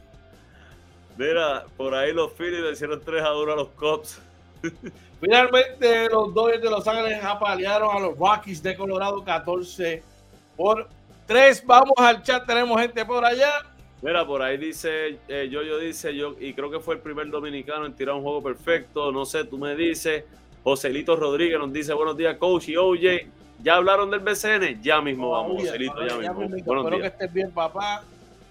Mira, 1.16 1.66
por 1.76 1.94
ahí 1.94 2.12
los 2.12 2.32
Phillies 2.32 2.60
le 2.60 2.72
hicieron 2.72 3.00
3 3.04 3.22
a 3.22 3.36
1 3.36 3.52
a 3.52 3.56
los 3.56 3.68
Cubs. 3.68 4.20
Finalmente, 5.20 6.08
los 6.08 6.32
Dodgers 6.32 6.62
de 6.62 6.70
Los 6.70 6.88
Ángeles 6.88 7.22
apalearon 7.22 7.94
a 7.94 8.00
los 8.00 8.16
Rockies 8.16 8.62
de 8.62 8.74
Colorado 8.74 9.22
14 9.22 10.02
por 10.56 10.88
3. 11.26 11.66
Vamos 11.66 11.94
al 11.98 12.22
chat, 12.22 12.46
tenemos 12.46 12.80
gente 12.80 13.04
por 13.04 13.24
allá. 13.24 13.52
Mira, 14.02 14.26
por 14.26 14.40
ahí 14.40 14.56
dice, 14.56 15.18
eh, 15.28 15.48
yo, 15.50 15.62
yo 15.62 15.78
dice, 15.78 16.16
yo, 16.16 16.34
y 16.40 16.54
creo 16.54 16.70
que 16.70 16.80
fue 16.80 16.94
el 16.94 17.02
primer 17.02 17.28
dominicano 17.28 17.84
en 17.84 17.94
tirar 17.94 18.14
un 18.14 18.22
juego 18.22 18.42
perfecto. 18.42 19.12
No 19.12 19.26
sé, 19.26 19.44
tú 19.44 19.58
me 19.58 19.74
dices. 19.76 20.24
Joselito 20.64 21.16
Rodríguez 21.16 21.58
nos 21.58 21.72
dice, 21.72 21.92
buenos 21.92 22.16
días, 22.16 22.36
coach 22.38 22.68
y 22.68 22.76
OJ. 22.76 23.26
¿Ya 23.62 23.74
hablaron 23.74 24.10
del 24.10 24.20
BCN? 24.20 24.82
Ya 24.82 25.00
mismo 25.00 25.30
vamos, 25.30 25.62
Joselito, 25.62 26.06
ya, 26.06 26.32
mismo. 26.32 26.56
espero 26.56 26.98
que 27.00 27.06
estés 27.06 27.32
bien, 27.32 27.50
papá. 27.50 28.02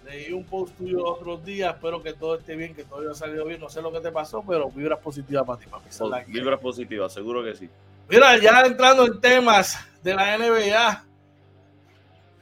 Leí 0.06 0.32
un 0.32 0.44
post 0.44 0.76
tuyo 0.78 1.06
otros 1.06 1.44
días, 1.46 1.76
espero 1.76 2.02
que 2.02 2.14
todo 2.14 2.36
esté 2.36 2.56
bien, 2.56 2.74
que 2.74 2.84
todo 2.84 3.02
haya 3.02 3.14
salido 3.14 3.46
bien. 3.46 3.60
No 3.60 3.70
sé 3.70 3.82
lo 3.82 3.92
que 3.92 4.00
te 4.00 4.12
pasó, 4.12 4.44
pero 4.48 4.70
vibras 4.72 5.00
positivas 5.00 5.46
para 5.46 5.60
ti, 5.60 5.68
papi. 5.68 6.32
vibras 6.32 6.60
positivas, 6.60 7.14
seguro 7.14 7.44
que 7.44 7.56
sí. 7.56 7.70
Mira, 8.10 8.38
ya 8.40 8.62
entrando 8.62 9.06
en 9.06 9.22
temas 9.22 9.78
de 10.04 10.16
la 10.16 10.38
NBA, 10.38 11.04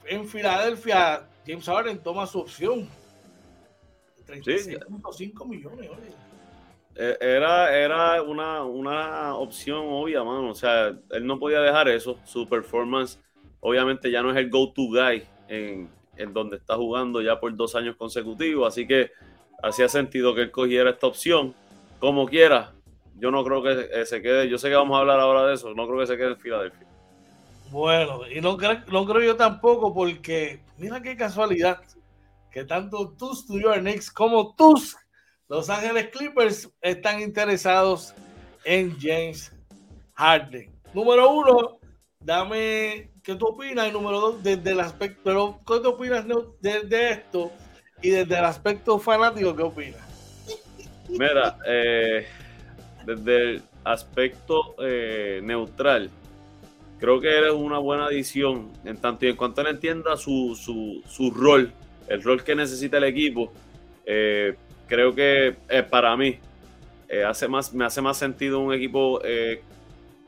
en 0.05 0.28
Filadelfia, 0.28 1.24
James 1.45 1.65
Harden 1.65 1.99
toma 1.99 2.26
su 2.26 2.39
opción. 2.39 2.88
36.5 4.26 5.47
millones, 5.47 5.89
eh, 5.89 6.13
Era, 6.98 7.78
era 7.78 8.24
una, 8.24 8.64
una 8.64 9.36
opción 9.36 9.86
obvia, 9.88 10.24
mano. 10.24 10.50
O 10.50 10.56
sea, 10.56 10.88
él 10.88 11.26
no 11.28 11.38
podía 11.38 11.62
dejar 11.62 11.88
eso. 11.89 12.18
Su 12.26 12.48
performance, 12.48 13.20
obviamente, 13.60 14.10
ya 14.10 14.24
no 14.24 14.32
es 14.32 14.38
el 14.38 14.50
go-to 14.50 14.88
guy 14.88 15.24
en, 15.48 15.89
en 16.16 16.34
donde 16.34 16.58
está 16.58 16.76
jugando 16.76 17.22
ya 17.22 17.39
por 17.39 17.56
dos 17.56 17.76
años 17.76 17.95
consecutivos. 17.95 18.68
Así 18.68 18.88
que 18.88 19.12
hacía 19.62 19.88
sentido 19.88 20.34
que 20.34 20.41
él 20.41 20.52
cogiera 20.52 20.89
esta 20.89 21.08
opción. 21.08 21.54
Como 22.00 22.28
quiera, 22.28 22.74
yo 23.16 23.30
no 23.30 23.43
creo 23.43 23.62
que 23.62 24.06
se 24.06 24.22
quede. 24.22 24.50
Yo 24.50 24.58
sé 24.58 24.70
que 24.70 24.76
vamos 24.76 24.98
a 24.98 25.02
hablar 25.02 25.20
ahora 25.20 25.45
de 25.45 25.54
eso. 25.54 25.74
No 25.76 25.88
creo 25.88 26.00
que 26.00 26.08
se 26.08 26.18
quede 26.18 26.30
en 26.30 26.39
Filadelfia. 26.39 26.88
Bueno, 27.70 28.22
y 28.28 28.39
no, 28.41 28.58
no 28.91 29.06
creo 29.06 29.22
yo 29.22 29.36
tampoco, 29.36 29.93
porque 29.93 30.62
mira 30.78 31.02
qué 31.02 31.18
casualidad 31.18 31.82
que 32.50 32.64
tanto 32.64 33.14
tus 33.18 33.50
New 33.50 33.62
York 33.62 33.82
Knicks 33.82 34.10
como 34.10 34.56
tus 34.56 34.95
Los 35.50 35.70
Ángeles 35.70 36.10
Clippers 36.10 36.70
están 36.82 37.22
interesados 37.22 38.14
en 38.66 38.98
James 39.00 39.54
Harden. 40.16 40.70
Número 40.93 41.32
uno, 41.32 41.80
dame 42.20 43.12
qué 43.24 43.36
tú 43.36 43.48
opinas. 43.48 43.88
Y 43.88 43.91
número 43.93 44.20
dos, 44.20 44.43
desde 44.43 44.72
el 44.72 44.82
aspecto, 44.82 45.22
pero 45.24 45.60
¿qué 45.66 45.80
tú 45.82 45.89
opinas 45.89 46.26
de, 46.60 47.12
esto? 47.12 47.52
Y 48.02 48.10
desde 48.10 48.38
el 48.38 48.43
aspecto 48.43 49.00
fanático, 49.00 49.56
¿qué 49.56 49.64
opinas? 49.64 50.02
Mira, 51.08 51.58
eh, 51.66 52.28
desde 53.06 53.52
el 53.52 53.64
aspecto 53.86 54.76
eh, 54.80 55.39
neutral, 55.41 56.10
creo 57.00 57.22
que 57.22 57.30
eres 57.30 57.54
una 57.54 57.78
buena 57.78 58.08
adición 58.08 58.74
en 58.84 58.98
tanto 58.98 59.26
y 59.26 59.30
en 59.30 59.38
cuanto 59.38 59.62
él 59.62 59.68
entienda 59.68 60.18
su, 60.18 60.60
su, 60.62 61.02
su 61.08 61.32
rol, 61.32 61.72
el 62.10 62.22
rol 62.22 62.43
que 62.43 62.54
necesita 62.54 62.98
el 62.98 63.06
equipo. 63.06 63.54
Eh, 64.06 64.58
creo 64.88 65.14
que 65.14 65.56
para 65.90 66.16
mí 66.16 66.40
hace 67.26 67.48
más, 67.48 67.74
me 67.74 67.86
hace 67.86 68.02
más 68.02 68.18
sentido 68.18 68.60
un 68.60 68.74
equipo 68.74 69.22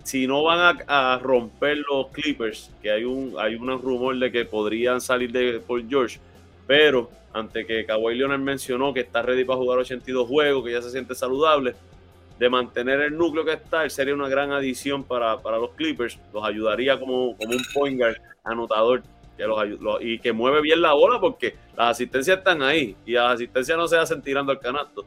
si 0.04 0.26
no 0.26 0.44
van 0.44 0.82
a, 0.88 1.20
romper 1.20 1.78
los 1.90 2.08
Clippers, 2.08 2.72
que 2.82 2.92
hay 2.92 3.04
un, 3.04 3.36
hay 3.38 3.56
un 3.56 3.68
rumor 3.80 4.18
de 4.18 4.32
que 4.32 4.46
podrían 4.46 5.02
salir 5.02 5.32
de 5.32 5.60
por 5.60 5.88
George, 5.88 6.20
pero 6.66 7.10
ante 7.34 7.66
que 7.66 7.86
Kawhi 7.86 8.16
Leonard 8.16 8.40
mencionó 8.40 8.94
que 8.94 9.02
está 9.02 9.22
ready 9.22 9.44
para 9.44 9.60
jugar 9.60 9.80
82 9.80 10.28
juegos, 10.28 10.66
que 10.66 10.72
ya 10.72 10.82
se 10.82 10.90
siente 10.90 11.14
saludable, 11.14 11.76
de 12.40 12.50
mantener 12.50 13.02
el 13.02 13.18
núcleo 13.18 13.46
que 13.46 13.54
está, 13.54 13.88
sería 13.90 14.14
una 14.14 14.30
gran 14.30 14.52
adición 14.52 15.04
para, 15.04 15.36
los 15.36 15.72
Clippers, 15.76 16.18
los 16.34 16.44
ayudaría 16.44 17.00
como, 17.00 17.36
como 17.38 17.52
un 17.52 17.64
point 17.74 18.00
guard 18.00 18.16
anotador 18.44 19.04
que 19.40 19.48
los, 19.48 20.02
y 20.02 20.20
que 20.20 20.34
mueve 20.34 20.62
bien 20.62 20.82
la 20.82 20.92
bola 20.92 21.20
porque 21.20 21.56
las 21.78 21.92
asistencias 21.92 22.40
están 22.40 22.62
ahí 22.62 22.96
y 23.06 23.14
las 23.14 23.36
asistencias 23.36 23.78
no 23.78 23.88
se 23.88 23.98
hacen 23.98 24.22
tirando 24.22 24.52
al 24.52 24.60
canasto. 24.60 25.06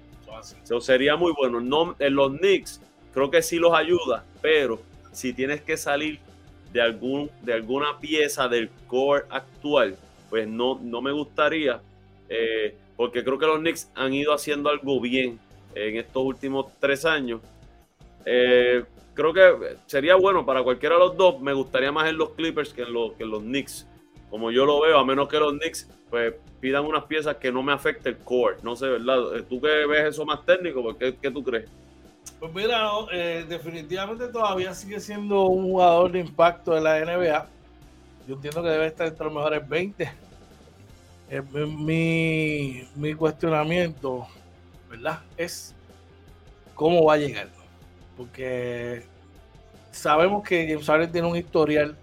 Eso 0.65 0.81
sería 0.81 1.17
muy 1.17 1.33
bueno. 1.37 1.61
No, 1.61 1.95
en 1.99 2.15
los 2.15 2.39
Knicks 2.39 2.81
creo 3.13 3.31
que 3.31 3.43
sí 3.43 3.59
los 3.59 3.75
ayuda, 3.75 4.25
pero 4.41 4.81
si 5.13 5.35
tienes 5.35 5.61
que 5.61 5.77
salir 5.77 6.19
de, 6.73 6.81
algún, 6.81 7.31
de 7.43 7.53
alguna 7.53 7.99
pieza 8.01 8.49
del 8.49 8.71
core 8.87 9.25
actual, 9.29 9.97
pues 10.31 10.49
no, 10.49 10.81
no 10.83 11.03
me 11.03 11.13
gustaría, 11.13 11.83
eh, 12.31 12.75
porque 12.97 13.23
creo 13.23 13.39
que 13.39 13.47
los 13.47 13.59
Knicks 13.59 13.91
han 13.95 14.15
ido 14.15 14.33
haciendo 14.33 14.71
algo 14.71 14.99
bien 14.99 15.39
en 15.75 15.97
estos 15.99 16.23
últimos 16.25 16.67
tres 16.81 17.05
años. 17.05 17.43
Eh, 18.25 18.83
creo 19.13 19.35
que 19.35 19.77
sería 19.87 20.15
bueno 20.17 20.47
para 20.47 20.63
cualquiera 20.63 20.95
de 20.95 21.01
los 21.01 21.17
dos. 21.19 21.39
Me 21.41 21.53
gustaría 21.53 21.93
más 21.93 22.09
en 22.09 22.17
los 22.17 22.31
Clippers 22.31 22.73
que 22.73 22.83
en 22.83 22.95
los, 22.95 23.13
que 23.13 23.27
los 23.27 23.43
Knicks. 23.43 23.87
Como 24.33 24.51
yo 24.51 24.65
lo 24.65 24.81
veo, 24.81 24.99
a 24.99 25.05
menos 25.05 25.29
que 25.29 25.39
los 25.39 25.53
Knicks 25.59 25.87
pues, 26.09 26.33
pidan 26.59 26.87
unas 26.87 27.05
piezas 27.05 27.37
que 27.37 27.53
no 27.53 27.63
me 27.63 27.71
afecte 27.71 28.09
el 28.09 28.17
core. 28.17 28.57
No 28.63 28.75
sé, 28.75 28.87
¿verdad? 28.87 29.37
Eh, 29.37 29.43
¿Tú 29.47 29.61
que 29.61 29.69
ves 29.85 30.05
eso 30.07 30.25
más 30.25 30.43
técnico? 30.47 30.83
Pues, 30.83 30.97
¿Qué, 30.97 31.15
qué 31.21 31.31
tú 31.31 31.45
crees? 31.45 31.69
Pues 32.41 32.51
mira, 32.55 32.89
eh, 33.13 33.45
definitivamente 33.47 34.29
todavía 34.29 34.73
sigue 34.73 35.01
siendo 35.01 35.43
un 35.43 35.65
jugador 35.65 36.13
de 36.13 36.21
impacto 36.21 36.73
de 36.73 36.81
la 36.81 36.99
NBA. 37.05 37.47
Yo 38.27 38.37
entiendo 38.37 38.63
que 38.63 38.71
debe 38.71 38.87
estar 38.87 39.07
entre 39.07 39.27
los 39.27 39.35
mejores 39.35 39.69
20. 39.69 40.13
Eh, 41.29 41.43
mi, 41.67 42.89
mi, 42.97 43.13
cuestionamiento, 43.13 44.27
¿verdad? 44.89 45.21
Es 45.37 45.75
cómo 46.75 47.05
va 47.05 47.15
a 47.15 47.19
llegar. 47.19 47.49
Porque 48.17 49.03
sabemos 49.91 50.43
que 50.43 50.69
James 50.69 50.87
Harden 50.87 51.13
tiene 51.13 51.29
un 51.29 51.37
historial 51.37 51.95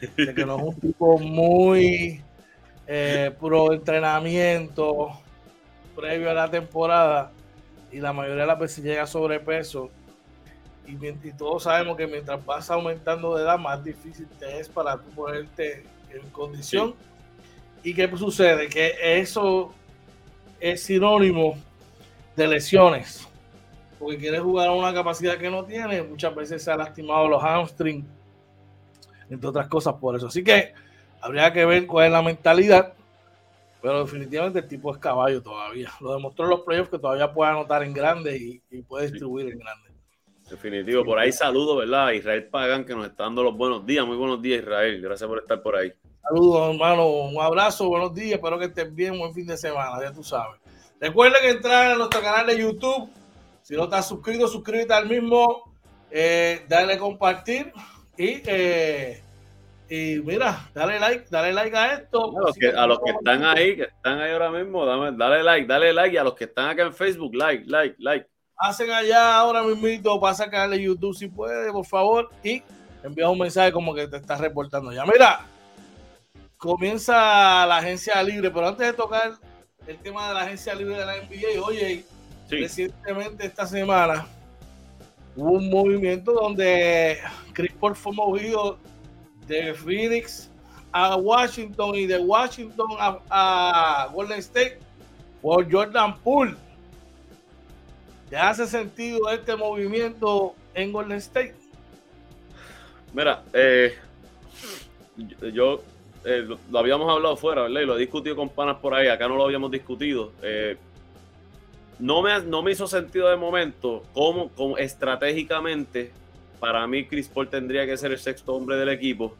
de 0.00 0.34
que 0.34 0.46
no 0.46 0.56
es 0.56 0.62
un 0.62 0.80
tipo 0.80 1.18
muy 1.18 2.22
eh, 2.86 3.30
pro 3.38 3.72
entrenamiento 3.72 5.10
previo 5.94 6.30
a 6.30 6.34
la 6.34 6.50
temporada 6.50 7.32
y 7.90 7.98
la 7.98 8.12
mayoría 8.12 8.42
de 8.42 8.46
las 8.46 8.58
veces 8.58 8.84
llega 8.84 9.06
sobrepeso. 9.06 9.90
Y, 10.86 10.92
y, 10.92 11.32
todos 11.36 11.64
sabemos 11.64 11.96
que 11.96 12.06
mientras 12.06 12.44
vas 12.44 12.70
aumentando 12.70 13.36
de 13.36 13.42
edad, 13.42 13.58
más 13.58 13.84
difícil 13.84 14.26
te 14.38 14.58
es 14.58 14.68
para 14.68 14.96
tú 14.96 15.10
ponerte 15.10 15.84
en 16.10 16.30
condición. 16.30 16.94
¿Y 17.82 17.94
qué 17.94 18.08
sucede? 18.16 18.68
Que 18.68 18.94
eso 19.20 19.74
es 20.60 20.82
sinónimo 20.82 21.56
de 22.36 22.48
lesiones. 22.48 23.28
Porque 23.98 24.18
quieres 24.18 24.40
jugar 24.40 24.68
a 24.68 24.72
una 24.72 24.94
capacidad 24.94 25.36
que 25.36 25.50
no 25.50 25.64
tiene. 25.64 26.02
Muchas 26.02 26.34
veces 26.34 26.62
se 26.62 26.70
ha 26.70 26.76
lastimado 26.76 27.28
los 27.28 27.42
hamstrings, 27.42 28.06
entre 29.30 29.48
otras 29.48 29.68
cosas 29.68 29.94
por 29.94 30.16
eso. 30.16 30.28
Así 30.28 30.42
que 30.42 30.72
habría 31.20 31.52
que 31.52 31.64
ver 31.64 31.86
cuál 31.86 32.06
es 32.06 32.12
la 32.12 32.22
mentalidad 32.22 32.94
pero 33.80 34.04
definitivamente 34.04 34.58
el 34.58 34.68
tipo 34.68 34.92
es 34.92 34.98
caballo 34.98 35.42
todavía. 35.42 35.90
Lo 36.00 36.12
demostró 36.12 36.44
en 36.44 36.50
los 36.50 36.60
playoffs 36.62 36.90
que 36.90 36.98
todavía 36.98 37.32
puede 37.32 37.52
anotar 37.52 37.82
en 37.82 37.92
grande 37.92 38.60
y, 38.70 38.82
puede 38.82 39.08
distribuir 39.08 39.52
en 39.52 39.58
grande. 39.58 39.90
Definitivo. 40.50 41.04
Por 41.04 41.18
ahí 41.18 41.30
saludo, 41.30 41.76
¿verdad? 41.76 42.10
Israel 42.12 42.48
Pagan 42.48 42.84
que 42.84 42.94
nos 42.94 43.06
está 43.06 43.24
dando 43.24 43.42
los 43.42 43.56
buenos 43.56 43.86
días. 43.86 44.04
Muy 44.06 44.16
buenos 44.16 44.42
días, 44.42 44.62
Israel. 44.62 45.00
Gracias 45.00 45.28
por 45.28 45.38
estar 45.38 45.62
por 45.62 45.76
ahí. 45.76 45.92
Saludos, 46.22 46.74
hermano. 46.74 47.06
Un 47.06 47.40
abrazo, 47.40 47.88
buenos 47.88 48.14
días. 48.14 48.34
Espero 48.34 48.58
que 48.58 48.64
estés 48.64 48.92
bien. 48.92 49.18
Buen 49.18 49.32
fin 49.32 49.46
de 49.46 49.56
semana, 49.56 50.02
ya 50.02 50.12
tú 50.12 50.24
sabes. 50.24 50.60
Recuerden 51.00 51.44
entrar 51.44 51.92
a 51.92 51.96
nuestro 51.96 52.20
canal 52.20 52.46
de 52.46 52.58
YouTube. 52.58 53.10
Si 53.62 53.76
no 53.76 53.84
estás 53.84 54.08
suscrito, 54.08 54.48
suscríbete 54.48 54.94
al 54.94 55.08
mismo. 55.08 55.72
Eh, 56.10 56.64
dale 56.68 56.98
compartir 56.98 57.72
y 58.18 58.42
eh, 58.46 59.22
Y 59.88 60.20
mira, 60.22 60.68
dale 60.74 60.98
like, 60.98 61.26
dale 61.30 61.52
like 61.52 61.74
a 61.74 61.94
esto. 61.94 62.36
A 62.36 62.42
los 62.42 62.56
que, 62.56 62.68
a 62.68 62.86
los 62.86 62.98
que 63.00 63.10
están 63.12 63.44
ahí, 63.44 63.76
que 63.76 63.84
están 63.84 64.20
ahí 64.20 64.32
ahora 64.32 64.50
mismo, 64.50 64.84
dame, 64.84 65.16
dale 65.16 65.42
like, 65.42 65.66
dale 65.66 65.92
like. 65.94 66.14
Y 66.14 66.18
a 66.18 66.24
los 66.24 66.34
que 66.34 66.44
están 66.44 66.68
acá 66.68 66.82
en 66.82 66.92
Facebook, 66.92 67.34
like, 67.34 67.64
like, 67.66 67.94
like. 67.98 68.26
Hacen 68.58 68.90
allá 68.90 69.36
ahora 69.38 69.62
mismo 69.62 70.20
para 70.20 70.34
sacarle 70.34 70.82
YouTube 70.82 71.16
si 71.16 71.28
puede, 71.28 71.70
por 71.72 71.86
favor. 71.86 72.28
Y 72.42 72.62
envía 73.04 73.30
un 73.30 73.38
mensaje 73.38 73.70
como 73.70 73.94
que 73.94 74.08
te 74.08 74.16
estás 74.16 74.40
reportando 74.40 74.92
ya. 74.92 75.06
Mira, 75.06 75.46
comienza 76.58 77.64
la 77.66 77.78
agencia 77.78 78.20
libre, 78.22 78.50
pero 78.50 78.66
antes 78.68 78.84
de 78.84 78.92
tocar 78.92 79.32
el 79.86 79.96
tema 79.98 80.28
de 80.28 80.34
la 80.34 80.40
agencia 80.40 80.74
libre 80.74 80.96
de 80.96 81.06
la 81.06 81.16
NBA, 81.18 81.64
oye, 81.64 82.04
recientemente 82.50 83.46
esta 83.46 83.64
semana 83.64 84.26
hubo 85.38 85.52
un 85.52 85.70
movimiento 85.70 86.32
donde 86.32 87.18
Chris 87.52 87.72
Paul 87.78 87.94
fue 87.94 88.12
movido 88.12 88.76
de 89.46 89.72
Phoenix 89.72 90.50
a 90.90 91.16
Washington 91.16 91.94
y 91.94 92.06
de 92.06 92.18
Washington 92.18 92.88
a, 92.98 94.08
Golden 94.12 94.40
State 94.40 94.78
por 95.40 95.70
Jordan 95.70 96.18
Poole. 96.18 96.56
¿Ya 98.30 98.50
hace 98.50 98.66
sentido 98.66 99.30
este 99.30 99.54
movimiento 99.54 100.54
en 100.74 100.92
Golden 100.92 101.18
State? 101.18 101.54
Mira, 103.14 103.42
eh, 103.52 103.94
yo 105.54 105.82
eh, 106.24 106.46
lo, 106.68 106.78
habíamos 106.78 107.10
hablado 107.10 107.36
fuera, 107.36 107.62
¿verdad? 107.62 107.80
Y 107.80 107.86
lo 107.86 107.96
he 107.96 108.00
discutido 108.00 108.34
con 108.34 108.48
panas 108.48 108.76
por 108.78 108.92
ahí, 108.92 109.06
acá 109.06 109.28
no 109.28 109.36
lo 109.36 109.44
habíamos 109.44 109.70
discutido. 109.70 110.32
Eh, 110.42 110.76
no, 111.98 112.22
me, 112.22 112.40
no 112.42 112.62
me 112.62 112.72
hizo 112.72 112.86
sentido 112.86 113.28
de 113.28 113.36
momento 113.36 114.02
cómo, 114.12 114.50
estratégicamente 114.78 116.12
para 116.60 116.86
mí 116.86 117.06
Chris 117.06 117.28
Paul 117.28 117.48
tendría 117.48 117.86
que 117.86 117.96
ser 117.96 118.12
el 118.12 118.18
sexto 118.18 118.54
hombre 118.54 118.76
del 118.76 118.88
equipo 118.88 119.34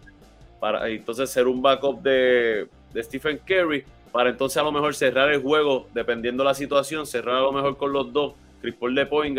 para 0.61 0.89
entonces 0.89 1.31
ser 1.31 1.47
un 1.47 1.63
backup 1.63 2.03
de, 2.03 2.69
de 2.93 3.03
Stephen 3.03 3.39
Curry 3.39 3.85
para 4.13 4.31
entonces 4.31 4.57
a 4.57 4.63
lo 4.63 4.73
mejor 4.73 4.95
cerrar 4.95 5.31
el 5.31 5.43
juego 5.43 5.87
dependiendo 5.95 6.43
la 6.43 6.55
situación, 6.55 7.07
cerrar 7.07 7.37
a 7.37 7.41
lo 7.41 7.53
mejor 7.53 7.77
con 7.77 7.93
los 7.93 8.13
dos, 8.13 8.35
Chris 8.61 8.75
Paul 8.75 8.95
de 8.95 9.07
point 9.07 9.39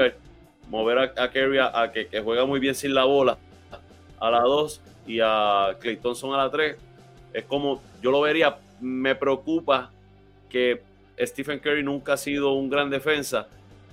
mover 0.70 0.98
a, 1.00 1.24
a 1.24 1.30
Curry 1.32 1.58
a, 1.60 1.92
que, 1.94 2.08
que, 2.08 2.22
juega 2.22 2.46
muy 2.46 2.60
bien 2.60 2.76
sin 2.76 2.94
la 2.94 3.04
bola 3.04 3.38
a 4.20 4.30
la 4.30 4.42
2 4.42 4.82
y 5.08 5.20
a 5.22 5.76
Clay 5.80 5.98
Thompson 5.98 6.34
a 6.34 6.38
la 6.38 6.52
3 6.52 6.78
es 7.34 7.46
como, 7.46 7.82
yo 8.02 8.12
lo 8.12 8.22
vería, 8.22 8.58
me 8.80 9.16
preocupa 9.16 9.92
que 10.50 10.82
Stephen 11.20 11.60
Curry 11.60 11.84
nunca 11.84 12.14
ha 12.14 12.18
sido 12.18 12.54
un 12.54 12.70
gran 12.70 12.90
defensa. 12.90 13.48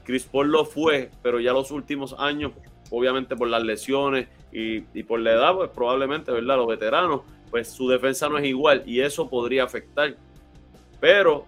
Chris 0.04 0.24
Paul 0.24 0.52
lo 0.52 0.64
fue, 0.64 1.10
pero 1.22 1.40
ya 1.40 1.52
los 1.52 1.70
últimos 1.70 2.14
años, 2.18 2.52
obviamente 2.90 3.34
por 3.34 3.48
las 3.48 3.62
lesiones 3.62 4.28
y, 4.52 4.80
por 5.02 5.20
la 5.20 5.32
edad, 5.32 5.54
pues 5.54 5.70
probablemente, 5.70 6.30
¿verdad? 6.30 6.56
Los 6.56 6.68
veteranos, 6.68 7.22
pues 7.50 7.68
su 7.68 7.88
defensa 7.88 8.28
no 8.28 8.38
es 8.38 8.44
igual 8.46 8.82
y 8.86 9.00
eso 9.00 9.28
podría 9.28 9.64
afectar. 9.64 10.14
Pero 11.00 11.46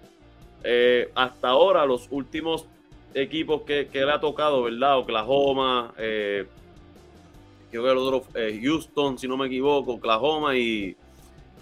eh, 0.64 1.10
hasta 1.14 1.48
ahora, 1.48 1.86
los 1.86 2.08
últimos 2.10 2.66
equipos 3.14 3.62
que, 3.62 3.88
le 3.92 4.10
ha 4.10 4.20
tocado, 4.20 4.64
¿verdad? 4.64 4.98
Oklahoma, 4.98 5.94
eh, 5.96 6.46
creo 7.70 7.84
que 7.84 7.90
el 7.90 7.96
otro, 7.96 8.24
eh, 8.34 8.60
Houston, 8.62 9.18
si 9.18 9.28
no 9.28 9.36
me 9.36 9.46
equivoco, 9.46 9.94
Oklahoma 9.94 10.56
y, 10.56 10.96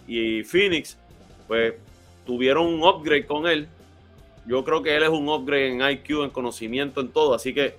y 0.09 0.43
Phoenix, 0.45 0.99
pues 1.47 1.75
tuvieron 2.25 2.67
un 2.67 2.83
upgrade 2.83 3.27
con 3.27 3.47
él. 3.47 3.69
Yo 4.47 4.65
creo 4.65 4.83
que 4.83 4.97
él 4.97 5.03
es 5.03 5.09
un 5.09 5.29
upgrade 5.29 5.73
en 5.73 5.91
IQ, 5.91 6.23
en 6.23 6.31
conocimiento, 6.31 7.01
en 7.01 7.09
todo. 7.09 7.35
Así 7.35 7.53
que, 7.53 7.77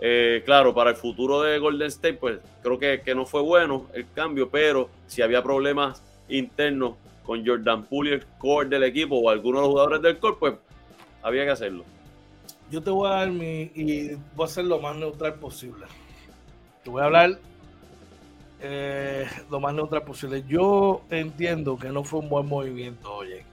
eh, 0.00 0.42
claro, 0.44 0.74
para 0.74 0.90
el 0.90 0.96
futuro 0.96 1.42
de 1.42 1.58
Golden 1.58 1.88
State, 1.88 2.14
pues 2.14 2.40
creo 2.62 2.78
que, 2.78 3.14
no 3.14 3.24
fue 3.24 3.40
bueno 3.42 3.86
el 3.94 4.10
cambio, 4.12 4.50
pero 4.50 4.90
si 5.06 5.22
había 5.22 5.42
problemas 5.42 6.02
internos 6.28 6.94
con 7.24 7.46
Jordan 7.46 7.84
Poole 7.84 8.14
el 8.14 8.26
core 8.38 8.68
del 8.68 8.84
equipo 8.84 9.16
o 9.16 9.30
algunos 9.30 9.60
de 9.60 9.66
los 9.66 9.70
jugadores 9.70 10.02
del 10.02 10.18
core, 10.18 10.36
pues 10.40 10.54
había 11.22 11.44
que 11.44 11.50
hacerlo. 11.50 11.84
Yo 12.70 12.82
te 12.82 12.90
voy 12.90 13.08
a 13.08 13.14
dar 13.14 13.30
mi. 13.30 13.70
y 13.74 14.16
voy 14.34 14.44
a 14.44 14.48
ser 14.48 14.64
lo 14.64 14.80
más 14.80 14.96
neutral 14.96 15.34
posible. 15.34 15.86
Te 16.82 16.90
voy 16.90 17.02
a 17.02 17.06
hablar 17.06 17.38
eh, 18.60 19.26
lo 19.50 19.60
más 19.60 19.74
neutral 19.74 20.02
posible. 20.02 20.44
Yo 20.48 21.02
entiendo 21.10 21.78
que 21.78 21.88
no 21.90 22.02
fue 22.02 22.20
un 22.20 22.28
buen 22.28 22.46
movimiento, 22.46 23.14
oye. 23.14 23.44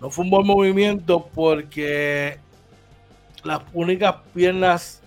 No 0.00 0.10
fue 0.10 0.24
un 0.24 0.30
buen 0.30 0.46
movimiento 0.46 1.28
porque 1.34 2.38
las 3.44 3.60
únicas 3.72 4.16
piernas 4.34 5.02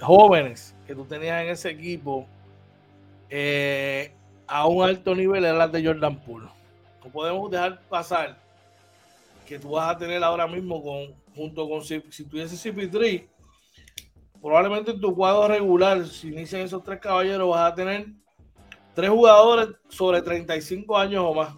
jóvenes 0.00 0.74
que 0.86 0.94
tú 0.94 1.04
tenías 1.04 1.42
en 1.42 1.50
ese 1.50 1.70
equipo 1.70 2.26
eh, 3.30 4.12
a 4.46 4.66
un 4.66 4.84
alto 4.84 5.14
nivel 5.14 5.44
eran 5.44 5.58
las 5.58 5.72
de 5.72 5.84
Jordan 5.84 6.16
Poole. 6.20 6.48
No 7.04 7.10
podemos 7.10 7.50
dejar 7.50 7.80
pasar 7.88 8.38
que 9.46 9.58
tú 9.58 9.70
vas 9.70 9.94
a 9.94 9.98
tener 9.98 10.22
ahora 10.22 10.46
mismo 10.46 10.82
con, 10.82 11.14
junto 11.34 11.68
con 11.68 11.82
si, 11.82 12.02
si 12.10 12.24
tuviese 12.24 12.56
CP3 12.56 13.26
probablemente 14.40 14.92
en 14.92 15.00
tu 15.00 15.14
cuadro 15.14 15.48
regular, 15.48 16.06
si 16.06 16.28
inician 16.28 16.62
esos 16.62 16.82
tres 16.82 17.00
caballeros, 17.00 17.50
vas 17.50 17.72
a 17.72 17.74
tener 17.74 18.06
tres 18.94 19.10
jugadores 19.10 19.68
sobre 19.88 20.22
35 20.22 20.96
años 20.96 21.24
o 21.26 21.34
más. 21.34 21.54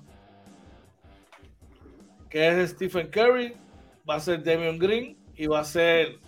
Que 2.31 2.49
es 2.49 2.71
Stephen 2.71 3.11
Curry, 3.11 3.55
va 4.09 4.15
a 4.15 4.21
ser 4.21 4.43
Damian 4.43 4.79
Green 4.79 5.19
y 5.35 5.47
va 5.47 5.61
a 5.61 5.65
ser 5.65 6.19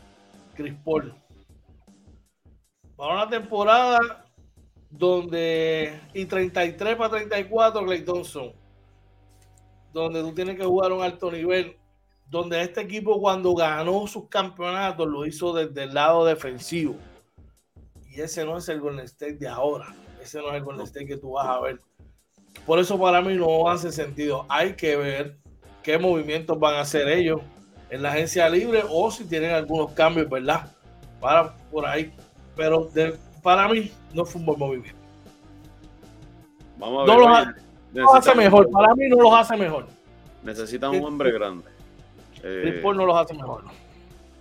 Chris 0.55 0.75
Paul. 0.85 1.15
Para 2.97 3.15
una 3.15 3.31
temporada 3.31 4.27
donde 4.91 5.99
y 6.13 6.27
33 6.27 6.97
para 6.97 7.11
34 7.11 7.87
Clay 7.87 8.05
Thompson 8.05 8.53
donde 9.93 10.21
tú 10.21 10.35
tienes 10.35 10.57
que 10.57 10.65
jugar 10.65 10.91
a 10.91 10.95
un 10.95 11.03
alto 11.03 11.31
nivel 11.31 11.77
donde 12.27 12.63
este 12.63 12.81
equipo 12.81 13.21
cuando 13.21 13.55
ganó 13.55 14.07
sus 14.07 14.29
campeonatos 14.29 15.07
lo 15.07 15.27
hizo 15.27 15.53
desde 15.53 15.85
el 15.85 15.95
lado 15.95 16.25
defensivo. 16.25 16.97
Y 18.09 18.21
ese 18.21 18.45
no 18.45 18.57
es 18.57 18.69
el 18.71 18.81
Golden 18.81 19.05
State 19.05 19.35
de 19.35 19.49
ahora. 19.49 19.95
Ese 20.23 20.39
no 20.39 20.49
es 20.49 20.55
el 20.55 20.65
Golden 20.65 20.87
State 20.87 21.07
que 21.07 21.19
tú 21.19 21.33
vas 21.33 21.47
a 21.47 21.61
ver. 21.61 21.79
Por 22.65 22.79
eso 22.79 22.99
para 22.99 23.21
mí 23.21 23.35
no 23.35 23.69
hace 23.69 23.93
sentido. 23.93 24.47
Hay 24.49 24.75
que 24.77 24.97
ver 24.97 25.42
qué 25.83 25.99
movimientos 25.99 26.59
van 26.59 26.75
a 26.75 26.81
hacer 26.81 27.09
ellos 27.09 27.41
en 27.91 28.03
la 28.03 28.11
agencia 28.11 28.49
libre 28.49 28.83
o 28.89 29.11
si 29.11 29.25
tienen 29.25 29.51
algunos 29.51 29.93
cambios, 29.93 30.29
¿verdad? 30.29 30.71
Para 31.21 31.55
por 31.71 31.87
ahí. 31.87 32.13
Pero 32.57 32.89
para 33.43 33.69
mí 33.69 33.91
no 34.15 34.25
fue 34.25 34.41
un 34.41 34.47
buen 34.47 34.59
movimiento. 34.59 35.01
Vamos 36.79 37.09
a 37.09 37.15
ver. 37.15 37.55
No 37.93 38.03
los, 38.03 38.15
hace 38.15 38.35
mejor. 38.35 38.71
Para 38.71 38.95
mí 38.95 39.09
no 39.09 39.17
los 39.17 39.35
hace 39.35 39.57
mejor. 39.57 39.87
Necesitan 40.43 40.91
un 40.91 41.05
hombre 41.05 41.33
grande. 41.33 41.69
Eh, 42.43 42.81
no 42.83 43.07
los 43.07 43.17
hace 43.17 43.35
mejor. 43.35 43.65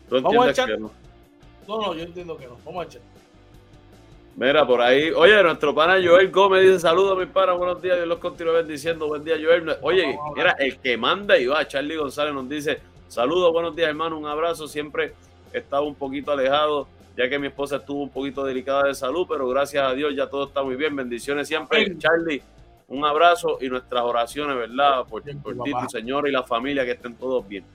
Vamos 0.10 0.46
a 0.46 0.50
echar. 0.50 0.80
No? 0.80 0.92
no? 1.68 1.94
yo 1.94 2.04
entiendo 2.04 2.38
que 2.38 2.48
no. 2.48 2.58
Vamos 2.66 2.86
a 2.86 2.88
echar. 2.88 3.02
Mira, 4.36 4.66
por 4.66 4.82
ahí, 4.82 5.12
oye, 5.12 5.44
nuestro 5.44 5.76
pana 5.76 5.98
Joel 6.04 6.32
Gómez 6.32 6.64
dice 6.64 6.80
saludos, 6.80 7.18
mi 7.18 7.26
pana, 7.26 7.52
buenos 7.52 7.82
días, 7.82 7.98
Dios 7.98 8.08
los 8.08 8.20
continúe 8.20 8.54
bendiciendo, 8.54 9.08
buen 9.08 9.24
día, 9.24 9.36
Joel. 9.42 9.76
Oye, 9.82 10.18
mira, 10.36 10.56
el 10.58 10.80
que 10.80 10.98
manda 10.98 11.38
y 11.38 11.48
va, 11.48 11.68
Charlie 11.68 11.98
González 11.98 12.34
nos 12.34 12.48
dice 12.48 12.80
saludos, 13.08 13.52
buenos 13.52 13.76
días, 13.76 13.90
hermano, 13.90 14.18
un 14.18 14.26
abrazo, 14.26 14.68
siempre 14.68 15.14
estaba 15.52 15.82
un 15.82 15.96
poquito 15.96 16.32
alejado, 16.32 16.88
ya 17.18 17.28
que 17.30 17.38
mi 17.38 17.48
esposa 17.48 17.76
estuvo 17.76 18.02
un 18.04 18.10
poquito 18.10 18.46
delicada 18.46 18.84
de 18.84 18.96
salud, 18.96 19.26
pero 19.28 19.48
gracias 19.50 19.86
a 19.86 19.94
Dios 19.94 20.16
ya 20.16 20.28
todo 20.28 20.46
está 20.46 20.64
muy 20.64 20.76
bien, 20.76 20.96
bendiciones 20.96 21.48
siempre, 21.48 21.98
Charlie, 21.98 22.42
un 22.88 23.06
abrazo 23.06 23.58
y 23.60 23.68
nuestras 23.68 24.02
oraciones, 24.04 24.56
¿verdad? 24.56 25.06
Por, 25.10 25.24
por 25.42 25.64
ti, 25.64 25.72
tu 25.72 25.90
señor 25.90 26.28
y 26.28 26.32
la 26.32 26.44
familia, 26.44 26.86
que 26.86 26.92
estén 26.92 27.16
todos 27.16 27.48
bien. 27.48 27.66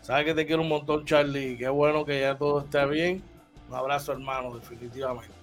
Sabes 0.00 0.24
que 0.24 0.34
te 0.34 0.46
quiero 0.46 0.62
un 0.62 0.68
montón, 0.68 1.04
Charlie. 1.04 1.56
Qué 1.56 1.68
bueno 1.68 2.04
que 2.04 2.20
ya 2.20 2.36
todo 2.36 2.60
esté 2.60 2.86
bien. 2.86 3.22
Un 3.68 3.74
abrazo, 3.74 4.12
hermano, 4.12 4.54
definitivamente. 4.54 5.37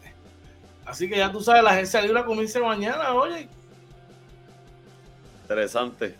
Así 0.85 1.09
que 1.09 1.17
ya 1.17 1.31
tú 1.31 1.41
sabes, 1.41 1.63
la 1.63 1.71
agencia 1.71 2.01
libre 2.01 2.23
comienza 2.23 2.59
mañana, 2.59 3.13
oye. 3.13 3.47
Interesante, 5.41 6.15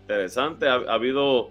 interesante. 0.00 0.68
Ha, 0.68 0.74
habido 0.88 1.50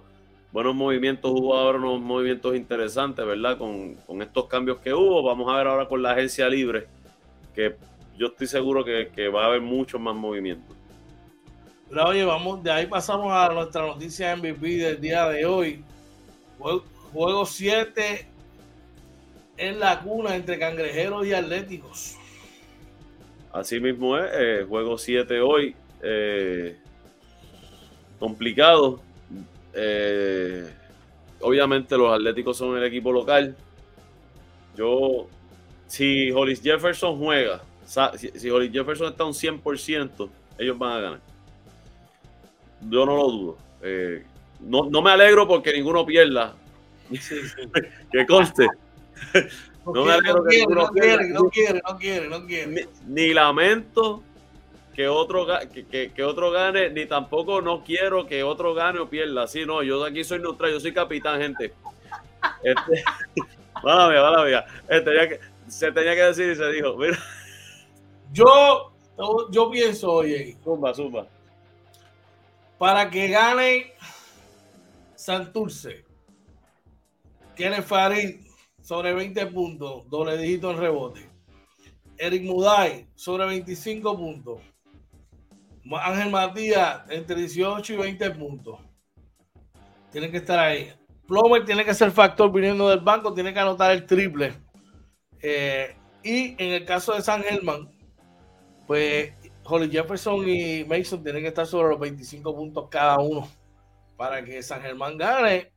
buenos 0.52 0.76
movimientos, 0.76 1.32
hubo 1.32 1.56
ahora 1.56 1.78
unos 1.78 2.02
movimientos 2.02 2.56
interesantes, 2.56 3.26
¿verdad? 3.26 3.58
Con, 3.58 3.98
estos 4.22 4.48
cambios 4.48 4.80
que 4.80 4.94
hubo. 4.94 5.24
Vamos 5.24 5.52
a 5.52 5.58
ver 5.58 5.68
ahora 5.68 5.88
con 5.88 6.02
la 6.02 6.12
agencia 6.12 6.50
libre, 6.50 6.88
que 7.54 7.76
yo 8.18 8.28
estoy 8.28 8.48
seguro 8.48 8.84
que, 8.84 9.12
que 9.16 9.28
va 9.28 9.44
a 9.44 9.48
haber 9.48 9.62
muchos 9.62 10.02
más 10.02 10.16
movimientos. 10.16 10.76
Pero 11.90 12.06
oye, 12.08 12.26
vamos, 12.26 12.64
de 12.64 12.72
ahí 12.72 12.88
pasamos 12.88 13.32
a 13.32 13.50
nuestra 13.54 13.86
noticia 13.86 14.36
MVP 14.36 14.68
del 14.78 15.00
día 15.00 15.30
de 15.30 15.46
hoy. 15.46 15.84
Juego 17.14 17.46
7 17.46 18.28
en 19.58 19.80
la 19.80 20.00
cuna 20.02 20.36
entre 20.36 20.60
cangrejeros 20.60 21.26
y 21.26 21.34
atléticos. 21.34 22.18
Así 23.56 23.80
mismo 23.80 24.18
es, 24.18 24.30
eh, 24.34 24.66
juego 24.68 24.98
7 24.98 25.40
hoy. 25.40 25.74
Eh, 26.04 26.78
complicado. 28.20 29.00
Eh, 29.74 30.70
obviamente 31.40 31.98
los 31.98 32.14
Atléticos 32.14 32.58
son 32.58 32.78
el 32.78 32.84
equipo 32.84 33.26
Yo, 34.76 35.30
si 35.88 36.32
Hollis 36.32 36.62
Jefferson 36.62 37.18
juega, 37.18 37.62
si, 38.18 38.28
si 38.38 38.50
Hollis 38.50 38.74
Jefferson 38.74 39.08
está 39.08 39.24
un 39.24 39.34
100%, 39.34 40.30
ellos 40.58 40.78
van 40.78 40.92
a 40.92 41.00
ganar. 41.00 41.20
Yo 42.90 43.06
no 43.06 43.16
lo 43.16 43.32
dudo. 43.32 43.58
No, 44.60 44.90
no, 44.90 45.02
me 45.02 45.12
alegro 45.12 45.48
porque 45.48 45.72
ninguno 45.72 46.06
pierda. 46.06 46.56
que 48.12 48.26
conste. 48.26 48.68
No, 49.86 50.06
no, 50.06 50.44
quiere, 50.44 50.66
no, 50.68 50.88
quiere, 50.90 51.30
no 51.30 51.50
quiere, 51.50 51.82
no 51.86 51.98
quiere, 51.98 52.28
no 52.28 52.46
quiere, 52.48 52.88
Ni, 53.06 53.34
lamento 53.34 54.24
que 54.96 55.08
otro, 55.08 55.46
que, 55.72 56.12
que, 56.12 56.24
otro 56.24 56.50
gane, 56.50 56.90
ni 56.90 57.06
tampoco 57.06 57.62
no 57.62 57.84
quiero 57.84 58.26
que 58.26 58.44
otro 58.44 58.74
gane 58.74 59.00
o 59.00 59.10
pierda. 59.10 59.46
Sí, 59.48 59.66
no, 59.66 59.84
yo 59.84 60.04
aquí 60.04 60.24
soy 60.24 60.40
neutral, 60.40 60.72
yo 60.72 60.80
soy 60.80 60.94
capitán, 60.94 61.40
gente. 61.40 61.74
Este, 62.64 63.04
mala 63.84 64.44
mía, 64.44 64.66
Este, 64.88 65.40
se 65.68 65.92
tenía 65.92 66.16
que 66.16 66.24
decir 66.24 66.52
y 66.52 66.56
se 66.56 66.72
dijo, 66.72 66.96
mira. 66.98 67.18
Yo, 68.32 68.92
yo 69.52 69.70
pienso, 69.70 70.12
oye. 70.12 70.58
Zumba, 70.64 70.94
zumba. 70.94 71.28
Para 72.78 73.10
que 73.10 73.28
gane 73.28 73.94
Santurce, 75.16 76.04
tiene 77.56 77.82
Farid 77.82 78.45
sobre 78.86 79.16
20 79.16 79.48
puntos, 79.48 80.08
doble 80.12 80.38
dígito 80.38 80.70
en 80.70 80.78
rebote. 80.78 81.28
Eric 82.20 82.44
Muday 82.44 83.08
sobre 83.16 83.48
25 83.48 84.16
puntos. 84.16 84.60
Ángel 85.92 86.30
Matías 86.30 87.02
entre 87.10 87.36
18 87.36 87.94
y 87.94 87.98
20 87.98 88.32
puntos. 88.32 88.80
Tienen 90.12 90.30
que 90.30 90.38
estar 90.38 90.60
ahí. 90.60 90.94
Plomer 91.28 91.66
tiene 91.66 91.84
que 91.84 91.96
ser 91.96 92.12
factor 92.12 92.52
viniendo 92.52 92.88
del 92.88 93.00
banco, 93.00 93.34
tiene 93.34 93.52
que 93.52 93.60
anotar 93.60 93.92
el 93.92 94.06
triple. 94.06 94.54
Eh, 95.42 95.96
y 96.24 96.52
en 96.64 96.74
el 96.74 96.86
caso 96.86 97.16
de 97.16 97.24
San 97.24 97.42
Germán, 97.42 97.90
pues 98.86 99.34
Holly 99.64 99.90
Jefferson 99.90 100.48
y 100.48 100.86
Mason 100.86 101.24
tienen 101.24 101.42
que 101.42 101.48
estar 101.48 101.66
sobre 101.66 101.90
los 101.90 102.00
25 102.00 102.56
puntos 102.56 102.88
cada 102.92 103.18
uno 103.18 103.50
para 104.16 104.46
que 104.46 104.62
San 104.62 104.84
Germán 104.84 105.18
gane. 105.18 105.75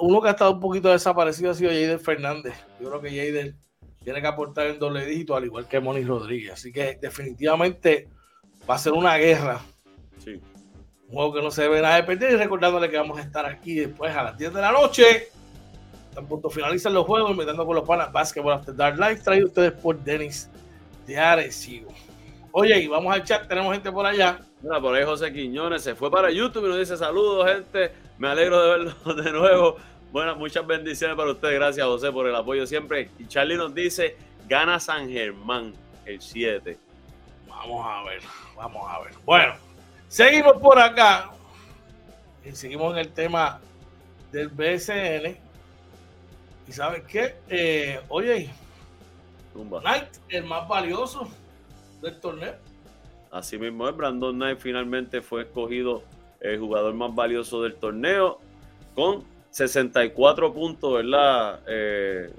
Uno 0.00 0.22
que 0.22 0.28
ha 0.28 0.32
estado 0.32 0.52
un 0.52 0.60
poquito 0.60 0.88
desaparecido 0.88 1.50
ha 1.50 1.54
sido 1.54 1.70
Jader 1.70 1.98
Fernández. 1.98 2.54
Yo 2.80 2.88
creo 2.88 3.00
que 3.00 3.10
Jader 3.10 3.54
tiene 4.02 4.20
que 4.20 4.26
aportar 4.26 4.66
en 4.66 4.78
doble 4.78 5.04
dígito, 5.04 5.34
al 5.34 5.44
igual 5.44 5.66
que 5.66 5.80
Moni 5.80 6.04
Rodríguez. 6.04 6.52
Así 6.52 6.72
que 6.72 6.98
definitivamente 7.00 8.08
va 8.68 8.76
a 8.76 8.78
ser 8.78 8.92
una 8.92 9.16
guerra. 9.16 9.60
Sí. 10.18 10.40
Un 11.08 11.14
juego 11.14 11.34
que 11.34 11.42
no 11.42 11.50
se 11.50 11.62
debe 11.62 11.82
nada 11.82 11.96
de 11.96 12.04
perder. 12.04 12.32
Y 12.32 12.36
recordándole 12.36 12.88
que 12.88 12.96
vamos 12.96 13.18
a 13.18 13.22
estar 13.22 13.46
aquí 13.46 13.74
después 13.74 14.14
a 14.14 14.22
las 14.22 14.38
10 14.38 14.54
de 14.54 14.60
la 14.60 14.72
noche. 14.72 15.28
Tan 16.14 16.26
punto 16.28 16.48
finalizan 16.48 16.94
los 16.94 17.06
juegos, 17.06 17.32
invitando 17.32 17.66
con 17.66 17.74
los 17.74 17.86
panas 17.86 18.12
Basketball 18.12 18.52
After 18.52 18.76
Dark 18.76 18.96
Live, 18.96 19.16
traído 19.16 19.48
ustedes 19.48 19.72
por 19.72 19.98
Denis 19.98 20.48
de 21.06 21.18
Arecibo. 21.18 21.92
Oye, 22.52 22.78
y 22.78 22.86
vamos 22.86 23.12
al 23.12 23.24
chat, 23.24 23.48
tenemos 23.48 23.72
gente 23.72 23.90
por 23.90 24.06
allá. 24.06 24.38
Mira, 24.64 24.80
por 24.80 24.94
ahí 24.94 25.04
José 25.04 25.30
Quiñones 25.30 25.82
se 25.82 25.94
fue 25.94 26.10
para 26.10 26.30
YouTube 26.30 26.64
y 26.64 26.68
nos 26.68 26.78
dice 26.78 26.96
saludos, 26.96 27.46
gente. 27.46 27.92
Me 28.16 28.28
alegro 28.28 28.62
de 28.62 28.68
verlos 28.70 29.16
de 29.22 29.30
nuevo. 29.30 29.76
Buenas, 30.10 30.38
muchas 30.38 30.66
bendiciones 30.66 31.18
para 31.18 31.32
ustedes. 31.32 31.56
Gracias, 31.56 31.86
José, 31.86 32.10
por 32.10 32.26
el 32.26 32.34
apoyo 32.34 32.66
siempre. 32.66 33.10
Y 33.18 33.26
Charlie 33.26 33.58
nos 33.58 33.74
dice, 33.74 34.16
gana 34.48 34.80
San 34.80 35.10
Germán 35.10 35.74
el 36.06 36.18
7. 36.18 36.78
Vamos 37.46 37.86
a 37.86 38.04
ver, 38.04 38.22
vamos 38.56 38.90
a 38.90 39.00
ver. 39.00 39.12
Bueno, 39.26 39.54
seguimos 40.08 40.56
por 40.56 40.78
acá. 40.78 41.30
Y 42.42 42.52
seguimos 42.52 42.94
en 42.94 43.00
el 43.00 43.12
tema 43.12 43.60
del 44.32 44.48
BSN. 44.48 45.36
¿Y 46.66 46.72
sabes 46.72 47.02
qué? 47.02 47.36
Eh, 47.50 48.00
oye, 48.08 48.48
Knight, 49.52 50.08
el 50.30 50.44
más 50.44 50.66
valioso 50.66 51.28
del 52.00 52.18
torneo. 52.18 52.54
Así 53.34 53.58
mismo 53.58 53.88
es, 53.88 53.96
Brandon 53.96 54.32
Knight 54.32 54.60
finalmente 54.60 55.20
fue 55.20 55.42
escogido 55.42 56.04
el 56.38 56.60
jugador 56.60 56.94
más 56.94 57.12
valioso 57.12 57.60
del 57.64 57.74
torneo 57.74 58.38
con 58.94 59.24
64 59.50 60.52
puntos, 60.52 60.94
¿verdad? 60.94 61.58
Eh, 61.66 62.30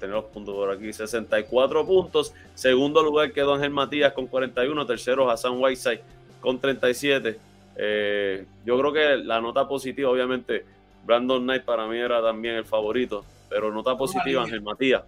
tener 0.00 0.16
los 0.16 0.24
puntos 0.24 0.54
por 0.54 0.70
aquí, 0.70 0.94
64 0.94 1.84
puntos. 1.84 2.32
Segundo 2.54 3.02
lugar 3.02 3.32
quedó 3.32 3.52
Ángel 3.52 3.68
Matías 3.68 4.14
con 4.14 4.26
41, 4.26 4.86
tercero 4.86 5.30
Hassan 5.30 5.60
Whiteside 5.60 6.00
con 6.40 6.58
37. 6.58 7.38
Eh, 7.76 8.46
yo 8.64 8.78
creo 8.78 8.92
que 8.94 9.22
la 9.22 9.42
nota 9.42 9.68
positiva, 9.68 10.08
obviamente, 10.08 10.64
Brandon 11.04 11.42
Knight 11.42 11.64
para 11.64 11.86
mí 11.86 11.98
era 11.98 12.22
también 12.22 12.54
el 12.54 12.64
favorito, 12.64 13.26
pero 13.50 13.70
nota 13.70 13.94
positiva 13.94 14.42
Ángel 14.42 14.62
Matías. 14.62 15.02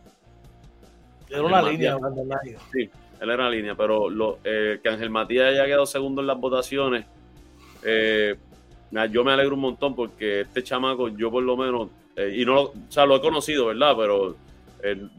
Era 1.30 1.42
una 1.42 1.62
línea, 1.62 1.96
Brandon 1.96 2.26
Knight. 2.26 2.58
Sí, 2.70 2.90
él 3.20 3.30
era 3.30 3.48
línea, 3.50 3.74
pero 3.74 4.10
lo, 4.10 4.38
eh, 4.44 4.78
que 4.82 4.88
Ángel 4.88 5.10
Matías 5.10 5.48
haya 5.50 5.64
quedado 5.64 5.86
segundo 5.86 6.20
en 6.20 6.26
las 6.26 6.38
votaciones, 6.38 7.06
eh, 7.82 8.36
yo 9.10 9.24
me 9.24 9.32
alegro 9.32 9.54
un 9.54 9.60
montón 9.60 9.94
porque 9.94 10.42
este 10.42 10.62
chamaco, 10.62 11.08
yo 11.08 11.30
por 11.30 11.42
lo 11.42 11.56
menos, 11.56 11.90
eh, 12.14 12.34
y 12.36 12.44
no 12.44 12.54
lo, 12.54 12.62
o 12.62 12.74
sea, 12.88 13.06
lo 13.06 13.16
he 13.16 13.20
conocido, 13.20 13.66
¿verdad? 13.66 13.94
Pero 13.96 14.36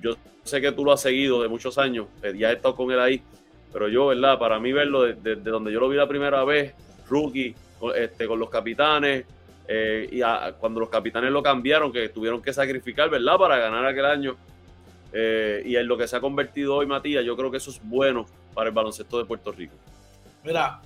yo 0.02 0.12
sé 0.44 0.62
que 0.62 0.72
tú 0.72 0.86
lo 0.86 0.94
has 0.94 1.02
seguido 1.02 1.42
de 1.42 1.50
muchos 1.50 1.78
años, 1.78 2.08
ya 2.36 2.52
he 2.52 2.54
estado 2.54 2.76
con 2.76 2.92
él 2.92 3.00
ahí, 3.00 3.22
pero 3.74 3.90
yo, 3.90 4.08
¿verdad? 4.08 4.40
Para 4.40 4.60
mí 4.60 4.72
verlo 4.72 5.04
desde 5.04 5.36
donde 5.36 5.72
yo 5.72 5.80
lo 5.80 5.90
vi 5.90 5.98
la 5.98 6.08
primera 6.08 6.44
vez, 6.46 6.74
rookie, 7.10 7.54
este, 7.96 8.28
con 8.28 8.40
los 8.40 8.50
capitanes, 8.50 9.26
y 9.70 10.22
cuando 10.60 10.80
los 10.80 10.90
capitanes 10.90 11.32
lo 11.32 11.44
cambiaron, 11.44 11.92
que 11.92 12.08
tuvieron 12.10 12.42
que 12.42 12.54
sacrificar, 12.54 13.10
¿verdad? 13.10 13.38
Para 13.38 13.58
ganar 13.58 13.86
aquel 13.86 14.06
año 14.06 14.38
eh, 15.14 15.64
y 15.66 15.76
en 15.76 15.88
lo 15.88 15.98
que 15.98 16.08
se 16.08 16.16
ha 16.16 16.22
convertido 16.22 16.76
hoy 16.76 16.86
Matías, 16.86 17.24
yo 17.24 17.36
creo 17.36 17.50
que 17.50 17.58
eso 17.58 17.72
es 17.72 17.80
bueno 17.84 18.26
para 18.54 18.70
el 18.70 18.76
baloncesto 18.76 19.18
de 19.18 19.26
Puerto 19.26 19.52
Rico. 19.52 19.76
Mira, 20.44 20.82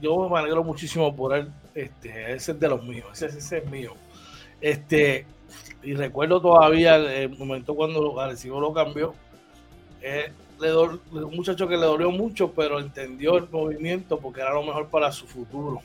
yo 0.00 0.28
me 0.28 0.38
alegro 0.38 0.64
muchísimo 0.64 1.14
por 1.14 1.36
él. 1.36 1.50
Este, 1.74 2.32
ese 2.32 2.52
es 2.52 2.60
de 2.60 2.68
los 2.68 2.82
míos, 2.82 3.06
ese, 3.12 3.38
ese 3.38 3.58
es 3.58 3.70
mío. 3.70 3.94
Este, 4.60 5.26
y 5.82 5.94
recuerdo 5.94 6.40
todavía 6.40 6.96
el, 6.96 7.36
momento 7.36 7.74
cuando 7.74 8.18
Arecibo 8.20 8.60
lo 8.60 8.72
cambió. 8.72 9.14
Eh, 10.00 10.32
le 10.60 10.76
un 10.76 11.36
muchacho 11.36 11.68
que 11.68 11.76
le 11.76 11.86
dolió 11.86 12.10
mucho, 12.10 12.50
pero 12.52 12.80
entendió 12.80 13.36
el 13.36 13.48
movimiento 13.48 14.18
porque 14.18 14.40
era 14.40 14.52
lo 14.52 14.62
mejor 14.62 14.88
para 14.88 15.12
su 15.12 15.26
futuro. 15.26 15.80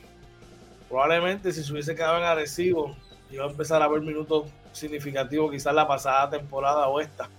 Probablemente 0.90 1.52
si 1.52 1.64
se 1.64 1.72
hubiese 1.72 1.96
quedado 1.96 2.18
en 2.18 2.24
Arecibo, 2.24 2.96
iba 3.32 3.46
a 3.46 3.50
empezar 3.50 3.82
a 3.82 3.88
ver 3.88 4.02
minutos 4.02 4.46
significativos, 4.72 5.52
quizás 5.52 5.74
la 5.74 5.88
pasada 5.88 6.32
temporada 6.32 6.88
o 6.88 7.00
esta 7.00 7.30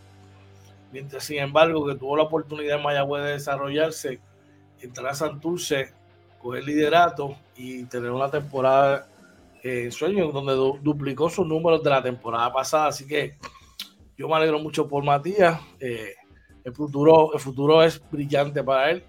Mientras, 0.94 1.24
sin 1.24 1.40
embargo, 1.40 1.84
que 1.84 1.96
tuvo 1.96 2.16
la 2.16 2.22
oportunidad 2.22 2.76
en 2.76 2.84
Mayagüez 2.84 3.24
de 3.24 3.32
desarrollarse, 3.32 4.20
entrar 4.78 5.08
a 5.08 5.14
Santurce, 5.16 5.92
coger 6.38 6.62
liderato 6.62 7.36
y 7.56 7.82
tener 7.86 8.12
una 8.12 8.30
temporada 8.30 9.08
en 9.64 9.90
sueño 9.90 10.30
donde 10.30 10.54
duplicó 10.54 11.28
sus 11.28 11.48
números 11.48 11.82
de 11.82 11.90
la 11.90 12.00
temporada 12.00 12.52
pasada. 12.52 12.86
Así 12.86 13.08
que 13.08 13.36
yo 14.16 14.28
me 14.28 14.36
alegro 14.36 14.60
mucho 14.60 14.86
por 14.86 15.02
Matías. 15.02 15.60
Eh, 15.80 16.14
el, 16.62 16.72
futuro, 16.72 17.34
el 17.34 17.40
futuro 17.40 17.82
es 17.82 18.00
brillante 18.08 18.62
para 18.62 18.92
él. 18.92 19.02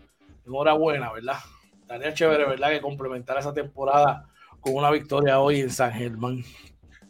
Enhorabuena, 0.44 1.14
¿verdad? 1.14 1.38
Tarea 1.86 2.16
chévere, 2.16 2.48
¿verdad? 2.48 2.72
Que 2.72 2.82
complementar 2.82 3.38
esa 3.38 3.54
temporada 3.54 4.28
con 4.60 4.74
una 4.74 4.90
victoria 4.90 5.40
hoy 5.40 5.60
en 5.60 5.70
San 5.70 5.92
Germán. 5.92 6.44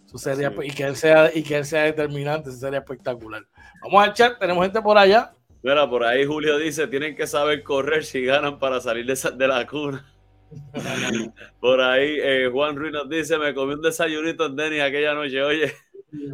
Eso 0.06 0.18
sería, 0.18 0.54
y, 0.64 0.72
que 0.72 0.84
él 0.84 0.96
sea, 0.96 1.32
y 1.34 1.44
que 1.44 1.58
él 1.58 1.66
sea 1.66 1.84
determinante, 1.84 2.50
eso 2.50 2.60
sería 2.60 2.80
espectacular. 2.80 3.44
Vamos 3.82 4.04
al 4.04 4.14
chat, 4.14 4.40
tenemos 4.40 4.64
gente 4.64 4.82
por 4.82 4.98
allá. 4.98 5.34
Mira, 5.64 5.90
por 5.90 6.04
ahí 6.04 6.26
Julio 6.26 6.58
dice, 6.58 6.88
tienen 6.88 7.16
que 7.16 7.26
saber 7.26 7.64
correr 7.64 8.04
si 8.06 8.24
ganan 8.24 8.60
para 8.60 8.80
salir 8.80 9.06
de, 9.06 9.32
de 9.36 9.48
la 9.48 9.66
cuna. 9.66 10.06
por 11.60 11.82
ahí 11.82 12.18
eh, 12.22 12.50
Juan 12.52 12.76
Ruiz 12.76 12.92
nos 12.92 13.10
dice, 13.10 13.38
me 13.38 13.54
comí 13.54 13.74
un 13.74 13.82
desayunito 13.82 14.46
en 14.46 14.56
Denis 14.56 14.82
aquella 14.82 15.14
noche, 15.14 15.42
oye. 15.42 15.74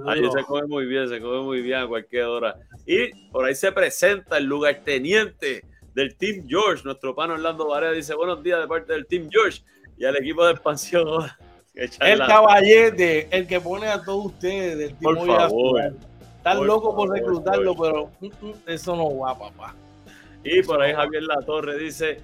Ay, 0.06 0.22
se 0.32 0.44
come 0.44 0.68
muy 0.68 0.86
bien, 0.86 1.08
se 1.10 1.20
come 1.22 1.42
muy 1.42 1.62
bien 1.62 1.80
a 1.80 1.88
cualquier 1.88 2.26
hora. 2.26 2.56
Y 2.86 3.12
por 3.32 3.46
ahí 3.46 3.56
se 3.56 3.72
presenta 3.72 4.38
el 4.38 4.46
lugarteniente 4.46 5.66
del 5.94 6.16
Team 6.16 6.46
George. 6.48 6.84
Nuestro 6.84 7.16
pan 7.16 7.32
Orlando 7.32 7.68
Varea 7.68 7.92
dice 7.92 8.14
buenos 8.16 8.44
días 8.44 8.60
de 8.60 8.68
parte 8.68 8.94
del 8.94 9.06
Team 9.08 9.30
George 9.32 9.62
y 9.98 10.06
al 10.06 10.18
equipo 10.18 10.46
de 10.46 10.52
expansión. 10.52 11.06
El 11.74 12.20
caballete, 12.20 13.28
el 13.32 13.48
que 13.48 13.62
pone 13.62 13.88
a 13.88 14.02
todos 14.04 14.28
ustedes 14.28 14.78
del 14.78 14.96
Team 14.96 15.16
Por 15.16 15.28
favor. 15.28 15.94
Están 16.38 16.66
locos 16.66 16.96
por 16.96 17.10
reclutarlo, 17.10 17.76
pero 17.76 18.10
mm, 18.20 18.26
mm, 18.26 18.54
eso 18.66 18.96
no 18.96 19.18
va, 19.20 19.38
papá. 19.38 19.76
Y 20.44 20.64
por 20.64 20.82
ahí 20.82 20.94
Javier 20.94 21.24
La 21.24 21.42
Torre 21.42 21.78
dice 21.78 22.20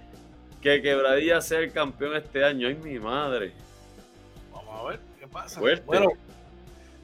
que 0.59 0.81
Quebradilla 0.81 1.39
sea 1.39 1.59
el 1.59 1.71
campeón 1.71 2.15
este 2.15 2.43
año. 2.43 2.67
¡Ay, 2.67 2.75
mi 2.75 2.97
madre! 2.97 3.53
Vamos 4.51 4.73
a 4.79 4.89
ver 4.89 4.99
qué 5.19 5.27
pasa. 5.27 5.59
Bueno, 5.59 6.07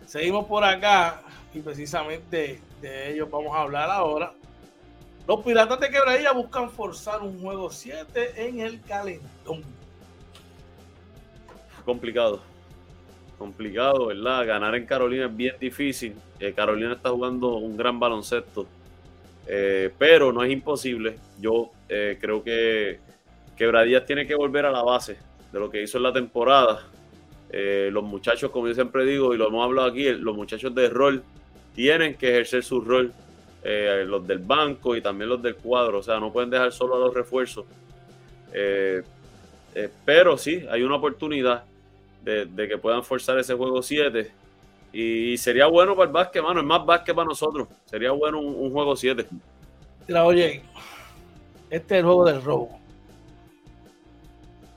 seguimos 0.08 0.46
por 0.48 0.64
acá 0.64 1.22
y 1.54 1.60
precisamente 1.60 2.60
de 2.82 3.12
ellos 3.12 3.30
vamos 3.30 3.56
a 3.56 3.62
hablar 3.62 3.92
ahora. 3.92 4.34
Los 5.28 5.42
Piratas 5.42 5.80
de 5.80 5.90
Quebradilla 5.90 6.34
buscan 6.34 6.70
forzar 6.72 7.22
un 7.22 7.40
juego 7.40 7.70
7 7.70 8.48
en 8.48 8.60
el 8.60 8.82
calentón. 8.82 9.64
Complicado 11.86 12.42
complicado, 13.44 14.06
¿verdad? 14.06 14.48
Ganar 14.48 14.74
en 14.76 14.86
Carolina 14.86 15.26
es 15.26 15.36
bien 15.36 15.56
difícil. 15.60 16.14
Eh, 16.40 16.54
Carolina 16.54 16.94
está 16.94 17.10
jugando 17.10 17.58
un 17.58 17.76
gran 17.76 18.00
baloncesto, 18.00 18.66
eh, 19.48 19.92
pero 19.98 20.32
no 20.32 20.44
es 20.44 20.52
imposible. 20.52 21.18
Yo 21.42 21.72
eh, 21.90 22.18
creo 22.22 22.42
que 22.42 23.00
Quebradillas 23.58 24.06
tiene 24.06 24.26
que 24.26 24.34
volver 24.34 24.66
a 24.66 24.72
la 24.72 24.82
base 24.82 25.18
de 25.52 25.60
lo 25.60 25.70
que 25.70 25.84
hizo 25.84 25.98
en 25.98 26.04
la 26.04 26.14
temporada. 26.14 26.88
Los 27.52 28.04
muchachos, 28.04 28.50
como 28.50 28.68
yo 28.68 28.74
siempre 28.74 29.06
digo, 29.06 29.36
y 29.36 29.38
lo 29.38 29.48
hemos 29.48 29.64
hablado 29.64 29.90
aquí, 29.90 30.10
los 30.10 30.36
muchachos 30.36 30.74
de 30.74 30.90
rol 30.90 31.22
tienen 31.76 32.16
que 32.16 32.30
ejercer 32.30 32.64
su 32.64 32.82
rol. 32.82 33.14
Los 33.64 34.26
del 34.26 34.40
banco 34.40 34.96
y 34.96 35.02
también 35.02 35.30
los 35.30 35.40
del 35.40 35.56
cuadro, 35.56 36.00
o 36.00 36.04
sea, 36.04 36.20
no 36.20 36.34
pueden 36.34 36.50
dejar 36.50 36.72
solo 36.72 36.96
a 36.96 37.00
los 37.00 37.14
refuerzos. 37.14 37.66
Pero 40.04 40.38
sí, 40.38 40.66
hay 40.68 40.82
una 40.82 40.96
oportunidad 40.96 41.64
de, 42.24 42.68
que 42.68 42.78
puedan 42.78 43.04
forzar 43.04 43.38
ese 43.40 43.54
juego 43.54 43.82
7. 43.82 44.32
Y 44.92 45.38
sería 45.38 45.66
bueno 45.68 45.96
para 45.96 46.08
el 46.08 46.14
básquet, 46.14 46.44
mano. 46.44 46.60
Es 46.60 46.66
más 46.66 46.86
básquet 46.86 47.16
para 47.16 47.28
nosotros. 47.28 47.68
Sería 47.86 48.12
bueno 48.12 48.40
un, 48.40 48.72
juego 48.72 48.96
7. 48.96 49.26
Mira, 50.08 50.26
oye, 50.26 50.62
este 51.70 51.96
es 51.96 52.00
el 52.00 52.06
juego 52.06 52.26
del 52.26 52.42
robo. 52.42 52.80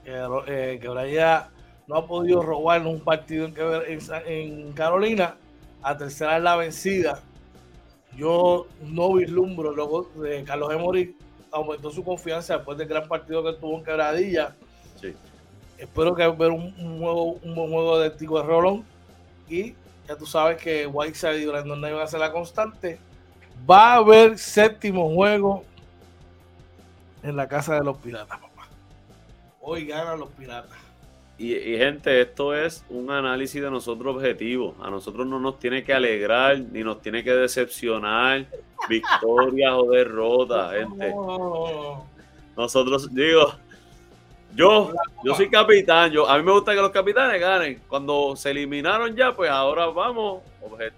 Eh, 0.05 0.79
Quebradilla 0.81 1.51
no 1.87 1.97
ha 1.97 2.07
podido 2.07 2.41
robar 2.43 2.81
en 2.81 2.87
un 2.87 3.01
partido 3.01 3.47
en, 3.47 4.01
en, 4.27 4.73
Carolina. 4.73 5.37
A 5.83 5.97
tercera 5.97 6.39
es 6.39 6.43
la 6.43 6.57
vencida. 6.57 7.23
Yo 8.17 8.67
no 8.81 9.13
vislumbro. 9.15 9.73
Luego 9.73 10.11
de 10.17 10.43
Carlos 10.45 10.73
Emory 10.73 11.15
aumentó 11.51 11.91
su 11.91 12.03
confianza 12.03 12.57
después 12.57 12.79
del 12.79 12.89
gran 12.89 13.07
partido 13.07 13.45
que 13.45 13.53
tuvo 13.61 13.79
en 13.79 13.85
Quebradilla. 13.85 14.57
Espero 15.79 16.15
que 16.15 16.27
ver 16.27 16.51
un, 16.51 16.73
juego, 16.99 17.33
un 17.43 17.55
buen 17.55 17.71
juego 17.71 17.99
de 17.99 18.11
Tico 18.11 18.39
de 18.39 18.47
Rolón. 18.47 18.85
Y 19.49 19.75
ya 20.09 20.17
tú 20.17 20.27
sabes 20.27 20.61
que 20.61 20.87
Whiteside 20.87 21.41
y 21.41 21.47
Brandon 21.47 21.79
Knight 21.79 21.95
van 21.95 22.03
a 22.03 22.07
ser 22.07 22.21
la 22.21 22.33
constante. 22.33 22.99
Va 23.69 23.95
a 23.95 23.97
haber 23.97 24.39
séptimo 24.39 25.13
juego 25.15 25.65
en 27.23 27.37
la 27.37 27.49
casa 27.49 27.75
de 27.75 27.85
los 27.85 27.97
piratas, 27.99 28.39
papá. 28.39 28.69
Hoy 29.61 29.87
ganan 29.87 30.21
los 30.21 30.31
piratas. 30.31 30.87
Y, 31.39 31.55
gente, 31.77 32.23
esto 32.23 32.55
es 32.55 32.83
un 32.89 33.11
análisis 33.11 33.61
de 33.61 33.71
nosotros 33.71 34.17
objetivo. 34.17 34.75
A 34.81 34.89
nosotros 34.89 35.27
no 35.27 35.39
nos 35.39 35.59
tiene 35.59 35.85
que 35.85 35.93
alegrar 35.93 36.59
ni 36.59 36.83
nos 36.83 37.03
tiene 37.03 37.23
que 37.23 37.33
decepcionar 37.33 38.47
victorias 38.89 39.75
o 39.75 39.91
derrotas, 39.91 40.73
gente. 40.73 41.15
Nosotros, 42.57 43.13
digo, 43.15 43.53
yo, 44.57 44.93
yo 45.23 45.35
soy 45.35 45.51
capitán. 45.51 46.11
Yo, 46.11 46.29
a 46.29 46.37
mí 46.39 46.43
me 46.43 46.53
gusta 46.53 46.75
que 46.75 46.81
los 46.81 46.91
capitanes 46.91 47.41
ganen. 47.41 47.83
Cuando 47.89 48.35
se 48.37 48.51
eliminaron 48.51 49.15
ya, 49.15 49.35
pues 49.35 49.51
ahora 49.51 49.87
vamos, 49.87 50.43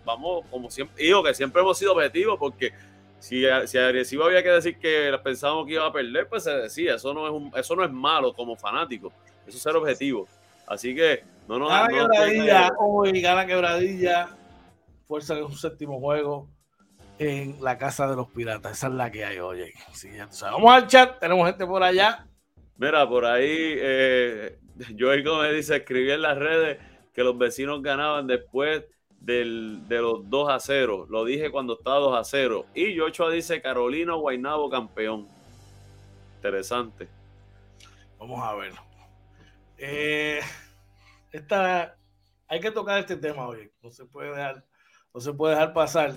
vamos 0.04 0.44
como 0.50 0.70
siempre. 0.70 1.02
Digo 1.02 1.22
que 1.22 1.34
siempre 1.34 1.60
hemos 1.60 1.76
sido 1.76 1.92
objetivos 1.92 2.38
porque 2.38 2.72
si, 3.18 3.44
si 3.66 3.78
agresivo 3.78 4.24
había 4.24 4.42
que 4.42 4.50
decir 4.50 4.78
que 4.78 5.12
pensábamos 5.22 5.66
que 5.66 5.74
iba 5.74 5.86
a 5.86 5.92
perder, 5.92 6.28
pues 6.28 6.44
se 6.44 6.52
decía. 6.52 6.94
Eso 6.94 7.12
no 7.12 7.26
es, 7.26 7.64
eso 7.64 7.76
no 7.76 7.84
es 7.84 7.90
malo 7.90 8.32
como 8.32 8.56
fanático. 8.56 9.12
Eso 9.46 9.56
es 9.56 9.62
ser 9.62 9.76
objetivo. 9.76 10.28
Así 10.66 10.94
que 10.94 11.24
no 11.48 11.58
nos. 11.58 11.68
Gana 11.68 11.88
quebradilla, 11.88 12.70
hoy 12.78 13.20
gana 13.20 13.46
quebradilla. 13.46 14.28
Fuerza 15.06 15.36
en 15.36 15.44
un 15.44 15.56
séptimo 15.56 15.98
juego 15.98 16.48
en 17.18 17.62
la 17.62 17.76
casa 17.76 18.08
de 18.08 18.16
los 18.16 18.28
piratas. 18.28 18.72
Esa 18.72 18.86
es 18.86 18.92
la 18.94 19.10
que 19.10 19.24
hay, 19.24 19.38
oye. 19.38 19.72
Vamos 20.40 20.72
al 20.72 20.86
chat, 20.86 21.18
tenemos 21.18 21.46
gente 21.46 21.66
por 21.66 21.82
allá. 21.82 22.27
Mira, 22.78 23.08
por 23.08 23.26
ahí, 23.26 23.46
eh, 23.50 24.58
Joel 24.98 25.24
Gómez 25.24 25.52
dice, 25.52 25.76
escribí 25.76 26.12
en 26.12 26.22
las 26.22 26.38
redes 26.38 26.78
que 27.12 27.24
los 27.24 27.36
vecinos 27.36 27.82
ganaban 27.82 28.28
después 28.28 28.84
del, 29.10 29.86
de 29.88 29.98
los 30.00 30.30
2 30.30 30.48
a 30.48 30.60
0. 30.60 31.06
Lo 31.10 31.24
dije 31.24 31.50
cuando 31.50 31.76
estaba 31.76 31.98
2 31.98 32.16
a 32.16 32.22
0. 32.22 32.66
Y 32.74 32.96
Joshua 32.96 33.30
dice, 33.30 33.60
Carolina 33.60 34.14
Guainabo 34.14 34.70
campeón. 34.70 35.26
Interesante. 36.36 37.08
Vamos 38.16 38.40
a 38.40 38.54
ver. 38.54 38.72
Eh, 39.76 40.40
esta, 41.32 41.96
hay 42.46 42.60
que 42.60 42.70
tocar 42.70 43.00
este 43.00 43.16
tema 43.16 43.48
hoy. 43.48 43.72
No 43.82 43.90
se 43.90 44.04
puede 44.04 44.30
dejar, 44.30 44.64
no 45.12 45.20
se 45.20 45.32
puede 45.32 45.54
dejar 45.54 45.72
pasar. 45.72 46.14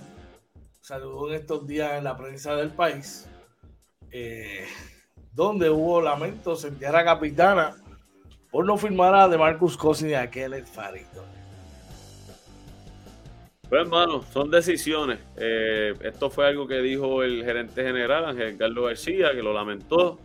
Saludos 0.82 1.32
en 1.32 1.40
estos 1.40 1.66
días 1.66 1.94
en 1.94 2.04
la 2.04 2.16
prensa 2.16 2.56
del 2.56 2.70
país. 2.70 3.28
Eh, 4.12 4.68
donde 5.34 5.70
hubo 5.70 6.02
lamentos 6.02 6.66
en 6.66 6.78
tierra 6.78 7.04
capitana 7.04 7.76
por 8.52 8.66
no 8.66 8.78
firmar 8.78 9.16
a 9.16 9.28
de 9.28 9.38
Marcus 9.38 9.78
Cousins 9.78 10.12
y 10.12 10.14
a 10.14 10.30
Kenneth 10.30 10.66
Farito. 10.66 11.24
Pues 13.70 13.84
hermano, 13.84 14.22
son 14.34 14.52
decisiones. 14.52 15.20
Eh, 15.38 15.94
esto 16.02 16.30
fue 16.30 16.46
algo 16.46 16.68
que 16.68 16.82
dijo 16.82 17.24
el 17.24 17.46
gerente 17.46 17.84
general, 17.84 18.26
Ángel 18.26 18.58
Carlos 18.58 18.86
García, 18.86 19.32
que 19.32 19.42
lo 19.42 19.54
lamentó. 19.54 20.20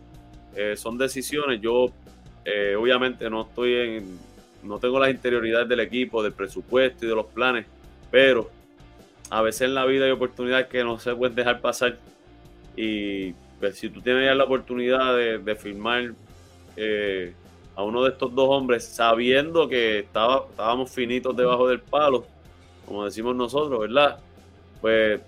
Eh, 0.53 0.75
son 0.75 0.97
decisiones. 0.97 1.61
Yo 1.61 1.93
eh, 2.43 2.75
obviamente 2.75 3.29
no 3.29 3.43
estoy 3.43 3.75
en, 3.75 4.19
no 4.63 4.79
tengo 4.79 4.99
las 4.99 5.11
interioridades 5.11 5.69
del 5.69 5.79
equipo, 5.79 6.21
del 6.21 6.33
presupuesto 6.33 7.05
y 7.05 7.07
de 7.07 7.15
los 7.15 7.27
planes, 7.27 7.65
pero 8.11 8.49
a 9.29 9.41
veces 9.41 9.61
en 9.61 9.75
la 9.75 9.85
vida 9.85 10.05
hay 10.05 10.11
oportunidades 10.11 10.67
que 10.67 10.83
no 10.83 10.99
se 10.99 11.15
pueden 11.15 11.35
dejar 11.35 11.61
pasar. 11.61 11.97
Y 12.75 13.33
pues, 13.59 13.77
si 13.77 13.89
tú 13.89 14.01
tienes 14.01 14.25
ya 14.25 14.35
la 14.35 14.43
oportunidad 14.43 15.15
de, 15.15 15.39
de 15.39 15.55
firmar 15.55 16.13
eh, 16.75 17.33
a 17.75 17.83
uno 17.83 18.03
de 18.03 18.09
estos 18.09 18.33
dos 18.33 18.47
hombres, 18.49 18.85
sabiendo 18.85 19.67
que 19.67 19.99
estaba, 19.99 20.45
estábamos 20.49 20.91
finitos 20.91 21.35
debajo 21.35 21.67
del 21.67 21.79
palo, 21.79 22.25
como 22.85 23.05
decimos 23.05 23.35
nosotros, 23.35 23.79
¿verdad? 23.79 24.19
Pues 24.81 25.21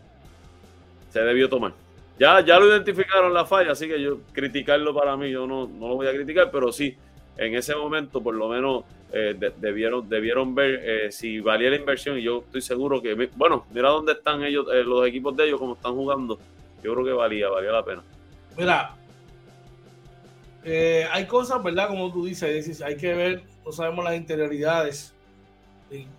se 1.11 1.21
debió 1.21 1.49
tomar. 1.49 1.73
Ya, 2.19 2.43
ya 2.43 2.59
lo 2.59 2.67
identificaron 2.67 3.33
la 3.33 3.45
falla, 3.45 3.71
así 3.71 3.87
que 3.87 4.01
yo 4.01 4.19
criticarlo 4.31 4.93
para 4.93 5.15
mí, 5.15 5.31
yo 5.31 5.47
no, 5.47 5.67
no 5.67 5.89
lo 5.89 5.95
voy 5.95 6.07
a 6.07 6.11
criticar, 6.11 6.51
pero 6.51 6.71
sí, 6.71 6.95
en 7.37 7.55
ese 7.55 7.75
momento 7.75 8.21
por 8.21 8.35
lo 8.35 8.49
menos 8.49 8.83
eh, 9.11 9.35
debieron, 9.57 10.07
debieron 10.07 10.53
ver 10.53 10.81
eh, 10.83 11.11
si 11.11 11.39
valía 11.39 11.69
la 11.69 11.77
inversión 11.77 12.17
y 12.19 12.23
yo 12.23 12.43
estoy 12.45 12.61
seguro 12.61 13.01
que, 13.01 13.13
bueno, 13.35 13.65
mira 13.73 13.89
dónde 13.89 14.11
están 14.11 14.43
ellos, 14.43 14.67
los 14.85 15.07
equipos 15.07 15.35
de 15.35 15.45
ellos, 15.47 15.59
cómo 15.59 15.73
están 15.73 15.93
jugando, 15.93 16.37
yo 16.83 16.93
creo 16.93 17.05
que 17.05 17.13
valía, 17.13 17.49
valía 17.49 17.71
la 17.71 17.83
pena. 17.83 18.03
Mira, 18.57 18.95
eh, 20.63 21.05
hay 21.11 21.25
cosas, 21.25 21.61
¿verdad? 21.63 21.87
Como 21.87 22.11
tú 22.11 22.25
dices, 22.25 22.81
hay 22.81 22.97
que 22.97 23.13
ver, 23.13 23.43
no 23.65 23.71
sabemos 23.71 24.03
las 24.03 24.15
interioridades, 24.15 25.13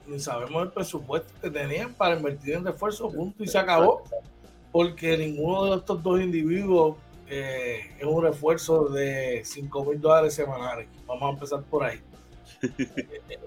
ni, 0.07 0.19
sabemos 0.19 0.63
el 0.65 0.71
presupuesto 0.71 1.33
que 1.41 1.51
tenían 1.51 1.95
para 1.95 2.17
invertir 2.17 2.55
en 2.55 2.65
refuerzo, 2.65 3.11
punto, 3.11 3.45
y 3.45 3.49
se 3.49 3.59
acabó, 3.59 4.03
porque 4.73 5.17
ninguno 5.17 5.67
de 5.67 5.77
estos 5.77 6.03
dos 6.03 6.21
individuos 6.21 6.97
eh, 7.29 7.93
es 7.99 8.05
un 8.05 8.23
refuerzo 8.23 8.89
de 8.89 9.43
5 9.45 9.85
mil 9.85 10.01
dólares 10.01 10.35
semanales. 10.35 10.89
Vamos 11.07 11.23
a 11.23 11.33
empezar 11.35 11.63
por 11.63 11.85
ahí. 11.85 12.01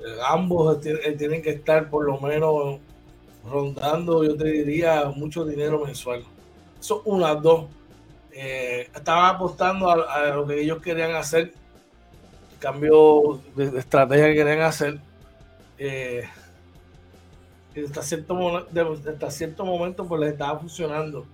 Eh, 0.06 0.18
ambos 0.28 0.82
tienen 0.82 1.42
que 1.42 1.52
estar 1.52 1.90
por 1.90 2.04
lo 2.04 2.20
menos 2.20 2.80
rondando, 3.50 4.24
yo 4.24 4.36
te 4.36 4.46
diría, 4.46 5.06
mucho 5.16 5.46
dinero 5.46 5.80
mensual. 5.86 6.24
Eso 6.80 7.02
una, 7.06 7.36
dos 7.36 7.66
eh, 8.36 8.90
estaban 8.96 9.36
apostando 9.36 9.90
a, 9.90 10.28
lo 10.30 10.48
que 10.48 10.60
ellos 10.60 10.82
querían 10.82 11.16
hacer, 11.16 11.54
el 12.52 12.60
cambio 12.60 13.40
de, 13.56 13.78
estrategia 13.78 14.28
que 14.28 14.36
querían 14.36 14.62
hacer. 14.62 15.00
Eh, 15.78 16.24
hasta, 17.86 18.02
cierto, 18.02 18.68
hasta 19.08 19.32
cierto 19.32 19.66
momento 19.66 20.06
pues 20.08 20.22
les 20.22 20.32
estaba 20.32 20.60
funcionando. 20.60 21.26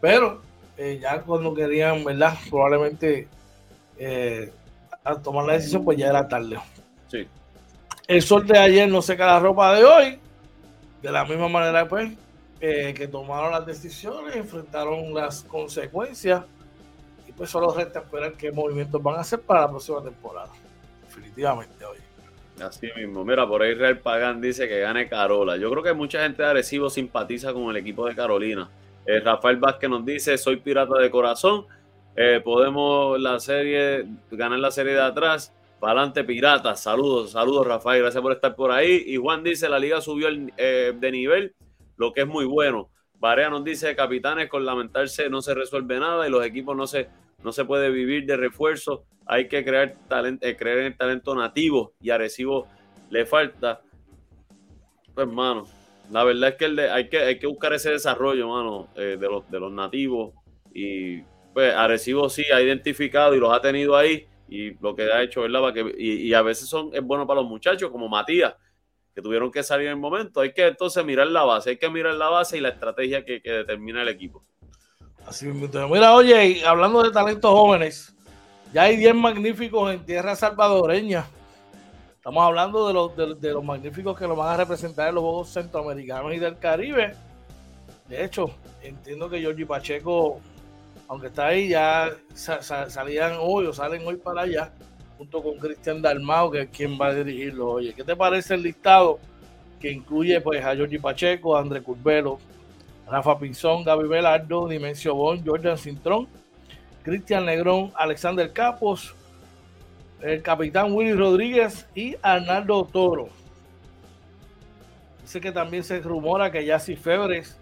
Pero 0.00 0.42
eh, 0.76 0.98
ya 1.00 1.20
cuando 1.22 1.54
querían, 1.54 2.04
¿verdad? 2.04 2.34
Probablemente 2.50 3.26
eh, 3.98 4.52
al 5.02 5.22
tomar 5.22 5.46
la 5.46 5.54
decisión 5.54 5.84
pues 5.84 5.96
ya 5.96 6.08
era 6.08 6.28
tarde. 6.28 6.58
Sí. 7.08 7.26
El 8.06 8.22
sol 8.22 8.46
de 8.46 8.58
ayer 8.58 8.88
no 8.88 9.00
seca 9.00 9.26
la 9.26 9.40
ropa 9.40 9.74
de 9.74 9.84
hoy. 9.84 10.18
De 11.00 11.10
la 11.10 11.24
misma 11.24 11.48
manera 11.48 11.88
pues 11.88 12.12
eh, 12.66 12.94
que 12.94 13.08
tomaron 13.08 13.50
las 13.50 13.66
decisiones, 13.66 14.34
enfrentaron 14.34 15.12
las 15.12 15.42
consecuencias 15.42 16.44
y 17.28 17.32
pues 17.32 17.50
solo 17.50 17.74
resta 17.74 17.98
esperar 17.98 18.32
qué 18.38 18.50
movimientos 18.50 19.02
van 19.02 19.16
a 19.16 19.20
hacer 19.20 19.42
para 19.42 19.60
la 19.62 19.68
próxima 19.68 20.02
temporada. 20.02 20.48
Definitivamente 21.02 21.84
hoy. 21.84 21.98
Así 22.62 22.88
mismo. 22.96 23.22
Mira, 23.22 23.46
por 23.46 23.60
ahí 23.60 23.74
Real 23.74 23.98
Pagán 23.98 24.40
dice 24.40 24.66
que 24.66 24.80
gane 24.80 25.10
Carola. 25.10 25.58
Yo 25.58 25.70
creo 25.72 25.82
que 25.82 25.92
mucha 25.92 26.22
gente 26.22 26.42
de 26.42 26.48
Arecibo 26.48 26.88
simpatiza 26.88 27.52
con 27.52 27.68
el 27.68 27.76
equipo 27.76 28.06
de 28.06 28.14
Carolina. 28.14 28.70
Eh, 29.04 29.20
Rafael 29.20 29.58
Vázquez 29.58 29.90
nos 29.90 30.02
dice, 30.02 30.38
soy 30.38 30.56
pirata 30.56 30.98
de 30.98 31.10
corazón. 31.10 31.66
Eh, 32.16 32.40
podemos 32.42 33.20
la 33.20 33.40
serie, 33.40 34.06
ganar 34.30 34.58
la 34.58 34.70
serie 34.70 34.94
de 34.94 35.02
atrás. 35.02 35.52
Para 35.80 36.00
adelante, 36.00 36.24
piratas. 36.24 36.82
Saludos, 36.82 37.32
saludos, 37.32 37.66
Rafael. 37.66 38.00
Gracias 38.00 38.22
por 38.22 38.32
estar 38.32 38.54
por 38.54 38.70
ahí. 38.70 39.04
Y 39.06 39.18
Juan 39.18 39.44
dice, 39.44 39.68
la 39.68 39.78
liga 39.78 40.00
subió 40.00 40.28
de 40.30 41.10
nivel 41.12 41.54
lo 41.96 42.12
que 42.12 42.22
es 42.22 42.26
muy 42.26 42.44
bueno. 42.44 42.90
Barea 43.18 43.48
nos 43.48 43.64
dice, 43.64 43.94
capitanes, 43.96 44.48
con 44.48 44.64
lamentarse 44.64 45.30
no 45.30 45.40
se 45.40 45.54
resuelve 45.54 45.98
nada 45.98 46.26
y 46.26 46.30
los 46.30 46.44
equipos 46.44 46.76
no 46.76 46.86
se, 46.86 47.08
no 47.42 47.52
se 47.52 47.64
puede 47.64 47.90
vivir 47.90 48.26
de 48.26 48.36
refuerzo. 48.36 49.04
Hay 49.26 49.48
que 49.48 49.64
crear 49.64 49.96
talento, 50.08 50.46
eh, 50.46 50.56
creer 50.56 50.80
en 50.80 50.86
el 50.86 50.96
talento 50.96 51.34
nativo 51.34 51.94
y 52.00 52.10
Arecibo 52.10 52.66
le 53.10 53.24
falta. 53.24 53.80
Pues, 55.14 55.28
mano, 55.28 55.64
la 56.10 56.24
verdad 56.24 56.50
es 56.50 56.56
que, 56.56 56.64
el 56.66 56.78
hay, 56.78 57.08
que 57.08 57.18
hay 57.18 57.38
que 57.38 57.46
buscar 57.46 57.72
ese 57.72 57.90
desarrollo, 57.90 58.48
mano, 58.48 58.88
eh, 58.96 59.16
de, 59.18 59.26
los, 59.28 59.50
de 59.50 59.60
los 59.60 59.72
nativos. 59.72 60.34
Y 60.74 61.22
pues 61.54 61.72
Arecibo 61.72 62.28
sí 62.28 62.44
ha 62.52 62.60
identificado 62.60 63.34
y 63.34 63.38
los 63.38 63.52
ha 63.52 63.60
tenido 63.60 63.96
ahí 63.96 64.26
y 64.48 64.74
lo 64.80 64.94
que 64.94 65.04
ha 65.04 65.22
hecho, 65.22 65.42
¿verdad? 65.42 65.72
que, 65.72 65.94
y, 65.96 66.32
a 66.34 66.42
veces 66.42 66.68
son, 66.68 66.90
es 66.92 67.02
bueno 67.02 67.26
para 67.26 67.40
los 67.40 67.48
muchachos, 67.48 67.90
como 67.90 68.08
Matías, 68.08 68.54
que 69.14 69.22
tuvieron 69.22 69.50
que 69.50 69.62
salir 69.62 69.86
en 69.86 69.92
el 69.92 69.98
momento. 69.98 70.40
Hay 70.40 70.52
que 70.52 70.66
entonces 70.66 71.04
mirar 71.04 71.28
la 71.28 71.44
base, 71.44 71.70
hay 71.70 71.76
que 71.76 71.88
mirar 71.88 72.14
la 72.14 72.28
base 72.28 72.58
y 72.58 72.60
la 72.60 72.70
estrategia 72.70 73.24
que, 73.24 73.40
determina 73.40 74.02
el 74.02 74.08
equipo. 74.08 74.44
Así 75.24 75.46
Mira, 75.46 76.14
oye, 76.14 76.66
hablando 76.66 77.02
de 77.02 77.10
talentos 77.10 77.50
jóvenes, 77.50 78.14
ya 78.72 78.82
hay 78.82 78.96
10 78.96 79.14
magníficos 79.14 79.94
en 79.94 80.04
tierra 80.04 80.34
salvadoreña. 80.34 81.26
Estamos 82.16 82.44
hablando 82.44 82.88
de 82.88 82.94
los, 82.94 83.40
de, 83.40 83.52
los 83.52 83.64
magníficos 83.64 84.18
que 84.18 84.26
lo 84.26 84.34
van 84.34 84.54
a 84.54 84.56
representar 84.56 85.08
en 85.08 85.14
los 85.14 85.22
Juegos 85.22 85.50
Centroamericanos 85.50 86.34
y 86.34 86.38
del 86.38 86.58
Caribe. 86.58 87.14
De 88.08 88.24
hecho, 88.24 88.50
entiendo 88.82 89.30
que 89.30 89.38
Georgie 89.38 89.64
Pacheco, 89.64 90.40
aunque 91.08 91.28
está 91.28 91.46
ahí, 91.46 91.68
ya 91.68 92.10
salían 92.34 93.36
hoy 93.40 93.66
o 93.66 93.72
salen 93.72 94.06
hoy 94.06 94.16
para 94.16 94.42
allá 94.42 94.72
junto 95.16 95.42
con 95.42 95.58
Cristian 95.58 96.02
Dalmao, 96.02 96.50
que 96.50 96.62
es 96.62 96.68
quien 96.70 96.98
va 97.00 97.08
a 97.08 97.14
dirigirlo. 97.14 97.70
Oye, 97.72 97.94
¿qué 97.94 98.04
te 98.04 98.16
parece 98.16 98.54
el 98.54 98.62
listado 98.62 99.18
que 99.80 99.90
incluye 99.90 100.40
pues 100.40 100.64
a 100.64 100.76
Jorge 100.76 100.98
Pacheco, 100.98 101.56
André 101.56 101.82
Curbelo, 101.82 102.38
Rafa 103.06 103.38
Pinzón, 103.38 103.84
Gaby 103.84 104.08
Velardo, 104.08 104.66
Dimensio 104.68 105.14
Bon, 105.14 105.44
Jordan 105.44 105.76
Cintrón, 105.76 106.26
Cristian 107.02 107.44
Negrón, 107.44 107.92
Alexander 107.94 108.50
Capos, 108.52 109.14
el 110.22 110.42
capitán 110.42 110.92
Willy 110.92 111.12
Rodríguez 111.12 111.86
y 111.94 112.16
Arnaldo 112.22 112.84
Toro. 112.90 113.28
Dice 115.20 115.40
que 115.40 115.52
también 115.52 115.84
se 115.84 116.00
rumora 116.00 116.50
que 116.50 116.64
Yassi 116.64 116.96
Febres 116.96 117.58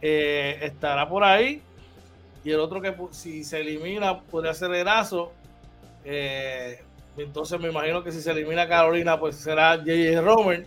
eh, 0.00 0.58
estará 0.62 1.08
por 1.08 1.22
ahí. 1.22 1.62
Y 2.44 2.50
el 2.50 2.58
otro 2.58 2.80
que 2.80 2.92
si 3.12 3.44
se 3.44 3.60
elimina 3.60 4.20
podría 4.20 4.52
ser 4.52 4.72
Erazo 4.72 5.32
eh, 6.04 6.82
entonces 7.16 7.60
me 7.60 7.68
imagino 7.68 8.02
que 8.02 8.12
si 8.12 8.20
se 8.20 8.30
elimina 8.30 8.68
Carolina, 8.68 9.18
pues 9.18 9.36
será 9.36 9.76
J.J. 9.76 10.20
Romer. 10.20 10.66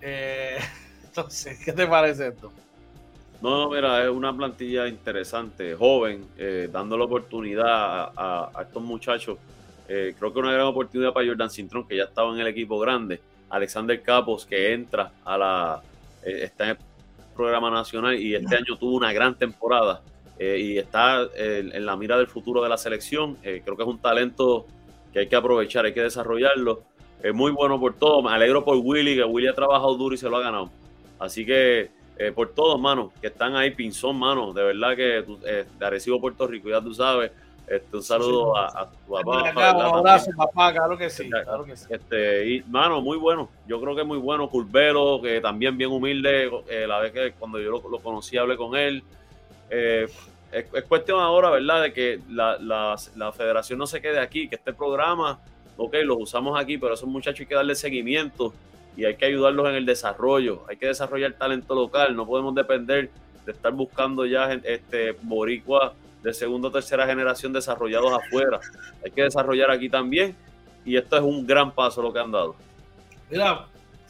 Eh, 0.00 0.58
entonces, 1.04 1.62
¿qué 1.64 1.72
te 1.72 1.86
parece 1.86 2.28
esto? 2.28 2.52
No, 3.40 3.70
mira, 3.70 4.04
es 4.04 4.10
una 4.10 4.36
plantilla 4.36 4.86
interesante, 4.86 5.74
joven, 5.74 6.26
eh, 6.36 6.68
dando 6.70 6.98
la 6.98 7.04
oportunidad 7.04 8.12
a, 8.14 8.50
estos 8.60 8.82
muchachos. 8.82 9.38
creo 9.86 10.32
que 10.32 10.38
una 10.38 10.52
gran 10.52 10.66
oportunidad 10.66 11.12
para 11.12 11.26
Jordan 11.26 11.50
Cintrón, 11.50 11.88
que 11.88 11.96
ya 11.96 12.04
estaba 12.04 12.32
en 12.34 12.40
el 12.40 12.46
equipo 12.46 12.78
grande. 12.78 13.20
Alexander 13.48 14.00
Capos, 14.02 14.44
que 14.44 14.72
entra 14.72 15.10
a 15.24 15.38
la. 15.38 15.82
está 16.22 16.64
en 16.64 16.70
el 16.70 16.76
programa 17.34 17.70
nacional 17.70 18.14
y 18.14 18.34
este 18.34 18.56
año 18.56 18.76
tuvo 18.78 18.96
una 18.96 19.12
gran 19.12 19.34
temporada. 19.34 20.02
Eh, 20.42 20.58
y 20.58 20.78
está 20.78 21.24
eh, 21.36 21.70
en 21.70 21.84
la 21.84 21.96
mira 21.96 22.16
del 22.16 22.26
futuro 22.26 22.62
de 22.62 22.70
la 22.70 22.78
selección. 22.78 23.36
Eh, 23.42 23.60
creo 23.62 23.76
que 23.76 23.82
es 23.82 23.88
un 23.88 23.98
talento 23.98 24.64
que 25.12 25.18
hay 25.18 25.28
que 25.28 25.36
aprovechar, 25.36 25.84
hay 25.84 25.92
que 25.92 26.00
desarrollarlo. 26.00 26.80
Es 27.22 27.34
muy 27.34 27.52
bueno 27.52 27.78
por 27.78 27.92
todo. 27.92 28.22
Me 28.22 28.30
alegro 28.30 28.64
por 28.64 28.78
Willy, 28.78 29.16
que 29.16 29.24
Willy 29.24 29.48
ha 29.48 29.54
trabajado 29.54 29.94
duro 29.96 30.14
y 30.14 30.18
se 30.18 30.30
lo 30.30 30.38
ha 30.38 30.40
ganado. 30.40 30.70
Así 31.18 31.44
que 31.44 31.90
por 32.34 32.50
todos, 32.52 32.78
mano, 32.78 33.12
que 33.20 33.28
están 33.28 33.56
ahí, 33.56 33.70
Pinzón, 33.70 34.18
mano, 34.18 34.52
de 34.52 34.62
verdad 34.62 34.94
que 34.94 35.24
de 35.42 35.86
Arecibo, 35.86 36.20
Puerto 36.20 36.46
Rico, 36.46 36.68
ya 36.68 36.80
tú 36.80 36.94
sabes. 36.94 37.32
Este, 37.66 37.96
un 37.96 38.02
saludo 38.02 38.56
A, 38.56 38.90
tu 38.90 39.12
papá. 39.12 39.52
un 39.52 39.98
abrazo, 39.98 40.30
papá, 40.36 40.72
claro 40.72 40.98
que 40.98 41.08
sí. 41.08 41.30
Claro 41.30 41.64
que 41.64 41.76
sí. 41.76 41.86
Este, 41.88 42.46
y, 42.46 42.62
mano, 42.62 43.00
muy 43.00 43.16
bueno. 43.16 43.48
Yo 43.66 43.80
creo 43.80 43.94
que 43.94 44.02
es 44.02 44.06
muy 44.06 44.18
bueno. 44.18 44.48
Curvelo, 44.48 45.20
que 45.22 45.40
también 45.40 45.76
bien 45.78 45.90
humilde. 45.90 46.50
la 46.86 46.98
vez 46.98 47.12
que 47.12 47.32
cuando 47.38 47.58
yo 47.58 47.70
lo, 47.70 47.88
lo 47.88 47.98
conocí, 48.00 48.36
hablé 48.38 48.56
con 48.56 48.76
él. 48.76 49.02
Eh, 49.70 50.08
es, 50.52 50.84
cuestión 50.84 51.20
ahora, 51.20 51.50
¿verdad?, 51.50 51.82
de 51.82 51.92
que 51.92 52.20
la, 52.28 52.58
la, 52.58 53.32
federación 53.32 53.78
no 53.78 53.86
se 53.86 54.00
quede 54.00 54.18
aquí, 54.18 54.48
que 54.48 54.56
este 54.56 54.72
programa, 54.72 55.40
ok, 55.76 55.96
los 56.04 56.18
usamos 56.20 56.58
aquí, 56.58 56.78
pero 56.78 56.92
a 56.92 56.94
esos 56.94 57.08
muchachos 57.08 57.40
hay 57.40 57.46
que 57.46 57.54
darle 57.54 57.74
seguimiento 57.74 58.52
y 58.96 59.04
hay 59.04 59.16
que 59.16 59.26
ayudarlos 59.26 59.68
en 59.68 59.76
el 59.76 59.86
desarrollo, 59.86 60.64
hay 60.68 60.76
que 60.76 60.86
desarrollar 60.86 61.34
talento 61.34 61.74
local, 61.74 62.16
no 62.16 62.26
podemos 62.26 62.54
depender 62.54 63.10
de 63.46 63.52
estar 63.52 63.72
buscando 63.72 64.26
ya 64.26 64.52
este 64.52 65.12
boricua 65.22 65.94
de 66.22 66.34
segunda 66.34 66.68
o 66.68 66.70
tercera 66.70 67.06
generación 67.06 67.52
desarrollados 67.52 68.12
afuera. 68.12 68.60
Hay 69.04 69.10
que 69.10 69.22
desarrollar 69.22 69.70
aquí 69.70 69.88
también 69.88 70.36
y 70.84 70.96
esto 70.96 71.16
es 71.16 71.22
un 71.22 71.46
gran 71.46 71.72
paso 71.72 72.02
lo 72.02 72.12
que 72.12 72.18
han 72.18 72.30
dado. 72.30 72.56
Mira, 73.30 73.66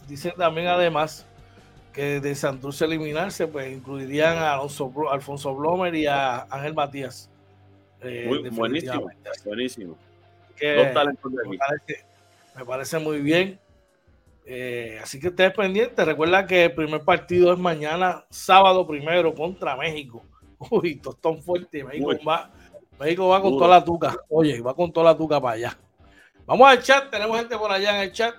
dicen 0.09 0.33
también 0.37 0.67
además 0.67 1.27
que 1.93 2.21
de 2.21 2.35
Santurce 2.35 2.85
eliminarse, 2.85 3.47
pues 3.47 3.73
incluirían 3.73 4.39
a 4.39 4.55
Alfonso 4.55 5.55
Blomer 5.55 5.95
y 5.95 6.07
a 6.07 6.43
Ángel 6.51 6.75
Matías. 6.75 7.31
Eh, 8.03 8.25
muy, 8.27 8.49
buenísimo, 8.51 9.11
buenísimo. 9.45 9.99
me, 12.57 12.65
parece, 12.65 12.99
muy 12.99 13.21
bien. 13.21 13.59
Eh, 14.47 14.99
así 15.03 15.21
que 15.21 15.29
estés 15.29 15.53
pendiente. 15.53 16.05
Recuerda 16.05 16.47
que 16.47 16.65
el 16.65 16.75
primer 16.75 17.03
partido 17.03 17.53
es 17.53 17.59
mañana, 17.59 18.25
sábado 18.31 18.87
primero, 18.87 19.35
contra 19.35 19.77
México. 19.77 20.25
Uy, 20.71 20.97
tostón 20.97 21.43
fuerte. 21.43 21.85
México 21.85 22.11
va, 22.27 22.51
México 22.99 23.29
va 23.29 23.43
con 23.43 23.53
toda 23.59 23.69
la 23.69 23.85
tuca. 23.85 24.17
Oye, 24.29 24.61
va 24.61 24.75
con 24.75 24.93
toda 24.93 25.13
la 25.13 25.17
tuca 25.17 25.41
para 25.41 25.55
allá. 25.55 25.79
Vamos 26.47 26.69
al 26.69 26.83
chat. 26.83 27.11
Tenemos 27.11 27.37
gente 27.39 27.57
por 27.57 27.71
allá 27.71 27.97
en 27.97 28.03
el 28.03 28.13
chat. 28.13 28.35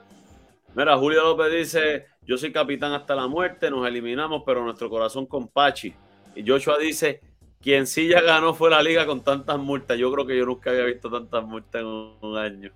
Mira, 0.73 0.97
Julio 0.97 1.23
López 1.23 1.51
dice: 1.51 2.07
yo 2.25 2.37
soy 2.37 2.51
capitán 2.51 2.93
hasta 2.93 3.15
la 3.15 3.27
muerte, 3.27 3.69
nos 3.69 3.87
eliminamos, 3.87 4.43
pero 4.45 4.63
nuestro 4.63 4.89
corazón 4.89 5.25
con 5.25 5.47
Pachi. 5.47 5.93
Y 6.35 6.47
Joshua 6.47 6.77
dice, 6.77 7.19
quien 7.59 7.87
sí 7.87 8.07
ya 8.07 8.21
ganó 8.21 8.53
fue 8.53 8.69
la 8.69 8.81
liga 8.81 9.05
con 9.05 9.23
tantas 9.23 9.57
multas. 9.57 9.97
Yo 9.97 10.11
creo 10.11 10.25
que 10.25 10.37
yo 10.37 10.45
nunca 10.45 10.69
había 10.69 10.85
visto 10.85 11.09
tantas 11.09 11.43
multas 11.43 11.81
en 11.81 11.87
un, 11.87 12.37
año. 12.37 12.71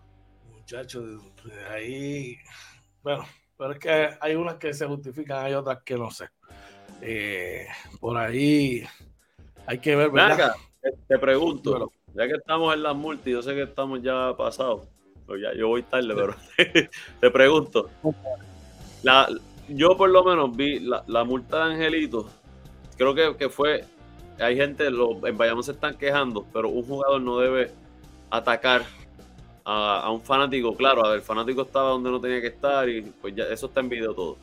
Muchachos, 0.52 1.22
ahí, 1.72 2.38
bueno, 3.04 3.26
pero 3.58 3.74
es 3.74 3.80
que 3.80 4.10
hay 4.20 4.36
unas 4.36 4.56
que 4.56 4.74
se 4.74 4.86
justifican, 4.88 5.46
hay 5.46 5.54
otras 5.54 5.84
que 5.84 5.96
no 5.96 6.10
sé. 6.10 6.30
Eh, 7.02 7.68
por 8.00 8.18
ahí 8.18 8.84
hay 9.68 9.78
que 9.80 9.96
ver, 9.96 10.10
¿verdad? 10.10 10.56
te 11.08 11.20
pregunto, 11.20 11.92
ya 12.14 12.28
que 12.28 12.36
estamos 12.36 12.74
en 12.74 12.84
las 12.84 12.96
multas, 12.96 13.26
yo 13.26 13.42
sé 13.42 13.54
que 13.54 13.64
estamos 13.64 14.02
ya 14.02 14.36
pasados, 14.38 14.88
ya, 15.28 15.54
yo 15.54 15.68
voy 15.68 15.84
tarde, 15.84 16.14
pero 16.16 16.36
te 17.22 17.32
pregunto, 17.32 17.90
la, 19.06 19.30
yo 19.70 19.96
por 19.96 20.10
lo 20.10 20.24
menos 20.24 20.56
vi 20.58 20.80
la, 20.80 21.24
multa 21.24 21.68
de 21.68 21.74
Angelito. 21.74 22.28
Creo 22.98 23.38
que, 23.38 23.50
fue. 23.50 23.86
Hay 24.40 24.56
gente, 24.56 24.90
los, 24.90 25.24
en 25.24 25.38
Bayamón 25.38 25.64
se 25.64 25.74
están 25.74 25.96
quejando, 25.96 26.46
pero 26.52 26.70
un 26.70 26.84
jugador 26.84 27.22
no 27.22 27.38
debe 27.38 27.72
atacar 28.32 28.84
a, 29.64 30.10
un 30.12 30.22
fanático. 30.22 30.76
Claro, 30.76 31.14
el 31.14 31.22
fanático 31.22 31.62
estaba 31.62 31.92
donde 31.92 32.10
no 32.10 32.20
tenía 32.20 32.42
que 32.42 32.48
estar 32.48 32.90
y 32.90 33.04
pues 33.04 33.36
ya 33.36 33.44
eso 33.44 33.68
está 33.68 33.82
en 33.82 33.90
video 33.90 34.16
todo. 34.16 34.38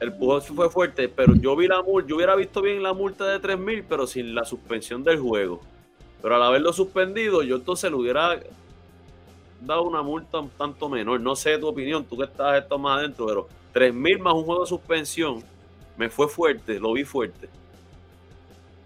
El 0.00 0.12
pujol 0.12 0.42
fue 0.42 0.68
fuerte, 0.68 1.08
pero 1.08 1.34
yo 1.36 1.54
vi 1.54 1.68
la 1.68 1.82
multa, 1.82 2.08
yo 2.08 2.16
hubiera 2.16 2.34
visto 2.34 2.60
bien 2.62 2.82
la 2.82 2.94
multa 2.94 3.26
de 3.26 3.38
3000, 3.38 3.84
pero 3.84 4.08
sin 4.08 4.34
la 4.34 4.44
suspensión 4.44 5.04
del 5.04 5.20
juego. 5.20 5.60
Pero 6.20 6.34
al 6.34 6.42
haberlo 6.42 6.72
suspendido, 6.72 7.44
yo 7.44 7.56
entonces 7.56 7.92
lo 7.92 7.98
hubiera 7.98 8.40
dado 9.60 9.82
una 9.82 10.02
multa 10.02 10.38
un 10.38 10.50
tanto 10.50 10.88
menor. 10.88 11.20
No 11.20 11.36
sé 11.36 11.58
tu 11.58 11.68
opinión, 11.68 12.04
tú 12.04 12.16
que 12.16 12.24
estás 12.24 12.62
esto 12.62 12.78
más 12.78 12.98
adentro, 12.98 13.26
pero 13.26 13.48
3 13.72 13.94
mil 13.94 14.18
más 14.18 14.34
un 14.34 14.44
juego 14.44 14.62
de 14.62 14.68
suspensión 14.68 15.42
me 15.96 16.08
fue 16.08 16.28
fuerte, 16.28 16.78
lo 16.78 16.92
vi 16.92 17.04
fuerte. 17.04 17.48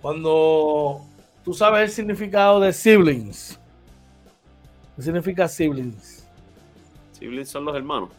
Cuando 0.00 1.02
tú 1.44 1.54
sabes 1.54 1.82
el 1.82 1.90
significado 1.90 2.58
de 2.58 2.72
siblings, 2.72 3.58
¿qué 4.96 5.02
significa 5.02 5.46
siblings? 5.46 6.26
Siblings 7.12 7.48
son 7.48 7.64
los 7.64 7.76
hermanos. 7.76 8.10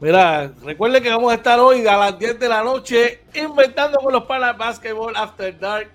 Mira, 0.00 0.52
recuerde 0.62 1.02
que 1.02 1.10
vamos 1.10 1.32
a 1.32 1.34
estar 1.34 1.58
hoy 1.58 1.86
a 1.86 1.96
las 1.96 2.18
10 2.18 2.38
de 2.38 2.48
la 2.48 2.62
noche 2.62 3.22
inventando 3.34 3.98
con 3.98 4.12
los 4.12 4.24
panas 4.24 4.56
Basketball 4.56 5.14
After 5.16 5.58
Dark 5.58 5.90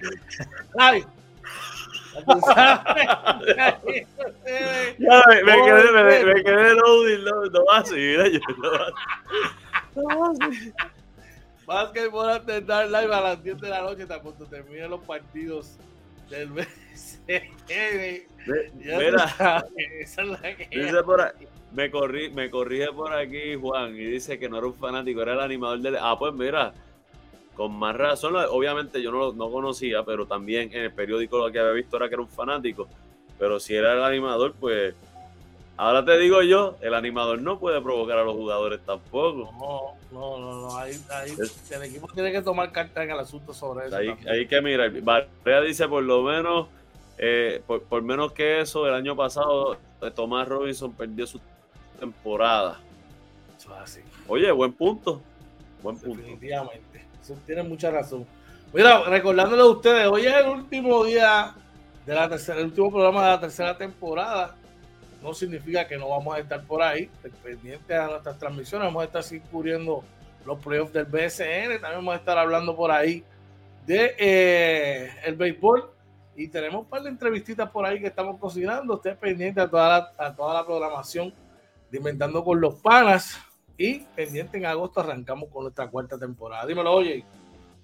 ya, 4.99 5.24
me, 5.28 5.43
me, 5.43 5.53
quedé, 5.53 5.91
me, 5.91 6.26
me 6.34 6.43
quedé 6.43 6.76
no, 6.76 7.45
no 7.45 7.66
va 7.66 7.78
a 7.78 7.86
seguir. 7.86 8.41
No 9.95 10.03
va 10.20 10.32
a 10.32 10.36
seguir. 10.36 10.74
Basketball 11.66 12.30
antes 12.30 12.66
dar 12.68 12.88
live 12.88 13.14
a 13.14 13.22
las 13.22 13.43
10 13.43 13.61
de 13.61 13.70
la 13.70 13.82
noche 13.82 14.03
hasta 14.03 14.20
cuando 14.20 14.45
terminen 14.45 14.89
los 14.89 15.01
partidos 15.01 15.78
del 16.30 16.49
BCN. 16.49 18.24
Mira, 18.76 19.64
esa 19.99 20.22
es 20.22 20.28
la 20.28 20.41
que 20.41 20.68
dice 20.70 21.03
por 21.03 21.22
ahí, 21.22 21.47
me, 21.72 21.89
corrí, 21.89 22.30
me 22.32 22.49
corrige 22.49 22.91
por 22.91 23.14
aquí 23.14 23.55
Juan 23.55 23.95
y 23.95 24.05
dice 24.05 24.38
que 24.38 24.49
no 24.49 24.57
era 24.57 24.68
un 24.68 24.76
fanático, 24.76 25.22
era 25.22 25.34
el 25.34 25.39
animador 25.39 25.80
del... 25.80 25.95
Ah, 25.99 26.16
pues 26.18 26.34
mira, 26.34 26.74
con 27.56 27.74
más 27.74 27.95
razón, 27.95 28.36
obviamente 28.36 29.01
yo 29.01 29.12
no 29.12 29.32
lo 29.32 29.51
conocía, 29.51 30.04
pero 30.04 30.26
también 30.26 30.72
en 30.74 30.84
el 30.84 30.91
periódico 30.91 31.38
lo 31.38 31.51
que 31.51 31.60
había 31.60 31.72
visto 31.72 31.97
era 31.97 32.08
que 32.10 32.16
era 32.16 32.22
un 32.22 32.30
fanático. 32.30 32.88
Pero 33.38 33.60
si 33.60 33.76
era 33.76 33.93
el 33.93 34.04
animador, 34.04 34.54
pues 34.60 34.95
ahora 35.78 36.04
te 36.06 36.18
digo 36.18 36.41
yo, 36.41 36.78
el 36.82 36.93
animador 36.93 37.41
no 37.41 37.60
puede 37.60 37.82
provocar 37.82 38.18
a 38.18 38.24
los 38.24 38.36
jugadores 38.36 38.80
tampoco. 38.86 39.51
No, 39.60 39.95
no, 40.12 40.39
no, 40.39 40.62
no. 40.62 40.78
Ahí, 40.78 40.99
ahí 41.10 41.36
el 41.72 41.84
equipo 41.84 42.08
tiene 42.14 42.32
que 42.32 42.41
tomar 42.41 42.72
carta 42.72 43.04
en 43.04 43.12
el 43.12 43.20
asunto 43.20 43.54
sobre 43.54 43.88
eso. 43.88 43.97
Ahí, 43.97 44.16
ahí 44.28 44.47
que 44.47 44.62
mira, 44.62 44.91
Barea 45.43 45.62
dice 45.62 45.88
por 45.88 46.04
lo 46.04 46.24
menos 46.24 46.68
eh, 47.18 47.62
por, 47.66 48.01
menos 48.01 48.32
que 48.32 48.62
eso, 48.62 48.88
el 48.88 48.93
año 48.93 49.16
pasado 49.16 49.78
eh, 50.01 50.12
Tomás 50.12 50.47
Robinson 50.47 50.93
perdió 50.93 51.28
su 51.28 51.39
temporada. 51.99 52.80
Oye, 54.28 54.51
buen 54.51 54.74
punto. 54.74 55.22
Buen 55.82 55.97
punto. 55.97 56.18
Definitivamente. 56.18 56.93
Eso 57.24 57.38
tiene 57.45 57.63
mucha 57.63 57.89
razón. 57.89 58.26
Mira, 58.74 59.03
recordándole 59.05 59.61
a 59.61 59.67
ustedes, 59.67 60.07
hoy 60.07 60.26
es 60.26 60.34
el 60.34 60.49
último 60.49 61.05
día 61.05 61.55
de 62.05 62.13
la 62.13 62.28
tercera, 62.28 62.59
el 62.59 62.65
último 62.65 62.91
programa 62.91 63.24
de 63.24 63.30
la 63.30 63.39
tercera 63.39 63.78
temporada. 63.78 64.55
No 65.21 65.34
significa 65.34 65.88
que 65.88 65.97
no 65.97 66.09
vamos 66.09 66.36
a 66.36 66.39
estar 66.39 66.61
por 66.65 66.82
ahí, 66.82 67.09
pendientes 67.41 67.97
a 67.97 68.07
nuestras 68.07 68.38
transmisiones. 68.38 68.88
Vamos 68.88 69.03
a 69.03 69.05
estar 69.05 69.41
cubriendo 69.49 70.03
los 70.45 70.59
playoffs 70.59 70.91
del 70.91 71.05
BSN. 71.05 71.80
También 71.80 71.95
vamos 71.95 72.15
a 72.15 72.17
estar 72.17 72.38
hablando 72.38 72.76
por 72.76 72.91
ahí 72.91 73.24
de 73.86 74.15
eh, 74.17 75.11
el 75.24 75.36
béisbol 75.36 75.89
y 76.36 76.49
tenemos 76.49 76.82
un 76.82 76.89
par 76.89 77.03
de 77.03 77.09
entrevistitas 77.09 77.69
por 77.69 77.86
ahí 77.86 78.01
que 78.01 78.07
estamos 78.07 78.38
cocinando. 78.38 78.95
Usted 78.95 79.17
pendiente 79.17 79.61
a 79.61 79.69
toda 79.69 79.88
la, 79.88 80.26
a 80.26 80.36
toda 80.36 80.55
la 80.55 80.65
programación 80.65 81.34
de 81.89 81.97
Inventando 81.99 82.43
con 82.43 82.59
los 82.59 82.76
Panas. 82.82 83.39
Y 83.78 83.99
pendiente 84.15 84.57
en 84.57 84.65
agosto 84.65 84.99
arrancamos 84.99 85.49
con 85.49 85.63
nuestra 85.63 85.89
cuarta 85.89 86.17
temporada. 86.17 86.65
Dímelo, 86.65 86.91
oye. 86.91 87.26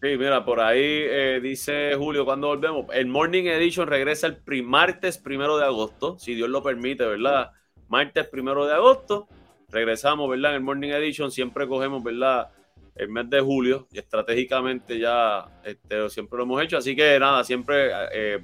Sí, 0.02 0.18
mira, 0.18 0.46
por 0.46 0.62
ahí 0.62 0.80
eh, 0.82 1.40
dice 1.42 1.94
Julio, 1.96 2.24
cuando 2.24 2.48
volvemos? 2.48 2.86
El 2.94 3.08
Morning 3.08 3.46
Edition 3.46 3.88
regresa 3.88 4.28
el 4.28 4.64
martes 4.64 5.18
primero 5.18 5.58
de 5.58 5.66
agosto, 5.66 6.18
si 6.18 6.36
Dios 6.36 6.50
lo 6.50 6.64
permite, 6.64 7.06
¿verdad? 7.06 7.52
Martes 7.90 8.28
primero 8.28 8.66
de 8.66 8.74
agosto, 8.76 9.28
regresamos, 9.68 10.30
¿verdad? 10.30 10.52
En 10.52 10.58
el 10.58 10.62
Morning 10.62 10.90
Edition 10.90 11.32
siempre 11.32 11.68
cogemos, 11.68 12.02
¿verdad? 12.02 12.50
el 13.00 13.08
mes 13.08 13.30
de 13.30 13.40
julio 13.40 13.88
y 13.92 13.98
estratégicamente 13.98 15.00
ya 15.00 15.46
este, 15.64 16.10
siempre 16.10 16.38
lo 16.38 16.44
hemos 16.44 16.62
hecho. 16.62 16.78
Así 16.78 16.96
que 16.96 17.18
nada, 17.18 17.46
siempre 17.46 17.92
eh, 18.12 18.44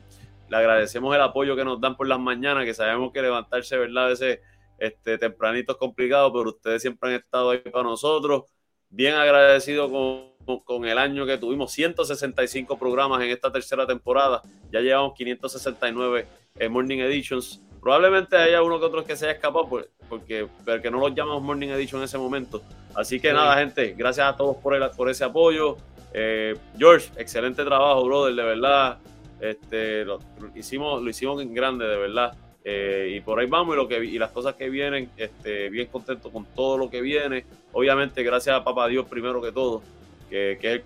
le 0.49 0.57
agradecemos 0.57 1.13
el 1.13 1.21
apoyo 1.21 1.57
que 1.57 1.65
nos 1.65 1.79
dan 1.81 1.97
por 1.97 2.07
las 2.07 2.19
mañanas, 2.19 2.63
que 2.63 2.73
sabemos 2.73 3.11
que 3.11 3.21
levantarse, 3.21 3.77
¿verdad? 3.77 4.13
Ese 4.13 4.41
este, 4.77 5.17
tempranito 5.17 5.73
es 5.73 5.77
complicado, 5.77 6.31
pero 6.33 6.49
ustedes 6.49 6.81
siempre 6.81 7.09
han 7.09 7.15
estado 7.15 7.51
ahí 7.51 7.59
para 7.59 7.83
nosotros. 7.83 8.43
Bien 8.89 9.15
agradecido 9.15 9.89
con, 9.89 10.61
con 10.63 10.85
el 10.85 10.97
año 10.97 11.25
que 11.25 11.37
tuvimos, 11.37 11.71
165 11.71 12.77
programas 12.77 13.21
en 13.23 13.31
esta 13.31 13.51
tercera 13.51 13.85
temporada. 13.85 14.41
Ya 14.71 14.79
llevamos 14.81 15.13
569 15.15 16.27
eh, 16.57 16.69
Morning 16.69 16.99
Editions. 16.99 17.61
Probablemente 17.81 18.35
haya 18.37 18.63
uno 18.63 18.79
que 18.79 18.85
otro 18.85 19.05
que 19.05 19.15
se 19.15 19.25
haya 19.25 19.35
escapado 19.35 19.67
porque, 20.09 20.47
porque 20.65 20.89
no 20.89 20.99
los 20.99 21.13
llamamos 21.13 21.43
Morning 21.43 21.69
Edition 21.69 22.01
en 22.01 22.05
ese 22.05 22.17
momento 22.17 22.61
Así 22.95 23.19
que 23.19 23.33
nada, 23.33 23.57
gente, 23.57 23.93
gracias 23.97 24.25
a 24.25 24.37
todos 24.37 24.55
por, 24.57 24.73
el, 24.73 24.89
por 24.91 25.09
ese 25.09 25.25
apoyo. 25.25 25.77
Eh, 26.13 26.55
George, 26.77 27.09
excelente 27.17 27.63
trabajo, 27.65 28.05
brother, 28.05 28.33
de 28.33 28.43
verdad. 28.43 28.97
Este, 29.41 30.05
lo, 30.05 30.19
hicimos, 30.55 31.03
lo 31.03 31.09
hicimos 31.09 31.41
en 31.41 31.53
grande, 31.53 31.85
de 31.85 31.97
verdad. 31.97 32.33
Eh, 32.67 33.13
y 33.15 33.21
por 33.21 33.39
ahí 33.39 33.45
vamos 33.45 33.75
y, 33.75 33.77
lo 33.77 33.87
que, 33.87 34.03
y 34.03 34.17
las 34.17 34.31
cosas 34.31 34.55
que 34.55 34.69
vienen, 34.69 35.11
este, 35.15 35.69
bien 35.69 35.87
contento 35.87 36.31
con 36.31 36.45
todo 36.45 36.77
lo 36.77 36.89
que 36.89 36.99
viene. 36.99 37.45
Obviamente, 37.71 38.23
gracias 38.23 38.55
a 38.55 38.63
Papá 38.63 38.87
Dios 38.87 39.05
primero 39.05 39.39
que 39.39 39.51
todo, 39.51 39.83
que, 40.29 40.57
que 40.59 40.67
es 40.67 40.73
el 40.73 40.83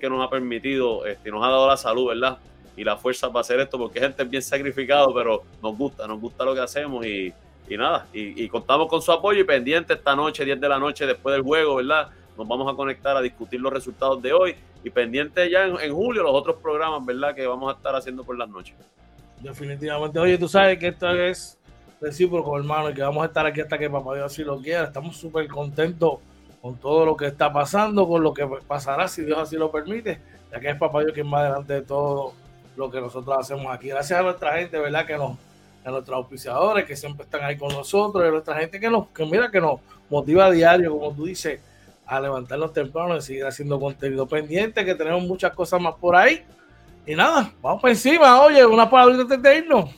que 0.00 0.08
nos 0.08 0.24
ha 0.24 0.30
permitido, 0.30 1.04
este, 1.04 1.30
nos 1.30 1.44
ha 1.44 1.48
dado 1.48 1.66
la 1.66 1.76
salud, 1.76 2.08
¿verdad? 2.08 2.38
Y 2.76 2.84
la 2.84 2.96
fuerza 2.96 3.28
para 3.28 3.40
hacer 3.40 3.58
esto, 3.58 3.78
porque 3.78 3.98
gente 3.98 4.22
es 4.22 4.30
bien 4.30 4.42
sacrificado, 4.42 5.12
pero 5.12 5.42
nos 5.60 5.76
gusta, 5.76 6.06
nos 6.06 6.20
gusta 6.20 6.44
lo 6.44 6.54
que 6.54 6.60
hacemos 6.60 7.04
y, 7.04 7.32
y 7.68 7.76
nada, 7.76 8.06
y, 8.12 8.48
contamos 8.48 8.86
con 8.86 9.02
su 9.02 9.10
apoyo 9.10 9.40
y 9.40 9.44
pendiente 9.44 9.94
esta 9.94 10.14
noche, 10.14 10.44
10 10.44 10.60
de 10.60 10.68
la 10.68 10.78
noche 10.78 11.04
después 11.04 11.34
del 11.34 11.42
juego, 11.42 11.76
¿verdad? 11.76 12.10
Nos 12.38 12.46
vamos 12.46 12.72
a 12.72 12.76
conectar 12.76 13.16
a 13.16 13.20
discutir 13.20 13.60
los 13.60 13.72
resultados 13.72 14.22
de 14.22 14.32
hoy 14.32 14.54
y 14.84 14.90
pendiente 14.90 15.50
ya 15.50 15.64
en, 15.64 15.92
julio 15.92 16.22
los 16.22 16.32
otros 16.32 16.56
programas, 16.62 17.04
¿verdad? 17.04 17.34
Que 17.34 17.44
vamos 17.46 17.72
a 17.72 17.76
estar 17.76 17.96
haciendo 17.96 18.22
por 18.22 18.38
las 18.38 18.48
noches. 18.48 18.76
Definitivamente. 19.40 20.18
Oye, 20.18 20.38
tú 20.38 20.48
sabes 20.48 20.78
que 20.78 20.88
esto 20.88 21.10
es 21.10 21.58
recíproco, 22.00 22.56
hermano, 22.56 22.90
y 22.90 22.94
que 22.94 23.02
vamos 23.02 23.22
a 23.22 23.26
estar 23.26 23.46
aquí 23.46 23.60
hasta 23.60 23.78
que 23.78 23.88
papá 23.88 24.14
Dios 24.14 24.32
así 24.32 24.44
lo 24.44 24.60
quiera. 24.60 24.84
Estamos 24.84 25.16
súper 25.16 25.46
contentos 25.48 26.18
con 26.60 26.76
todo 26.76 27.06
lo 27.06 27.16
que 27.16 27.26
está 27.26 27.52
pasando, 27.52 28.08
con 28.08 28.22
lo 28.22 28.34
que 28.34 28.46
pasará, 28.66 29.08
si 29.08 29.22
Dios 29.22 29.38
así 29.38 29.56
lo 29.56 29.70
permite, 29.70 30.20
ya 30.50 30.58
que 30.58 30.70
es 30.70 30.76
papá 30.76 31.00
Dios 31.00 31.12
quien 31.12 31.32
va 31.32 31.44
delante 31.44 31.74
de 31.74 31.82
todo 31.82 32.32
lo 32.76 32.90
que 32.90 33.00
nosotros 33.00 33.36
hacemos 33.38 33.66
aquí. 33.72 33.88
Gracias 33.88 34.18
a 34.18 34.22
nuestra 34.22 34.54
gente, 34.54 34.78
¿verdad? 34.78 35.06
Que 35.06 35.16
nos 35.16 35.38
a 35.84 35.90
nuestros 35.90 36.16
auspiciadores 36.16 36.84
que 36.84 36.96
siempre 36.96 37.24
están 37.24 37.44
ahí 37.44 37.56
con 37.56 37.68
nosotros, 37.68 38.24
y 38.24 38.26
a 38.26 38.30
nuestra 38.32 38.56
gente 38.56 38.80
que 38.80 38.90
nos, 38.90 39.06
que 39.08 39.24
mira, 39.24 39.48
que 39.50 39.60
nos 39.60 39.78
motiva 40.10 40.46
a 40.46 40.50
diario, 40.50 40.98
como 40.98 41.12
tú 41.12 41.26
dices, 41.26 41.60
a 42.04 42.20
levantarnos 42.20 42.72
temprano 42.72 43.16
y 43.16 43.20
seguir 43.20 43.46
haciendo 43.46 43.78
contenido 43.78 44.26
pendiente, 44.26 44.84
que 44.84 44.96
tenemos 44.96 45.22
muchas 45.22 45.52
cosas 45.52 45.80
más 45.80 45.94
por 45.94 46.16
ahí. 46.16 46.44
Y 47.06 47.14
nada, 47.14 47.52
vamos 47.62 47.80
por 47.80 47.88
encima, 47.90 48.42
oye, 48.42 48.66
una 48.66 48.90
palabra 48.90 49.22
antes 49.22 49.40
de 49.40 49.58
irnos. 49.58 49.88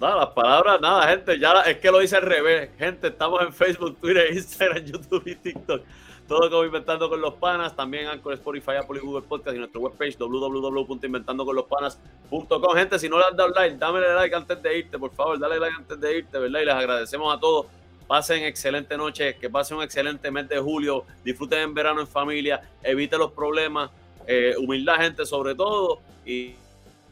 Nada, 0.00 0.16
las 0.16 0.30
palabras, 0.30 0.80
nada, 0.80 1.06
gente, 1.08 1.38
ya 1.38 1.52
es 1.60 1.76
que 1.76 1.90
lo 1.90 1.98
dice 2.00 2.16
al 2.16 2.22
revés. 2.22 2.70
Gente, 2.78 3.08
estamos 3.08 3.42
en 3.42 3.52
Facebook, 3.52 3.98
Twitter, 4.00 4.32
Instagram, 4.36 4.82
YouTube 4.84 5.22
y 5.26 5.34
TikTok. 5.36 5.82
Todo 6.26 6.48
como 6.50 6.64
Inventando 6.64 7.10
con 7.10 7.20
los 7.20 7.34
Panas, 7.34 7.76
también 7.76 8.08
Anchor, 8.08 8.32
Spotify, 8.32 8.76
Apple 8.80 9.00
y 9.02 9.04
Google 9.04 9.20
Podcast 9.22 9.54
y 9.54 9.58
nuestra 9.58 9.80
webpage 9.80 10.16
www.inventandoconlospanas.com. 10.18 12.74
Gente, 12.74 12.98
si 12.98 13.06
no 13.08 13.18
le 13.18 13.24
has 13.26 13.36
dado 13.36 13.50
like, 13.50 13.76
dame 13.76 14.00
like 14.00 14.34
antes 14.34 14.60
de 14.62 14.78
irte, 14.78 14.98
por 14.98 15.12
favor, 15.12 15.38
dale 15.38 15.60
like 15.60 15.76
antes 15.76 16.00
de 16.00 16.18
irte, 16.18 16.38
¿verdad? 16.38 16.60
Y 16.60 16.64
les 16.64 16.74
agradecemos 16.74 17.36
a 17.36 17.38
todos. 17.38 17.66
Pasen 18.08 18.44
excelente 18.44 18.96
noche, 18.96 19.36
que 19.36 19.50
pasen 19.50 19.76
un 19.76 19.82
excelente 19.82 20.30
mes 20.30 20.48
de 20.48 20.58
julio, 20.58 21.04
disfruten 21.24 21.58
en 21.60 21.74
verano 21.74 22.00
en 22.00 22.06
familia, 22.06 22.62
evite 22.82 23.18
los 23.18 23.32
problemas, 23.32 23.90
eh, 24.26 24.54
humildad, 24.58 24.96
gente, 24.96 25.26
sobre 25.26 25.54
todo, 25.54 26.00
y, 26.24 26.54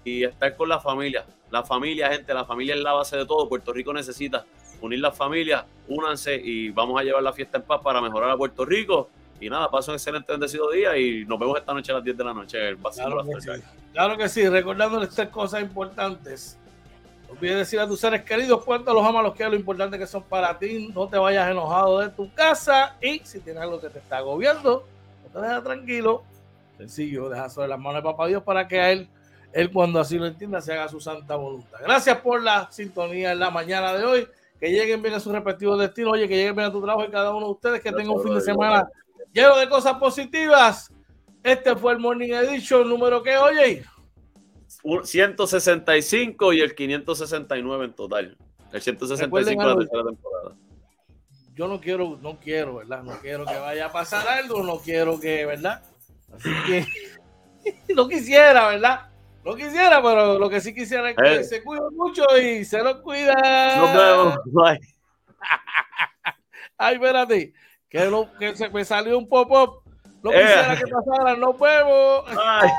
y 0.05 0.25
estar 0.25 0.57
con 0.57 0.69
la 0.69 0.81
familia. 0.81 1.25
La 1.51 1.65
familia, 1.65 2.11
gente, 2.11 2.33
la 2.33 2.45
familia 2.45 2.75
es 2.75 2.81
la 2.81 2.93
base 2.93 3.17
de 3.17 3.27
todo. 3.27 3.49
Puerto 3.49 3.73
Rico 3.73 3.93
necesita 3.93 4.45
unir 4.81 5.01
las 5.01 5.17
familias, 5.17 5.65
únanse 5.89 6.35
y 6.35 6.71
vamos 6.71 7.01
a 7.01 7.05
llevar 7.05 7.23
la 7.23 7.33
fiesta 7.33 7.59
en 7.59 7.65
paz 7.65 7.81
para 7.83 8.01
mejorar 8.01 8.31
a 8.31 8.37
Puerto 8.37 8.65
Rico. 8.65 9.09
Y 9.41 9.49
nada, 9.49 9.71
paso 9.71 9.91
un 9.91 9.97
excelente 9.97 10.33
bendecido 10.33 10.71
día 10.71 10.97
y 10.99 11.25
nos 11.25 11.39
vemos 11.39 11.59
esta 11.59 11.73
noche 11.73 11.93
a 11.93 11.97
las 11.97 12.05
10 12.05 12.17
de 12.17 12.25
la 12.25 12.35
noche. 12.35 12.77
claro, 12.77 13.25
que 13.25 13.41
sí. 13.41 13.51
claro 13.93 14.17
que 14.19 14.29
sí, 14.29 14.49
recordándoles 14.49 15.09
tres 15.11 15.29
cosas 15.29 15.63
importantes. 15.63 16.59
No 17.27 17.35
olvides 17.35 17.57
decir 17.57 17.81
a 17.81 17.87
tus 17.87 18.01
seres 18.01 18.23
queridos 18.23 18.63
cuánto 18.65 18.93
los 18.93 19.05
amas, 19.05 19.23
los 19.23 19.35
que 19.35 19.49
lo 19.49 19.57
importante 19.57 19.99
que 19.99 20.07
son 20.07 20.25
para 20.25 20.59
ti. 20.59 20.91
No 20.95 21.09
te 21.09 21.17
vayas 21.17 21.51
enojado 21.51 22.01
de 22.01 22.11
tu 22.11 22.33
casa 22.35 22.97
y 23.01 23.21
si 23.25 23.41
tienes 23.41 23.63
algo 23.63 23.81
que 23.81 23.89
te 23.89 23.99
está 23.99 24.19
agobiando, 24.19 24.85
no 25.25 25.41
te 25.41 25.47
deja 25.47 25.63
tranquilo. 25.63 26.23
Sencillo, 26.81 27.29
deja 27.29 27.51
sobre 27.51 27.69
las 27.69 27.79
manos 27.79 28.03
de 28.03 28.09
Papá 28.09 28.27
Dios 28.27 28.43
para 28.43 28.67
que 28.67 28.81
a 28.81 28.91
él, 28.91 29.07
él 29.53 29.71
cuando 29.71 30.01
así 30.01 30.17
lo 30.17 30.25
entienda, 30.25 30.63
se 30.63 30.73
haga 30.73 30.89
su 30.89 30.99
santa 30.99 31.37
voluntad. 31.37 31.79
Gracias 31.83 32.17
por 32.21 32.43
la 32.43 32.73
sintonía 32.73 33.33
en 33.33 33.39
la 33.39 33.51
mañana 33.51 33.93
de 33.93 34.03
hoy 34.03 34.29
que 34.59 34.71
lleguen 34.71 35.03
bien 35.03 35.13
a 35.13 35.21
su 35.21 35.31
respectivo 35.31 35.77
destino, 35.77 36.13
oye, 36.13 36.27
que 36.27 36.37
lleguen 36.37 36.57
bien 36.57 36.69
a 36.69 36.73
tu 36.73 36.81
trabajo 36.81 37.07
y 37.07 37.11
cada 37.11 37.35
uno 37.35 37.47
de 37.47 37.53
ustedes 37.53 37.81
que 37.83 37.93
tenga 37.93 38.13
un 38.13 38.23
fin 38.23 38.35
de 38.35 38.41
semana 38.41 38.89
lleno 39.31 39.59
de 39.59 39.69
cosas 39.69 39.99
positivas. 39.99 40.91
Este 41.43 41.77
fue 41.77 41.93
el 41.93 41.99
Morning 41.99 42.33
Edition 42.33 42.89
número 42.89 43.23
que, 43.23 43.37
oye. 43.37 43.85
165 45.05 46.53
y 46.55 46.61
el 46.63 46.75
569 46.75 47.85
en 47.85 47.93
total. 47.93 48.39
El 48.73 48.81
165 48.81 49.39
de 49.39 49.75
la 49.75 49.77
tercera 49.77 50.05
temporada. 50.05 50.57
Yo 51.55 51.69
no 51.69 51.79
quiero, 51.79 52.19
no 52.23 52.41
quiero, 52.41 52.77
¿verdad? 52.77 53.03
No 53.03 53.19
quiero 53.21 53.45
que 53.45 53.59
vaya 53.59 53.85
a 53.85 53.93
pasar 53.93 54.27
algo, 54.27 54.63
no 54.63 54.79
quiero 54.79 55.21
que, 55.21 55.45
¿verdad? 55.45 55.83
Así 56.35 56.51
que 56.67 56.87
no 57.95 58.09
quisiera, 58.09 58.69
¿verdad? 58.69 59.11
No 59.45 59.55
quisiera, 59.55 60.03
pero 60.03 60.39
lo 60.39 60.51
que 60.51 60.61
sí 60.61 60.75
quisiera 60.75 61.11
es 61.11 61.17
que 61.17 61.35
eh. 61.37 61.45
se 61.45 61.63
cuide 61.63 61.91
mucho 61.93 62.25
y 62.39 62.65
se 62.65 62.83
lo 62.83 63.03
cuida. 63.03 63.77
Nos 63.77 63.95
vemos. 63.95 64.39
Bye. 64.47 64.81
Ay, 66.77 66.95
espérate. 66.95 67.53
Que, 67.89 68.05
lo, 68.07 68.31
que 68.39 68.55
se 68.55 68.69
me 68.69 68.85
salió 68.85 69.19
un 69.19 69.29
pop-up. 69.29 69.83
No 70.23 70.31
quisiera 70.31 70.75
eh. 70.75 70.79
que 70.79 70.91
pasara. 70.91 71.37
Nos 71.37 71.59
vemos. 71.59 72.27
Bye. 72.27 72.71